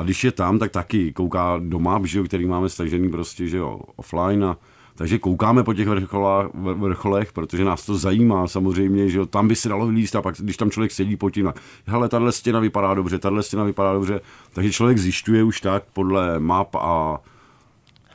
a 0.00 0.02
když 0.02 0.24
je 0.24 0.32
tam, 0.32 0.58
tak 0.58 0.70
taky 0.70 1.12
kouká 1.12 1.60
do 1.62 1.78
map, 1.78 2.06
že 2.06 2.18
jo, 2.18 2.24
který 2.24 2.46
máme 2.46 2.68
stažený 2.68 3.10
prostě, 3.10 3.46
že 3.46 3.56
jo, 3.56 3.80
offline 3.96 4.44
a 4.44 4.56
takže 4.94 5.18
koukáme 5.18 5.62
po 5.62 5.74
těch 5.74 5.88
vrcholách, 5.88 6.46
vr- 6.46 6.74
vrcholech, 6.74 7.32
protože 7.32 7.64
nás 7.64 7.86
to 7.86 7.98
zajímá 7.98 8.48
samozřejmě, 8.48 9.08
že 9.08 9.18
jo, 9.18 9.26
tam 9.26 9.48
by 9.48 9.56
se 9.56 9.68
dalo 9.68 9.86
vylíst 9.86 10.16
a 10.16 10.22
pak, 10.22 10.34
když 10.38 10.56
tam 10.56 10.70
člověk 10.70 10.92
sedí 10.92 11.16
pod 11.16 11.30
tím, 11.30 11.52
hele, 11.86 12.08
tahle 12.08 12.32
stěna 12.32 12.60
vypadá 12.60 12.94
dobře, 12.94 13.18
tahle 13.18 13.42
stěna 13.42 13.64
vypadá 13.64 13.92
dobře, 13.92 14.20
takže 14.52 14.72
člověk 14.72 14.98
zjišťuje 14.98 15.42
už 15.42 15.60
tak 15.60 15.84
podle 15.92 16.40
map 16.40 16.74
a 16.74 17.18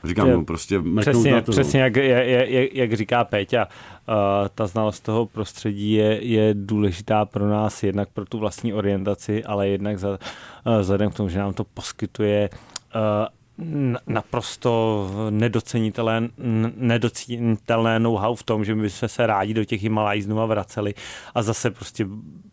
říkám, 0.05 0.27
Je- 0.27 0.33
no, 0.33 0.45
prostě 0.45 0.81
Přesně, 1.01 1.31
na 1.31 1.41
to. 1.41 1.51
no. 1.51 1.53
přesně 1.53 1.81
jak, 1.81 1.95
jak, 1.95 2.73
jak, 2.73 2.93
říká 2.93 3.23
Péťa, 3.23 3.65
uh, 3.65 4.13
ta 4.55 4.67
znalost 4.67 4.99
toho 4.99 5.25
prostředí 5.25 5.91
je, 5.93 6.25
je 6.25 6.53
důležitá 6.53 7.25
pro 7.25 7.49
nás, 7.49 7.83
jednak 7.83 8.09
pro 8.09 8.25
tu 8.25 8.39
vlastní 8.39 8.73
orientaci, 8.73 9.43
ale 9.43 9.67
jednak 9.67 9.99
za, 9.99 10.09
uh, 10.09 10.79
vzhledem 10.79 11.11
k 11.11 11.15
tomu, 11.15 11.29
že 11.29 11.39
nám 11.39 11.53
to 11.53 11.63
poskytuje 11.63 12.49
uh, 12.49 13.01
naprosto 14.07 15.09
nedocenitelné, 15.29 16.29
nedocenitelné 16.75 17.99
know-how 17.99 18.35
v 18.35 18.43
tom, 18.43 18.65
že 18.65 18.75
my 18.75 18.89
jsme 18.89 19.07
se 19.07 19.27
rádi 19.27 19.53
do 19.53 19.65
těch 19.65 19.81
Himalají 19.83 20.21
znova 20.21 20.45
vraceli 20.45 20.93
a 21.35 21.41
zase 21.43 21.71
prostě 21.71 22.07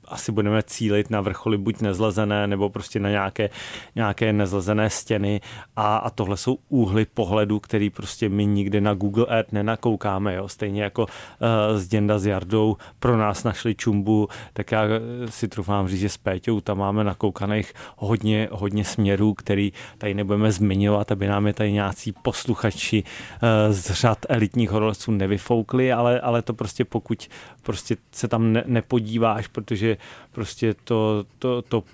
asi 0.08 0.32
budeme 0.32 0.62
cílit 0.62 1.10
na 1.10 1.20
vrcholy 1.20 1.58
buď 1.58 1.80
nezlezené, 1.80 2.46
nebo 2.46 2.70
prostě 2.70 3.00
na 3.00 3.10
nějaké, 3.10 3.50
nějaké 3.94 4.32
nezlezené 4.32 4.90
stěny 4.90 5.40
a, 5.76 5.96
a 5.96 6.10
tohle 6.10 6.36
jsou 6.36 6.58
úhly 6.68 7.06
pohledu, 7.14 7.60
který 7.60 7.90
prostě 7.90 8.28
my 8.28 8.46
nikdy 8.46 8.80
na 8.80 8.94
Google 8.94 9.26
Earth 9.28 9.52
nenakoukáme, 9.52 10.34
jo? 10.34 10.48
stejně 10.48 10.82
jako 10.82 11.02
uh, 11.02 11.78
s 11.78 11.88
Děnda 11.88 12.18
s 12.18 12.26
Jardou 12.26 12.76
pro 12.98 13.16
nás 13.16 13.44
našli 13.44 13.74
čumbu, 13.74 14.28
tak 14.52 14.72
já 14.72 14.84
eh, 14.84 15.00
si 15.30 15.48
trufám 15.48 15.88
říct, 15.88 16.00
že 16.00 16.08
s 16.08 16.16
Péťou 16.16 16.60
tam 16.60 16.78
máme 16.78 17.04
nakoukaných 17.04 17.72
hodně, 17.96 18.48
hodně 18.52 18.84
směrů, 18.84 19.34
který 19.34 19.72
tady 19.98 20.14
nebudeme 20.14 20.52
zmiňovat, 20.52 21.12
aby 21.12 21.26
nám 21.26 21.46
je 21.46 21.52
tady 21.52 21.72
nějací 21.72 22.12
posluchači 22.22 23.02
uh, 23.02 23.72
z 23.72 23.90
řad 23.90 24.18
elitních 24.28 24.70
horolezců 24.70 25.12
nevyfoukli, 25.12 25.92
ale, 25.92 26.20
ale 26.20 26.42
to 26.42 26.54
prostě 26.54 26.84
pokud 26.84 27.28
prostě 27.62 27.96
se 28.12 28.28
tam 28.28 28.52
ne, 28.52 28.64
nepodíváš, 28.66 29.46
protože 29.46 29.91
prostě 30.33 30.74
to, 30.85 31.24
to, 31.38 31.62
to 31.62 31.85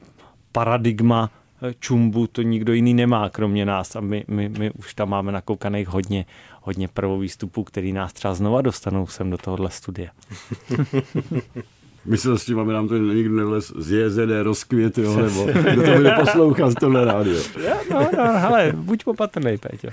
paradigma 0.52 1.30
eh, 1.62 1.74
čumbu 1.80 2.26
to 2.26 2.42
nikdo 2.42 2.72
jiný 2.72 2.94
nemá, 2.94 3.30
kromě 3.30 3.66
nás 3.66 3.96
a 3.96 4.00
my, 4.00 4.24
my, 4.28 4.48
my 4.48 4.70
už 4.70 4.94
tam 4.94 5.08
máme 5.08 5.32
nakoukaných 5.32 5.88
hodně, 5.88 6.26
hodně 6.62 6.88
prvovýstupů, 6.88 7.64
který 7.64 7.92
nás 7.92 8.12
třeba 8.12 8.34
znova 8.34 8.62
dostanou 8.62 9.06
sem 9.06 9.30
do 9.30 9.38
tohohle 9.38 9.70
studia. 9.70 10.10
Myslel 12.04 12.38
s 12.38 12.44
tím, 12.44 12.58
aby 12.58 12.72
nám 12.72 12.88
to 12.88 12.96
nikdo 12.96 13.34
nevlez 13.34 13.72
z 13.78 13.90
JZD 13.90 14.30
rozkvět, 14.42 14.98
jo, 14.98 15.16
nebo 15.16 15.44
kdo 15.44 15.82
to 15.82 15.96
bude 15.96 16.12
poslouchat 16.20 16.70
z 16.70 16.74
tohle 16.74 17.04
rádio. 17.04 17.40
No, 17.90 18.08
no, 18.16 18.38
hele, 18.38 18.72
buď 18.76 19.06
opatrnej, 19.06 19.58
Péťo. 19.58 19.88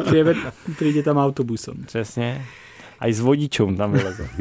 Přijede, 0.04 0.34
príde 0.78 1.02
tam 1.02 1.16
autobusom. 1.16 1.74
Přesně. 1.86 2.46
A 3.00 3.06
i 3.06 3.12
s 3.12 3.20
vodičům 3.20 3.76
tam 3.76 3.92
vyleze. 3.92 4.28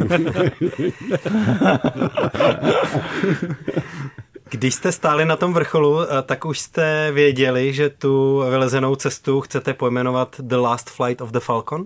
Když 4.49 4.73
jste 4.73 4.91
stáli 4.91 5.25
na 5.25 5.35
tom 5.35 5.53
vrcholu, 5.53 6.01
eh, 6.01 6.07
tak 6.25 6.45
už 6.45 6.59
jste 6.59 7.11
věděli, 7.11 7.73
že 7.73 7.89
tu 7.89 8.43
vylezenou 8.49 8.95
cestu 8.95 9.41
chcete 9.41 9.73
pojmenovat 9.73 10.35
The 10.39 10.55
Last 10.55 10.89
Flight 10.89 11.21
of 11.21 11.31
the 11.31 11.39
Falcon? 11.39 11.85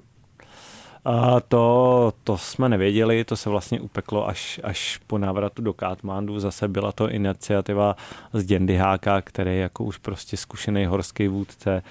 A 1.06 1.40
to, 1.40 2.14
to 2.24 2.38
jsme 2.38 2.70
nevěděli, 2.70 3.24
to 3.24 3.38
se 3.38 3.50
vlastně 3.50 3.80
upeklo 3.80 4.28
až, 4.28 4.60
až 4.64 5.00
po 5.08 5.18
návratu 5.18 5.62
do 5.62 5.74
Katmandu. 5.74 6.40
Zase 6.40 6.68
byla 6.68 6.92
to 6.92 7.10
iniciativa 7.10 7.96
z 8.34 8.46
Děndy 8.46 8.78
Háka, 8.78 9.22
který 9.22 9.60
jako 9.60 9.84
už 9.84 9.98
prostě 9.98 10.38
zkušený 10.38 10.86
horský 10.86 11.28
vůdce 11.28 11.84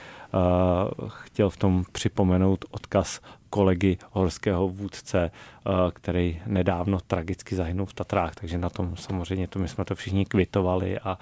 uh, 1.01 1.09
chtěl 1.09 1.51
v 1.51 1.57
tom 1.57 1.85
připomenout 1.93 2.65
odkaz 2.71 3.21
kolegy 3.51 3.99
horského 4.11 4.69
vůdce, 4.69 5.31
uh, 5.67 5.73
který 5.91 6.43
nedávno 6.47 6.99
tragicky 7.07 7.57
zahynul 7.57 7.87
v 7.87 7.95
Tatrách, 7.95 8.35
takže 8.35 8.59
na 8.59 8.71
tom 8.71 8.97
samozřejmě 8.97 9.49
to 9.49 9.59
my 9.59 9.69
jsme 9.69 9.85
to 9.85 9.95
všichni 9.95 10.25
kvitovali, 10.25 10.99
a, 10.99 11.19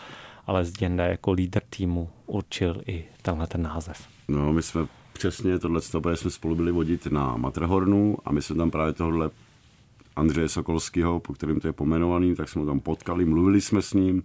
ale 0.46 0.64
z 0.64 0.72
Děnda 0.72 1.04
jako 1.04 1.32
lídr 1.32 1.60
týmu 1.70 2.10
určil 2.26 2.82
i 2.86 3.04
tenhle 3.22 3.46
ten 3.46 3.62
název. 3.62 4.06
No, 4.28 4.52
my 4.52 4.62
jsme 4.62 4.86
přesně 5.18 5.58
tohle 5.58 5.80
protože 5.80 6.16
jsme 6.16 6.30
spolu 6.30 6.54
byli 6.54 6.72
vodit 6.72 7.06
na 7.06 7.36
Matrhornu 7.36 8.16
a 8.24 8.32
my 8.32 8.42
jsme 8.42 8.56
tam 8.56 8.70
právě 8.70 8.92
tohle 8.92 9.30
Andřeje 10.16 10.48
Sokolského, 10.48 11.20
po 11.20 11.32
kterém 11.32 11.60
to 11.60 11.66
je 11.66 11.72
pomenovaný, 11.72 12.34
tak 12.34 12.48
jsme 12.48 12.60
ho 12.60 12.66
tam 12.66 12.80
potkali, 12.80 13.24
mluvili 13.24 13.60
jsme 13.60 13.82
s 13.82 13.92
ním 13.92 14.22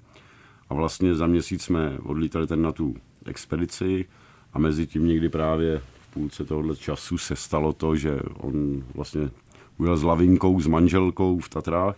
a 0.70 0.74
vlastně 0.74 1.16
za 1.16 1.28
měsíc 1.28 1.64
jsme 1.64 1.98
odlítali 2.04 2.48
ten 2.48 2.62
na 2.62 2.72
tu 2.72 2.96
expedici 3.26 4.06
a 4.54 4.60
mezi 4.60 4.88
tím 4.88 5.08
někdy 5.08 5.30
právě 5.30 5.80
v 5.80 6.14
půlce 6.14 6.46
tohohle 6.46 6.76
času 6.76 7.18
se 7.18 7.36
stalo 7.36 7.74
to, 7.74 7.96
že 7.96 8.20
on 8.38 8.84
vlastně 8.96 9.30
ujel 9.78 9.98
s 9.98 10.04
lavinkou, 10.04 10.60
s 10.60 10.68
manželkou 10.68 11.40
v 11.40 11.50
Tatrách, 11.50 11.96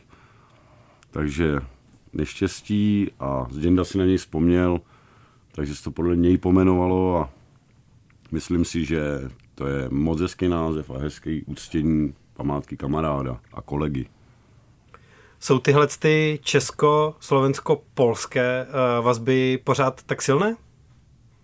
takže 1.11 1.59
neštěstí 2.13 3.11
a 3.19 3.47
Zděnda 3.51 3.85
si 3.85 3.97
na 3.97 4.05
něj 4.05 4.17
vzpomněl, 4.17 4.81
takže 5.51 5.75
se 5.75 5.83
to 5.83 5.91
podle 5.91 6.15
něj 6.15 6.37
pomenovalo 6.37 7.17
a 7.17 7.29
myslím 8.31 8.65
si, 8.65 8.85
že 8.85 9.01
to 9.55 9.67
je 9.67 9.89
moc 9.89 10.21
hezký 10.21 10.47
název 10.47 10.89
a 10.89 10.97
hezký 10.97 11.43
uctění 11.43 12.13
památky 12.33 12.77
kamaráda 12.77 13.39
a 13.53 13.61
kolegy. 13.61 14.05
Jsou 15.39 15.59
tyhle 15.59 15.87
ty 15.99 16.39
česko-slovensko-polské 16.43 18.67
eh, 18.67 19.01
vazby 19.01 19.59
pořád 19.63 20.03
tak 20.03 20.21
silné? 20.21 20.55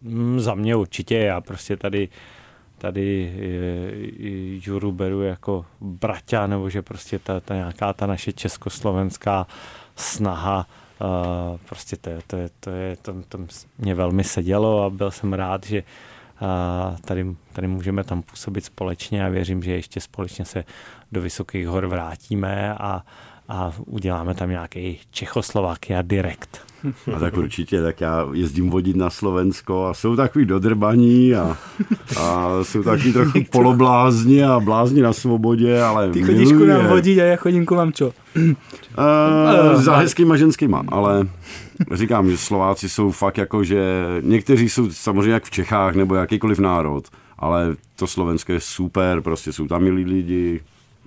Mm, 0.02 0.40
za 0.40 0.56
mě 0.56 0.76
určitě, 0.76 1.18
já 1.18 1.42
prostě 1.42 1.78
tady 1.78 2.10
tady 2.78 3.34
eh, 3.36 3.40
i 3.96 4.62
Juru 4.64 4.92
beru 4.92 5.22
jako 5.22 5.66
braťa, 5.82 6.48
nebo 6.48 6.70
že 6.70 6.82
prostě 6.82 7.20
ta, 7.20 7.40
ta 7.40 7.56
nějaká 7.56 7.94
ta 7.94 8.06
naše 8.06 8.34
československá 8.34 9.48
snaha, 9.96 10.68
uh, 11.02 11.08
prostě 11.70 11.98
to, 11.98 12.10
je- 12.10 12.22
to, 12.28 12.36
je, 12.38 12.50
to, 12.60 12.70
je, 12.70 12.96
to, 13.02 13.14
to 13.30 13.38
mě 13.78 13.96
velmi 13.96 14.24
sedělo 14.24 14.84
a 14.84 14.90
byl 14.90 15.12
jsem 15.12 15.34
rád, 15.34 15.66
že 15.66 15.84
uh, 16.42 16.98
tady, 16.98 17.36
tady 17.54 17.68
můžeme 17.68 18.04
tam 18.04 18.22
působit 18.22 18.66
společně 18.66 19.26
a 19.26 19.30
věřím, 19.30 19.64
že 19.64 19.72
ještě 19.72 20.00
společně 20.02 20.46
se 20.46 20.64
do 21.12 21.22
Vysokých 21.22 21.68
hor 21.68 21.86
vrátíme 21.86 22.74
a, 22.74 23.04
a 23.52 23.74
uděláme 23.86 24.34
tam 24.34 24.50
nějaký 24.50 25.00
Čechoslovakia 25.12 26.02
direkt. 26.02 26.62
A 27.16 27.20
tak 27.20 27.38
určitě, 27.38 27.82
tak 27.82 28.02
já 28.02 28.28
jezdím 28.34 28.70
vodit 28.70 28.96
na 28.96 29.10
Slovensko 29.10 29.86
a 29.86 29.94
jsou 29.94 30.16
takový 30.16 30.46
dodrbaní 30.46 31.36
a, 31.36 31.58
a 32.20 32.50
jsou 32.64 32.84
takový 32.84 33.14
trochu 33.14 33.40
poloblázni 33.52 34.44
a 34.44 34.60
blázni 34.60 35.02
na 35.02 35.14
svobodě, 35.14 35.82
ale 35.82 36.10
Ty 36.10 36.24
chodíš 36.24 36.52
ku 36.52 36.66
nám 36.66 36.88
vodit 36.88 37.20
a 37.20 37.24
já 37.24 37.36
chodím 37.36 37.66
ku 37.66 37.76
vám 37.76 37.94
čo? 37.94 38.14
Uh, 38.36 39.82
za 39.82 39.96
hezkýma 39.96 40.38
ženskýma, 40.38 40.84
ale 40.88 41.28
říkám, 41.94 42.30
že 42.30 42.38
Slováci 42.38 42.90
jsou 42.90 43.12
fakt 43.12 43.38
jako, 43.38 43.64
že 43.64 44.06
někteří 44.22 44.70
jsou 44.70 44.92
samozřejmě 44.92 45.32
jak 45.32 45.44
v 45.44 45.52
Čechách 45.52 45.96
nebo 45.96 46.16
jakýkoliv 46.16 46.60
národ, 46.60 47.04
ale 47.40 47.76
to 47.96 48.08
Slovensko 48.08 48.52
je 48.52 48.60
super, 48.60 49.22
prostě 49.22 49.54
jsou 49.54 49.68
tam 49.68 49.84
milí 49.84 50.06
lidi, 50.06 50.62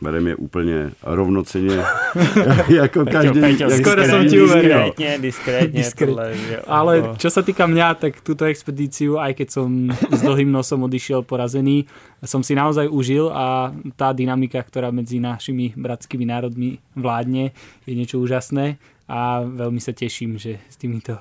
bereme 0.04 0.30
je 0.30 0.36
úplně 0.36 0.90
rovnoceně, 1.02 1.80
jako 2.68 3.04
každý. 3.08 3.40
Peťo, 3.40 3.70
skoro 3.72 4.04
som 4.04 4.28
ti 4.28 4.36
uveril. 4.36 4.92
Diskrétně, 4.92 5.18
diskrétně. 5.18 5.78
Diskrétně. 5.80 6.14
tohle, 6.14 6.36
že- 6.36 6.60
Ale 6.68 6.92
čo 7.16 7.28
sa 7.32 7.40
týka 7.40 7.64
mňa, 7.64 7.94
tak 7.96 8.20
túto 8.20 8.44
expedíciu, 8.44 9.16
aj 9.16 9.32
keď 9.34 9.48
som 9.48 9.68
s 10.12 10.20
dlhým 10.20 10.52
nosom 10.52 10.84
odišiel 10.84 11.24
porazený, 11.24 11.88
som 12.20 12.44
si 12.44 12.52
naozaj 12.52 12.92
užil 12.92 13.32
a 13.32 13.72
tá 13.96 14.12
dynamika, 14.12 14.60
ktorá 14.60 14.92
medzi 14.92 15.16
našimi 15.18 15.72
bratskými 15.72 16.28
národmi 16.28 16.76
vládne, 16.92 17.56
je 17.88 17.92
niečo 17.96 18.20
úžasné 18.20 18.76
a 19.08 19.40
veľmi 19.40 19.80
sa 19.80 19.92
teším, 19.92 20.36
že 20.36 20.60
s 20.68 20.76
týmito 20.76 21.16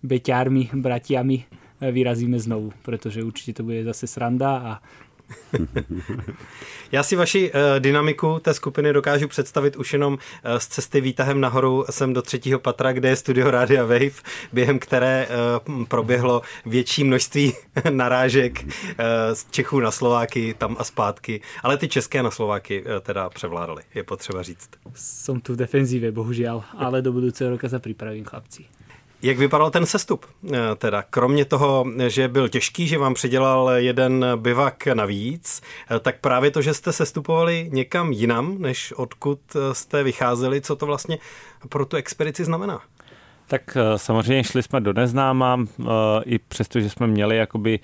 beťármi, 0.00 0.72
bratiami 0.72 1.44
vyrazíme 1.82 2.38
znovu, 2.38 2.70
pretože 2.82 3.22
určite 3.22 3.58
to 3.58 3.62
bude 3.66 3.82
zase 3.84 4.06
sranda 4.06 4.50
a 4.62 4.72
Já 6.92 7.02
si 7.02 7.16
vaši 7.16 7.52
uh, 7.52 7.60
dynamiku 7.78 8.38
té 8.42 8.54
skupiny 8.54 8.92
dokážu 8.92 9.28
představit 9.28 9.76
už 9.76 9.92
jenom 9.92 10.12
uh, 10.12 10.18
z 10.58 10.66
cesty 10.66 11.00
výtahem 11.00 11.40
nahoru 11.40 11.84
sem 11.90 12.12
do 12.12 12.22
třetího 12.22 12.58
patra, 12.58 12.92
kde 12.92 13.08
je 13.08 13.16
studio 13.16 13.50
Rádia 13.50 13.82
Wave, 13.82 14.22
během 14.52 14.78
které 14.78 15.28
uh, 15.68 15.84
proběhlo 15.84 16.42
větší 16.66 17.04
množství 17.04 17.54
narážek 17.90 18.64
z 19.32 19.46
Čechů 19.50 19.80
na 19.80 19.90
Slováky, 19.90 20.54
tam 20.58 20.76
a 20.78 20.84
zpátky, 20.84 21.40
ale 21.62 21.76
ty 21.76 21.88
české 21.88 22.22
na 22.22 22.30
Slováky 22.30 22.84
teda 23.00 23.30
převládaly, 23.30 23.82
je 23.94 24.02
potřeba 24.02 24.42
říct. 24.42 24.68
som 25.22 25.40
tu 25.40 25.54
v 25.54 25.62
defenzíve, 25.62 26.10
bohužiaľ, 26.12 26.64
ale 26.76 27.02
do 27.02 27.12
budúceho 27.12 27.54
roka 27.54 27.68
sa 27.68 27.78
pripravím, 27.78 28.24
chlapci. 28.24 28.81
Jak 29.22 29.38
vypadal 29.38 29.70
ten 29.70 29.86
sestup? 29.86 30.26
Eh, 30.52 30.58
Teda, 30.78 31.04
kromě 31.10 31.44
toho, 31.44 31.84
že 32.06 32.28
byl 32.28 32.48
těžký, 32.48 32.88
že 32.88 32.98
vám 32.98 33.14
přidělal 33.14 33.70
jeden 33.70 34.26
bivak 34.36 34.86
navíc, 34.86 35.62
eh, 35.90 35.98
tak 36.00 36.20
právě 36.20 36.50
to, 36.50 36.62
že 36.62 36.74
jste 36.74 36.92
sestupovali 36.92 37.68
někam 37.72 38.12
jinam, 38.12 38.56
než 38.58 38.92
odkud 38.92 39.40
eh, 39.56 39.74
jste 39.74 40.02
vycházeli, 40.02 40.60
co 40.60 40.76
to 40.76 40.86
vlastně 40.86 41.18
pro 41.68 41.86
tu 41.86 41.96
expedici 41.96 42.44
znamená? 42.44 42.80
Tak 43.46 43.76
samozřejmě 43.96 44.44
šli 44.44 44.62
jsme 44.62 44.80
do 44.80 44.92
neznáma, 44.92 45.60
i 46.24 46.38
přesto, 46.38 46.80
že 46.80 46.90
jsme 46.90 47.06
měli 47.06 47.36
jakoby 47.36 47.80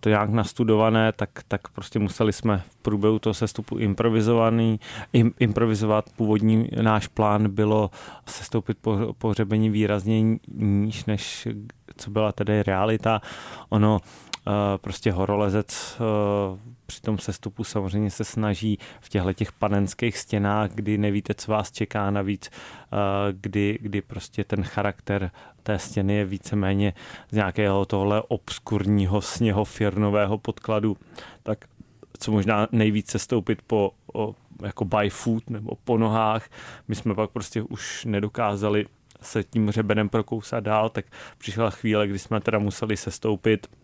to 0.00 0.08
nějak 0.08 0.30
nastudované, 0.30 1.12
tak, 1.12 1.30
tak 1.48 1.68
prostě 1.68 1.98
museli 1.98 2.32
jsme 2.32 2.62
v 2.68 2.76
průběhu 2.76 3.18
toho 3.18 3.34
sestupu 3.34 3.78
improvizovaný, 3.78 4.80
im, 5.12 5.32
improvizovat. 5.38 6.04
Původní 6.16 6.68
náš 6.82 7.06
plán 7.06 7.50
bylo 7.50 7.90
sestoupit 8.26 8.78
po, 8.80 9.14
po 9.18 9.28
hřebení 9.28 9.70
výrazně 9.70 10.38
níž, 10.56 11.04
než 11.04 11.48
co 11.96 12.10
byla 12.10 12.32
tedy 12.32 12.62
realita. 12.62 13.20
Ono 13.68 13.98
eh, 14.02 14.31
prostě 14.76 15.12
horolezec 15.12 15.96
eh, 16.00 16.58
při 16.86 17.00
tom 17.00 17.18
sestupu 17.18 17.64
samozřejmě 17.64 18.10
se 18.10 18.24
snaží 18.24 18.78
v 19.00 19.08
těchto 19.08 19.32
těch 19.32 19.52
panenských 19.52 20.18
stěnách, 20.18 20.70
kdy 20.70 20.98
nevíte, 20.98 21.34
co 21.34 21.52
vás 21.52 21.72
čeká 21.72 22.10
navíc, 22.10 22.50
eh, 22.50 22.96
kdy, 23.32 23.78
kdy 23.82 24.02
prostě 24.02 24.44
ten 24.44 24.62
charakter 24.62 25.30
té 25.62 25.78
stěny 25.78 26.14
je 26.14 26.24
víceméně 26.24 26.92
z 27.30 27.34
nějakého 27.34 27.84
tohle 27.84 28.22
obskurního 28.28 29.20
sněhofirnového 29.22 30.38
podkladu, 30.38 30.96
tak 31.42 31.64
co 32.18 32.32
možná 32.32 32.68
nejvíc 32.72 33.10
sestoupit 33.10 33.62
po 33.66 33.90
o, 34.14 34.34
jako 34.62 34.84
by 34.84 35.10
foot 35.10 35.50
nebo 35.50 35.76
po 35.84 35.98
nohách. 35.98 36.48
My 36.88 36.94
jsme 36.94 37.14
pak 37.14 37.30
prostě 37.30 37.62
už 37.62 38.04
nedokázali 38.04 38.86
se 39.20 39.44
tím 39.44 39.68
hřebenem 39.68 40.08
prokousat 40.08 40.64
dál, 40.64 40.88
tak 40.88 41.04
přišla 41.38 41.70
chvíle, 41.70 42.08
kdy 42.08 42.18
jsme 42.18 42.40
teda 42.40 42.58
museli 42.58 42.96
sestoupit 42.96 43.66
eh, 43.66 43.81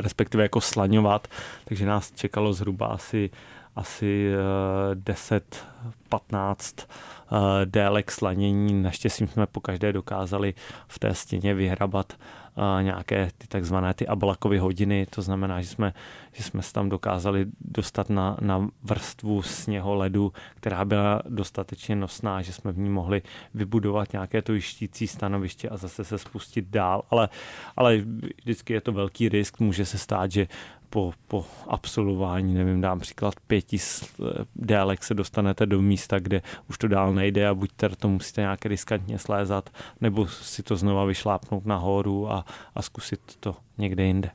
respektive 0.00 0.42
jako 0.42 0.60
slaňovat, 0.60 1.28
takže 1.64 1.86
nás 1.86 2.12
čekalo 2.12 2.52
zhruba 2.52 2.86
asi 2.86 3.30
asi 3.78 4.30
eh, 4.32 4.94
10-15 4.94 6.82
eh, 6.82 7.66
délek 7.66 8.12
slanění. 8.12 8.82
Naštěstí 8.82 9.26
jsme 9.26 9.46
po 9.46 9.60
každé 9.60 9.92
dokázali 9.92 10.54
v 10.88 10.98
té 10.98 11.14
stěně 11.14 11.54
vyhrabat 11.54 12.12
eh, 12.12 12.82
nějaké 12.82 13.30
ty 13.38 13.46
takzvané 13.46 13.94
ty 13.94 14.06
ablakovy 14.06 14.58
hodiny, 14.58 15.06
to 15.10 15.22
znamená, 15.22 15.62
že 15.62 15.68
jsme, 15.68 15.92
že 16.32 16.42
jsme 16.42 16.62
se 16.62 16.72
tam 16.72 16.88
dokázali 16.88 17.46
dostat 17.60 18.10
na, 18.10 18.36
na 18.40 18.68
vrstvu 18.82 19.42
sněho 19.42 19.94
ledu, 19.94 20.32
která 20.54 20.84
byla 20.84 21.22
dostatečně 21.28 21.96
nosná, 21.96 22.42
že 22.42 22.52
jsme 22.52 22.72
v 22.72 22.78
ní 22.78 22.90
mohli 22.90 23.22
vybudovat 23.54 24.12
nějaké 24.12 24.42
to 24.42 24.52
jištící 24.52 25.06
stanoviště 25.06 25.68
a 25.68 25.76
zase 25.76 26.04
se 26.04 26.18
spustit 26.18 26.64
dál, 26.70 27.02
ale, 27.10 27.28
ale 27.76 27.98
vždycky 28.42 28.72
je 28.72 28.80
to 28.80 28.92
velký 28.92 29.28
risk, 29.28 29.60
může 29.60 29.86
se 29.86 29.98
stát, 29.98 30.30
že 30.30 30.46
po, 30.90 31.12
po 31.28 31.46
absolvování, 31.68 32.54
nevím, 32.54 32.80
dám 32.80 33.00
příklad 33.00 33.34
pěti 33.46 33.76
sl- 33.76 34.46
délek 34.56 35.04
se 35.04 35.14
dostanete 35.14 35.66
do 35.66 35.82
místa, 35.82 36.18
kde 36.18 36.42
už 36.70 36.78
to 36.78 36.88
dál 36.88 37.14
nejde 37.14 37.48
a 37.48 37.54
buď 37.54 37.70
teda 37.76 37.96
to 37.96 38.08
musíte 38.08 38.40
nějak 38.40 38.66
riskantně 38.66 39.18
slézat, 39.18 39.70
nebo 40.00 40.26
si 40.26 40.62
to 40.62 40.76
znova 40.76 41.04
vyšlápnout 41.04 41.66
nahoru 41.66 42.32
a, 42.32 42.44
a 42.74 42.82
zkusit 42.82 43.20
to 43.40 43.56
někde 43.78 44.04
jinde. 44.04 44.30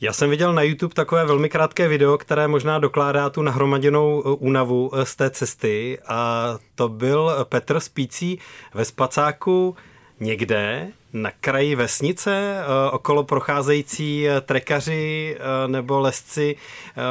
Já 0.00 0.12
jsem 0.12 0.30
viděl 0.30 0.52
na 0.52 0.62
YouTube 0.62 0.94
takové 0.94 1.24
velmi 1.24 1.48
krátké 1.48 1.88
video, 1.88 2.18
které 2.18 2.48
možná 2.48 2.78
dokládá 2.78 3.30
tu 3.30 3.42
nahromaděnou 3.42 4.22
eh, 4.26 4.28
únavu 4.30 4.90
eh, 4.94 5.06
z 5.06 5.16
té 5.16 5.30
cesty 5.30 5.98
a 6.06 6.48
to 6.74 6.88
byl 6.88 7.46
Petr 7.48 7.80
spící 7.80 8.38
ve 8.74 8.84
spacáku 8.84 9.76
někde 10.20 10.88
na 11.14 11.30
kraji 11.40 11.74
vesnice, 11.74 12.56
eh, 12.58 12.90
okolo 12.90 13.24
procházející 13.24 14.28
eh, 14.28 14.40
trekaři 14.40 15.36
eh, 15.38 15.68
nebo 15.68 16.00
lesci 16.00 16.56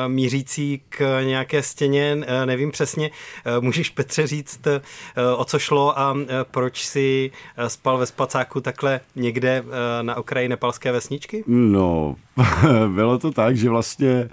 mířící 0.07 0.81
k 0.89 1.21
nějaké 1.23 1.63
stěně, 1.63 2.17
nevím 2.45 2.71
přesně. 2.71 3.11
Můžeš 3.59 3.89
Petře 3.89 4.27
říct, 4.27 4.67
o 5.37 5.45
co 5.45 5.59
šlo 5.59 5.99
a 5.99 6.17
proč 6.51 6.85
si 6.85 7.31
spal 7.67 7.97
ve 7.97 8.05
spacáku 8.05 8.61
takhle 8.61 8.99
někde 9.15 9.63
na 10.01 10.15
okraji 10.15 10.47
nepalské 10.47 10.91
vesničky? 10.91 11.43
No, 11.47 12.15
bylo 12.95 13.19
to 13.19 13.31
tak, 13.31 13.57
že 13.57 13.69
vlastně 13.69 14.29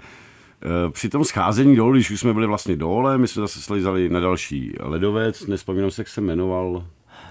při 0.91 1.09
tom 1.09 1.25
scházení 1.25 1.75
dolů, 1.75 1.93
když 1.93 2.11
už 2.11 2.19
jsme 2.19 2.33
byli 2.33 2.47
vlastně 2.47 2.75
dole, 2.75 3.17
my 3.17 3.27
jsme 3.27 3.41
zase 3.41 3.61
slizali 3.61 4.09
na 4.09 4.19
další 4.19 4.73
ledovec, 4.79 5.47
nespomínám 5.47 5.91
se, 5.91 6.01
jak 6.01 6.07
se 6.07 6.21
jmenoval. 6.21 6.83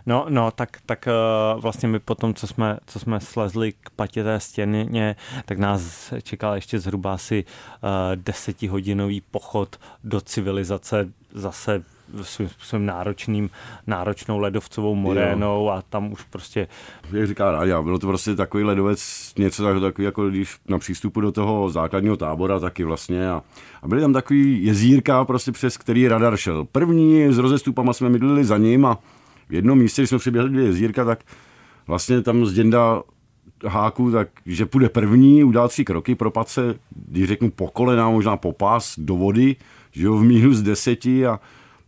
No, 0.06 0.26
no, 0.28 0.50
tak, 0.50 0.78
tak 0.86 1.08
eh, 1.08 1.12
vlastně 1.60 1.88
my 1.88 1.98
potom, 1.98 2.34
co 2.34 2.46
jsme, 2.46 2.78
co 2.86 2.98
jsme 2.98 3.20
slezli 3.20 3.72
k 3.72 3.90
patě 3.90 4.24
té 4.24 4.40
stěně, 4.40 5.16
tak 5.44 5.58
nás 5.58 6.12
čekal 6.22 6.54
ještě 6.54 6.78
zhruba 6.78 7.14
asi 7.14 7.44
eh, 7.44 8.16
desetihodinový 8.16 9.20
pochod 9.20 9.76
do 10.04 10.20
civilizace 10.20 11.08
zase 11.32 11.82
svým 12.22 12.48
způsobem 12.48 12.86
náročným, 12.86 13.50
náročnou 13.86 14.38
ledovcovou 14.38 14.94
morénou 14.94 15.70
a 15.70 15.82
tam 15.82 16.12
už 16.12 16.22
prostě 16.22 16.68
Jak 17.12 17.26
říká 17.26 17.50
Ráďa, 17.50 17.82
bylo 17.82 17.98
to 17.98 18.06
prostě 18.06 18.34
takový 18.34 18.64
ledovec, 18.64 19.32
něco 19.38 19.62
tak, 19.62 19.80
takový, 19.80 20.04
jako 20.04 20.28
když 20.28 20.56
na 20.68 20.78
přístupu 20.78 21.20
do 21.20 21.32
toho 21.32 21.70
základního 21.70 22.16
tábora 22.16 22.60
taky 22.60 22.84
vlastně. 22.84 23.30
A, 23.30 23.42
a 23.82 23.88
byly 23.88 24.00
tam 24.00 24.12
takový 24.12 24.64
jezírka, 24.64 25.24
prostě 25.24 25.52
přes 25.52 25.76
který 25.76 26.08
radar 26.08 26.36
šel. 26.36 26.64
První 26.72 27.32
s 27.32 27.38
rozestupama 27.38 27.92
jsme 27.92 28.08
mydlili 28.08 28.44
za 28.44 28.56
ním 28.56 28.86
a 28.86 28.98
v 29.50 29.54
jednom 29.54 29.78
místě, 29.78 30.02
když 30.02 30.08
jsme 30.08 30.18
přiběhli 30.18 30.50
dvě 30.50 30.64
jezírka, 30.64 31.04
tak 31.04 31.24
vlastně 31.86 32.22
tam 32.22 32.46
z 32.46 32.52
děnda 32.52 33.02
háku, 33.66 34.10
tak 34.10 34.28
že 34.46 34.66
půjde 34.66 34.88
první, 34.88 35.44
udělal 35.44 35.68
tři 35.68 35.84
kroky, 35.84 36.14
propad 36.14 36.48
se, 36.48 36.74
když 37.08 37.28
řeknu 37.28 37.50
po 37.50 37.68
kolena, 37.68 38.10
možná 38.10 38.36
po 38.36 38.52
pás 38.52 38.94
do 38.98 39.16
vody, 39.16 39.56
že 39.92 40.06
jo, 40.06 40.16
v 40.16 40.22
minus 40.22 40.58
deseti 40.58 41.26
a 41.26 41.40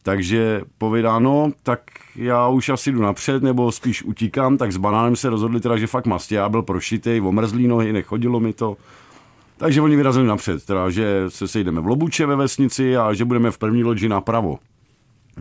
takže 0.02 0.62
povědá, 0.78 1.18
no, 1.18 1.52
tak 1.62 1.80
já 2.16 2.48
už 2.48 2.68
asi 2.68 2.92
jdu 2.92 3.02
napřed, 3.02 3.42
nebo 3.42 3.72
spíš 3.72 4.02
utíkám, 4.02 4.56
tak 4.56 4.72
s 4.72 4.76
banánem 4.76 5.16
se 5.16 5.30
rozhodli 5.30 5.60
teda, 5.60 5.76
že 5.76 5.86
fakt 5.86 6.06
mastě, 6.06 6.34
já 6.34 6.48
byl 6.48 6.62
prošitej, 6.62 7.20
omrzlý 7.20 7.68
nohy, 7.68 7.92
nechodilo 7.92 8.40
mi 8.40 8.52
to. 8.52 8.76
Takže 9.56 9.82
oni 9.82 9.96
vyrazili 9.96 10.26
napřed, 10.26 10.64
teda, 10.64 10.90
že 10.90 11.24
se 11.28 11.48
sejdeme 11.48 11.80
v 11.80 11.86
Lobuče 11.86 12.26
ve 12.26 12.36
vesnici 12.36 12.96
a 12.96 13.14
že 13.14 13.24
budeme 13.24 13.50
v 13.50 13.58
první 13.58 13.84
loďi 13.84 14.08
napravo. 14.08 14.58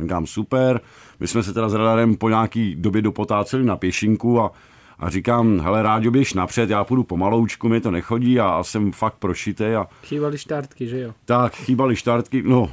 Říkám, 0.01 0.27
super, 0.27 0.81
my 1.21 1.27
jsme 1.27 1.43
se 1.43 1.53
teda 1.53 1.69
s 1.69 1.73
radarem 1.73 2.15
po 2.15 2.29
nějaký 2.29 2.75
době 2.75 3.01
dopotáceli 3.01 3.63
na 3.63 3.77
pěšinku 3.77 4.41
a, 4.41 4.51
a 4.99 5.09
říkám, 5.09 5.59
hele, 5.59 5.83
rádio 5.83 6.11
běž 6.11 6.33
napřed, 6.33 6.69
já 6.69 6.83
půjdu 6.83 7.03
pomaloučku, 7.03 7.69
mi 7.69 7.81
to 7.81 7.91
nechodí 7.91 8.39
a, 8.39 8.49
a 8.49 8.63
jsem 8.63 8.91
fakt 8.91 9.15
prošitý. 9.19 9.63
A... 9.63 9.87
Chýbali 10.03 10.37
štartky, 10.37 10.87
že 10.87 10.99
jo? 10.99 11.13
Tak, 11.25 11.55
chýbaly 11.55 11.95
štartky, 11.95 12.43
no, 12.43 12.71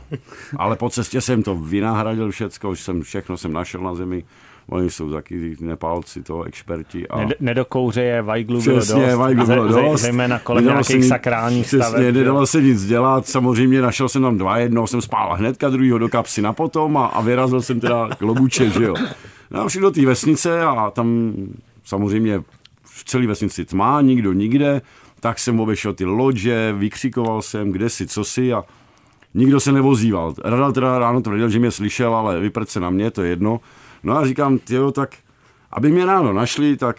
ale 0.57 0.77
po 0.77 0.91
cestě 0.91 1.21
jsem 1.21 1.43
to 1.43 1.55
vynahradil 1.55 2.31
všecko, 2.31 2.71
už 2.71 2.81
jsem, 2.81 3.03
všechno 3.03 3.37
jsem 3.37 3.53
našel 3.53 3.81
na 3.81 3.95
zemi. 3.95 4.25
Oni 4.71 4.91
jsou 4.91 5.11
taky 5.13 5.57
Nepálci, 5.61 6.23
to 6.23 6.43
experti. 6.43 7.09
A... 7.09 7.19
Ned- 7.25 7.35
Nedokouře 7.41 8.03
je 8.03 8.23
Vajglu 8.23 8.63
bylo 8.63 8.79
Přesně, 8.79 9.07
dost. 9.07 9.15
Vajglu 9.15 9.47
bylo 9.47 9.73
ze- 9.73 9.81
dost. 9.83 10.01
Zejména 10.01 10.39
kolem 10.39 10.65
Nedalo 10.65 10.75
nějakých 10.77 10.91
se 10.93 10.99
nic- 10.99 11.09
sakrálních 11.09 11.67
Přesně, 11.67 11.85
staveb. 11.89 12.15
nedalo 12.15 12.47
se 12.47 12.63
nic 12.63 12.85
dělat. 12.87 13.27
Samozřejmě 13.27 13.83
našel 13.83 14.09
jsem 14.09 14.23
tam 14.23 14.39
dva, 14.39 14.59
jednoho 14.59 14.87
jsem 14.87 15.01
spál 15.01 15.35
hnedka, 15.37 15.69
druhýho 15.71 15.99
do 15.99 16.09
kapsy 16.09 16.43
na 16.43 16.53
potom 16.53 16.97
a, 16.97 17.07
a 17.07 17.21
vyrazil 17.21 17.63
jsem 17.63 17.81
teda 17.81 18.09
k 18.19 18.23
Lobuče, 18.23 18.71
že 18.71 18.85
jo. 18.85 18.95
No 19.51 19.69
šli 19.69 19.81
do 19.81 19.91
té 19.91 20.07
vesnice 20.07 20.61
a 20.63 20.91
tam 20.91 21.33
samozřejmě 21.85 22.43
v 22.85 23.05
celé 23.05 23.27
vesnici 23.27 23.65
tmá, 23.65 24.01
nikdo 24.01 24.33
nikde, 24.33 24.83
tak 25.21 25.39
jsem 25.39 25.61
obešel 25.61 25.95
ty 25.95 26.05
lodže, 26.05 26.75
vykřikoval 26.79 27.43
jsem, 27.43 27.73
kde 27.73 27.89
si, 27.89 28.07
co 28.07 28.25
si 28.25 28.53
a 28.53 28.65
nikdo 29.35 29.61
se 29.61 29.73
nevozíval. 29.73 30.35
Radal 30.45 30.73
teda 30.73 30.99
ráno 30.99 31.21
tvrdil, 31.21 31.49
že 31.49 31.59
mě 31.59 31.71
slyšel, 31.71 32.15
ale 32.15 32.41
vyprt 32.41 32.69
se 32.69 32.81
na 32.81 32.91
mě, 32.91 33.11
to 33.11 33.23
je 33.23 33.29
jedno. 33.31 33.61
No 34.03 34.19
a 34.19 34.27
říkám, 34.27 34.59
tyjo, 34.59 34.93
tak 34.93 35.17
aby 35.71 35.91
mě 35.91 36.07
ráno 36.07 36.33
našli, 36.33 36.77
tak 36.77 36.97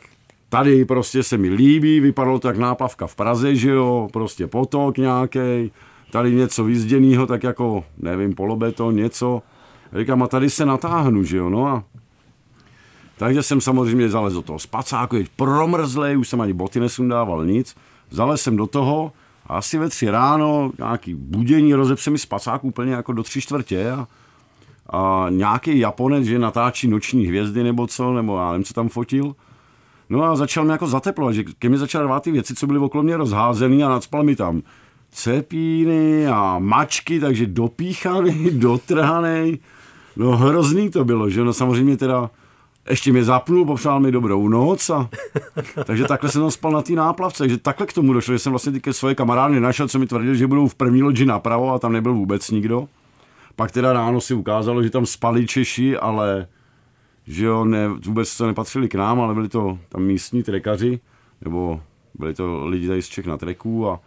tady 0.49 0.85
prostě 0.85 1.23
se 1.23 1.37
mi 1.37 1.49
líbí, 1.49 1.99
vypadalo 1.99 2.39
to 2.39 2.47
jak 2.47 2.57
nápavka 2.57 3.07
v 3.07 3.15
Praze, 3.15 3.55
že 3.55 3.69
jo, 3.69 4.09
prostě 4.13 4.47
potok 4.47 4.97
nějaký, 4.97 5.71
tady 6.11 6.35
něco 6.35 6.63
vyzděného, 6.63 7.27
tak 7.27 7.43
jako, 7.43 7.83
nevím, 7.97 8.35
polobeton, 8.35 8.95
něco. 8.95 9.41
Říkám, 9.99 10.23
a 10.23 10.27
tady 10.27 10.49
se 10.49 10.65
natáhnu, 10.65 11.23
že 11.23 11.37
jo, 11.37 11.49
no 11.49 11.67
a 11.67 11.83
takže 13.17 13.43
jsem 13.43 13.61
samozřejmě 13.61 14.09
zalez 14.09 14.33
do 14.33 14.41
toho 14.41 14.59
spacáku, 14.59 15.15
je 15.15 15.25
promrzlej, 15.35 16.17
už 16.17 16.27
jsem 16.27 16.41
ani 16.41 16.53
boty 16.53 16.79
nesundával, 16.79 17.45
nic. 17.45 17.75
Zalez 18.09 18.41
jsem 18.41 18.55
do 18.55 18.67
toho 18.67 19.11
a 19.45 19.57
asi 19.57 19.77
ve 19.77 19.89
tři 19.89 20.09
ráno 20.09 20.71
nějaký 20.77 21.15
budění, 21.15 21.73
rozep 21.73 21.99
se 21.99 22.09
mi 22.09 22.17
spacák 22.17 22.63
úplně 22.63 22.93
jako 22.93 23.13
do 23.13 23.23
tři 23.23 23.41
čtvrtě 23.41 23.91
a, 23.91 24.07
a 24.89 25.27
nějaký 25.29 25.79
Japonec, 25.79 26.25
že 26.25 26.39
natáčí 26.39 26.87
noční 26.87 27.25
hvězdy 27.25 27.63
nebo 27.63 27.87
co, 27.87 28.13
nebo 28.13 28.37
já 28.37 28.51
nevím, 28.51 28.63
co 28.63 28.73
tam 28.73 28.89
fotil. 28.89 29.35
No 30.09 30.23
a 30.23 30.35
začal 30.35 30.65
mi 30.65 30.71
jako 30.71 30.87
zateplovat, 30.87 31.35
že 31.35 31.43
ke 31.43 31.69
mně 31.69 31.77
začal 31.77 32.03
rvát 32.03 32.23
ty 32.23 32.31
věci, 32.31 32.55
co 32.55 32.67
byly 32.67 32.79
okolo 32.79 33.03
mě 33.03 33.17
rozházený 33.17 33.83
a 33.83 33.89
nadspal 33.89 34.23
mi 34.23 34.35
tam 34.35 34.61
cepíny 35.11 36.27
a 36.27 36.59
mačky, 36.59 37.19
takže 37.19 37.47
dopíchaný, 37.47 38.49
dotrhaný. 38.51 39.59
No 40.15 40.37
hrozný 40.37 40.89
to 40.89 41.05
bylo, 41.05 41.29
že 41.29 41.43
no 41.43 41.53
samozřejmě 41.53 41.97
teda 41.97 42.29
ještě 42.89 43.11
mě 43.11 43.23
zapnul, 43.23 43.65
popřál 43.65 43.99
mi 43.99 44.11
dobrou 44.11 44.47
noc 44.47 44.89
a 44.89 45.09
takže 45.85 46.05
takhle 46.05 46.29
jsem 46.29 46.51
spal 46.51 46.71
na 46.71 46.81
té 46.81 46.93
náplavce, 46.93 47.37
takže 47.37 47.57
takhle 47.57 47.87
k 47.87 47.93
tomu 47.93 48.13
došlo, 48.13 48.33
že 48.33 48.39
jsem 48.39 48.51
vlastně 48.51 48.79
ty 48.79 48.93
svoje 48.93 49.15
kamarády 49.15 49.59
našel, 49.59 49.87
co 49.87 49.99
mi 49.99 50.07
tvrdili, 50.07 50.37
že 50.37 50.47
budou 50.47 50.67
v 50.67 50.75
první 50.75 51.03
loďi 51.03 51.25
napravo 51.25 51.73
a 51.73 51.79
tam 51.79 51.93
nebyl 51.93 52.13
vůbec 52.13 52.51
nikdo. 52.51 52.87
Pak 53.59 53.71
teda 53.71 53.93
ráno 53.93 54.21
si 54.21 54.33
ukázalo, 54.33 54.83
že 54.83 54.89
tam 54.89 55.05
spali 55.05 55.47
Češi, 55.47 55.97
ale 55.97 56.47
že 57.27 57.45
jo, 57.45 57.65
ne, 57.65 57.87
vůbec 57.87 58.37
to 58.37 58.47
nepatřili 58.47 58.87
k 58.89 58.95
nám, 58.95 59.21
ale 59.21 59.33
byli 59.33 59.49
to 59.49 59.79
tam 59.89 60.01
místní 60.03 60.43
trekaři, 60.43 60.99
nebo 61.41 61.81
byli 62.19 62.33
to 62.33 62.65
lidi 62.67 62.87
tady 62.87 63.01
z 63.01 63.07
Čech 63.07 63.25
na 63.25 63.37
treku 63.37 63.89
a 63.89 63.99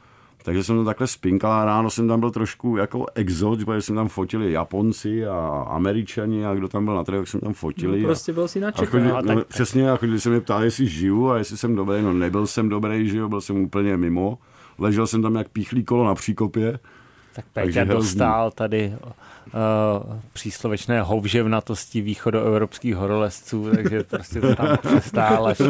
takže 0.45 0.65
jsem 0.65 0.77
to 0.77 0.85
takhle 0.85 1.07
spinkal 1.07 1.53
a 1.53 1.65
ráno 1.65 1.91
jsem 1.91 2.09
tam 2.09 2.21
byl 2.21 2.31
trošku 2.31 2.77
jako 2.77 3.07
exot, 3.15 3.65
protože 3.65 3.83
jsem 3.83 3.95
tam 3.97 4.09
fotili 4.09 4.53
Japonci 4.53 5.27
a 5.27 5.65
Američani 5.69 6.47
a 6.47 6.55
kdo 6.55 6.69
tam 6.69 6.85
byl 6.85 6.95
na 6.95 7.05
treku, 7.05 7.27
jsem 7.27 7.41
tam 7.41 7.53
fotili. 7.53 8.01
No, 8.01 8.07
a- 8.07 8.09
prostě 8.09 8.33
byl 8.33 8.49
si 8.49 8.61
na 8.61 8.69
a 8.69 8.71
Čechách. 8.71 8.89
chodili, 8.89 9.11
A 9.13 9.21
no, 9.21 9.35
tak, 9.35 9.47
přesně, 9.47 9.91
a 9.91 9.97
chodili 9.97 10.21
se 10.21 10.31
mě 10.31 10.41
ptát, 10.41 10.63
jestli 10.63 10.87
žiju 10.87 11.31
a 11.31 11.39
jestli 11.39 11.57
jsem 11.57 11.75
dobrý. 11.77 12.03
No 12.03 12.13
nebyl 12.13 12.47
jsem 12.47 12.69
dobrý, 12.69 13.09
že 13.09 13.19
jo, 13.19 13.29
byl 13.29 13.41
jsem 13.41 13.57
úplně 13.57 13.97
mimo. 13.97 14.39
Ležel 14.79 15.07
jsem 15.07 15.23
tam 15.23 15.35
jak 15.35 15.49
píchlý 15.49 15.85
kolo 15.85 16.05
na 16.05 16.15
příkopě. 16.15 16.79
Tak 17.35 17.45
Péťa 17.53 17.85
dostal 17.85 18.51
tady 18.51 18.93
uh, 18.97 20.17
příslovečné 20.33 21.03
hovževnatosti 21.03 22.01
východoevropských 22.01 22.95
horolezců, 22.97 23.71
takže 23.75 24.05
prostě 24.05 24.41
to 24.41 24.55
tam 24.55 24.77
přestál 24.79 25.47
až, 25.47 25.61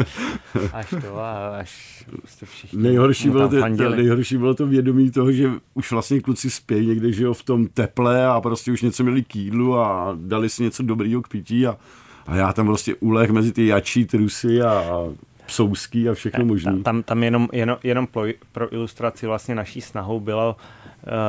až 0.73 0.89
to 1.01 1.19
a 1.19 1.57
až 1.59 2.03
prostě 2.21 2.45
všichni 2.45 2.81
Nejhorší 2.81 3.29
bylo, 3.29 3.41
tam 3.41 3.49
to, 3.49 3.59
fandili. 3.59 3.97
nejhorší 3.97 4.37
bylo 4.37 4.53
to 4.53 4.67
vědomí 4.67 5.11
toho, 5.11 5.31
že 5.31 5.49
už 5.73 5.91
vlastně 5.91 6.21
kluci 6.21 6.49
spějí 6.49 6.87
někde, 6.87 7.11
že 7.11 7.23
jo, 7.23 7.33
v 7.33 7.43
tom 7.43 7.67
teple 7.67 8.25
a 8.27 8.41
prostě 8.41 8.71
už 8.71 8.81
něco 8.81 9.03
měli 9.03 9.23
k 9.23 9.35
jídlu 9.35 9.77
a 9.79 10.17
dali 10.19 10.49
si 10.49 10.63
něco 10.63 10.83
dobrýho 10.83 11.21
k 11.21 11.27
pití 11.27 11.67
a, 11.67 11.77
a 12.27 12.35
já 12.35 12.53
tam 12.53 12.65
prostě 12.65 12.95
uleh 12.95 13.29
mezi 13.29 13.51
ty 13.51 13.67
jačí 13.67 14.05
trusy 14.05 14.61
a, 14.61 14.83
psouský 15.45 16.09
a 16.09 16.13
všechno 16.13 16.39
Ta- 16.39 16.45
možný. 16.45 16.83
Tam, 16.83 17.03
tam 17.03 17.23
jenom, 17.23 17.47
jenom, 17.51 17.77
jenom 17.83 18.07
pro, 18.07 18.23
pro 18.51 18.73
ilustraci 18.73 19.27
vlastně 19.27 19.55
naší 19.55 19.81
snahou 19.81 20.19
bylo, 20.19 20.55
eh, 20.59 20.82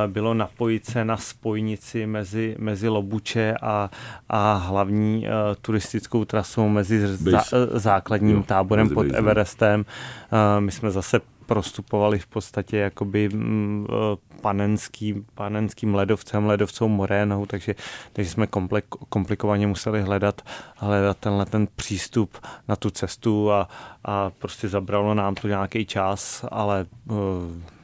bylo 0.07 0.33
napojit 0.33 0.85
se 0.85 1.05
na 1.05 1.17
spojnici 1.17 2.05
mezi, 2.05 2.55
mezi 2.59 2.89
Lobuče 2.89 3.55
a, 3.61 3.89
a 4.29 4.53
hlavní 4.53 5.27
uh, 5.27 5.55
turistickou 5.61 6.25
trasou 6.25 6.69
mezi 6.69 7.07
zá, 7.07 7.43
eh, 7.53 7.79
základním 7.79 8.37
Jo, 8.37 8.43
táborem 8.43 8.89
pod. 8.89 9.05
Everestem. 9.13 9.85
Uh, 10.31 10.63
my 10.63 10.71
jsme 10.71 10.91
zase 10.91 11.19
prostupovali 11.45 12.19
v 12.19 12.27
podstatě 12.27 12.77
jakoby 12.77 13.29
mm, 13.29 13.87
eh, 13.89 13.95
panenským, 14.41 15.25
panenským 15.35 15.95
ledovcem, 15.95 16.45
ledovcou 16.45 16.87
morénou, 16.87 17.45
takže, 17.45 17.75
takže 18.13 18.31
jsme 18.31 18.47
komplik, 18.47 18.85
komplikovaně 19.09 19.67
museli 19.67 20.01
hledat, 20.01 20.41
hledat 20.75 21.17
tenhle 21.17 21.45
ten 21.45 21.67
přístup 21.75 22.37
na 22.67 22.75
tu 22.75 22.89
cestu 22.89 23.51
a, 23.51 23.69
a 24.03 24.29
prostě 24.29 24.69
zabralo 24.69 25.13
nám 25.13 25.35
to 25.35 25.47
nějaký 25.47 25.85
čas, 25.85 26.45
ale 26.51 26.85
uh, 27.05 27.17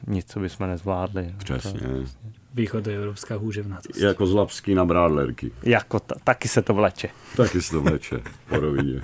nic, 0.06 0.32
co 0.32 0.40
bychom 0.40 0.68
nezvládli. 0.68 1.34
Přesně. 1.38 1.80
Východoevropská 2.54 3.36
hůževnatost. 3.36 4.00
Jako 4.00 4.26
z 4.26 4.34
Lapský 4.34 4.74
na 4.74 4.84
brádlerky. 4.84 5.50
Jako 5.62 6.00
ta, 6.00 6.14
taky 6.24 6.48
se 6.48 6.62
to 6.62 6.74
vleče. 6.74 7.08
Taky 7.36 7.62
se 7.62 7.70
to 7.70 7.80
vleče 7.80 8.22
po 8.48 8.56
rovině. 8.56 9.00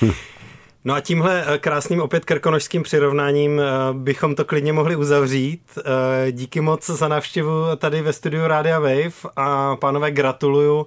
No 0.84 0.94
a 0.94 1.00
tímhle 1.00 1.44
eh, 1.46 1.58
krásným 1.58 2.00
opět 2.00 2.24
krkonožským 2.24 2.82
přirovnáním 2.82 3.60
eh, 3.60 3.64
bychom 3.92 4.34
to 4.34 4.44
klidně 4.44 4.72
mohli 4.72 4.96
uzavřít. 4.96 5.78
Eh, 5.78 6.32
Díky 6.32 6.60
moc 6.60 6.86
za 6.86 7.08
návštěvu 7.08 7.76
tady 7.76 8.02
ve 8.02 8.12
studiu 8.12 8.46
Rádia 8.46 8.78
Wave 8.78 9.30
a 9.36 9.76
pánové 9.76 10.10
gratuluju 10.10 10.86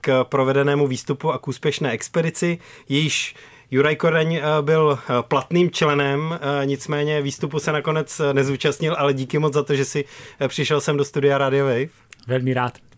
k 0.00 0.24
provedenému 0.24 0.86
výstupu 0.86 1.32
a 1.32 1.38
k 1.38 1.48
úspěšné 1.48 1.90
expedici. 1.90 2.58
Jejíž 2.88 3.34
Juraj 3.70 3.96
Koreň 3.96 4.40
byl 4.60 4.98
platným 5.28 5.70
členem, 5.70 6.38
nicméně 6.64 7.22
výstupu 7.22 7.58
se 7.58 7.72
nakonec 7.72 8.20
nezúčastnil, 8.32 8.94
ale 8.98 9.14
díky 9.14 9.38
moc 9.38 9.54
za 9.54 9.62
to, 9.62 9.74
že 9.74 9.84
si 9.84 10.04
přišel 10.48 10.80
sem 10.80 10.96
do 10.96 11.04
studia 11.04 11.38
Radio 11.38 11.64
Wave. 11.64 11.88
Veľmi 12.28 12.54
rád. 12.56 12.93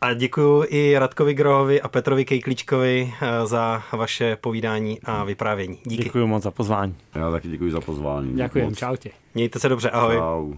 A 0.00 0.12
děkuji 0.14 0.64
i 0.68 0.98
Radkovi 0.98 1.34
Grohovi 1.34 1.80
a 1.80 1.88
Petrovi 1.88 2.24
Kejklíčkovi 2.24 3.14
eh, 3.22 3.46
za 3.46 3.82
vaše 3.92 4.36
povídání 4.36 4.98
a 5.04 5.24
vyprávění. 5.24 5.78
Díky. 5.84 6.04
Děkuji 6.04 6.26
moc 6.26 6.42
za 6.42 6.50
pozvání. 6.50 6.94
Já 7.14 7.30
taky 7.30 7.48
děkuji 7.48 7.72
za 7.72 7.80
pozvání. 7.80 8.36
Ďakujem, 8.36 8.68
Moc. 8.68 8.78
čaute. 8.78 9.08
Mějte 9.34 9.58
se 9.58 9.68
dobře, 9.68 9.90
ahoj. 9.90 10.16
Čau. 10.16 10.52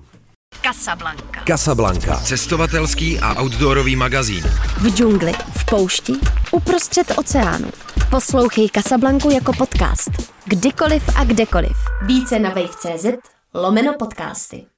Casablanca. 0.63 1.45
Casablanca. 1.47 2.17
Cestovatelský 2.17 3.19
a 3.21 3.43
outdoorový 3.43 3.97
magazín. 3.97 4.45
V 4.81 4.89
džungli, 4.97 5.33
v 5.33 5.65
poušti, 5.71 6.13
uprostřed 6.53 7.13
oceánu. 7.19 7.71
Poslouchej 8.11 8.69
Casablanku 8.69 9.31
jako 9.31 9.53
podcast. 9.59 10.11
Kdykoliv 10.45 11.03
a 11.17 11.25
kdekoliv. 11.25 11.77
Více 12.07 12.39
na 12.39 12.51
wave.cz 12.51 13.07
lomeno 13.55 13.95
podcasty. 13.99 14.73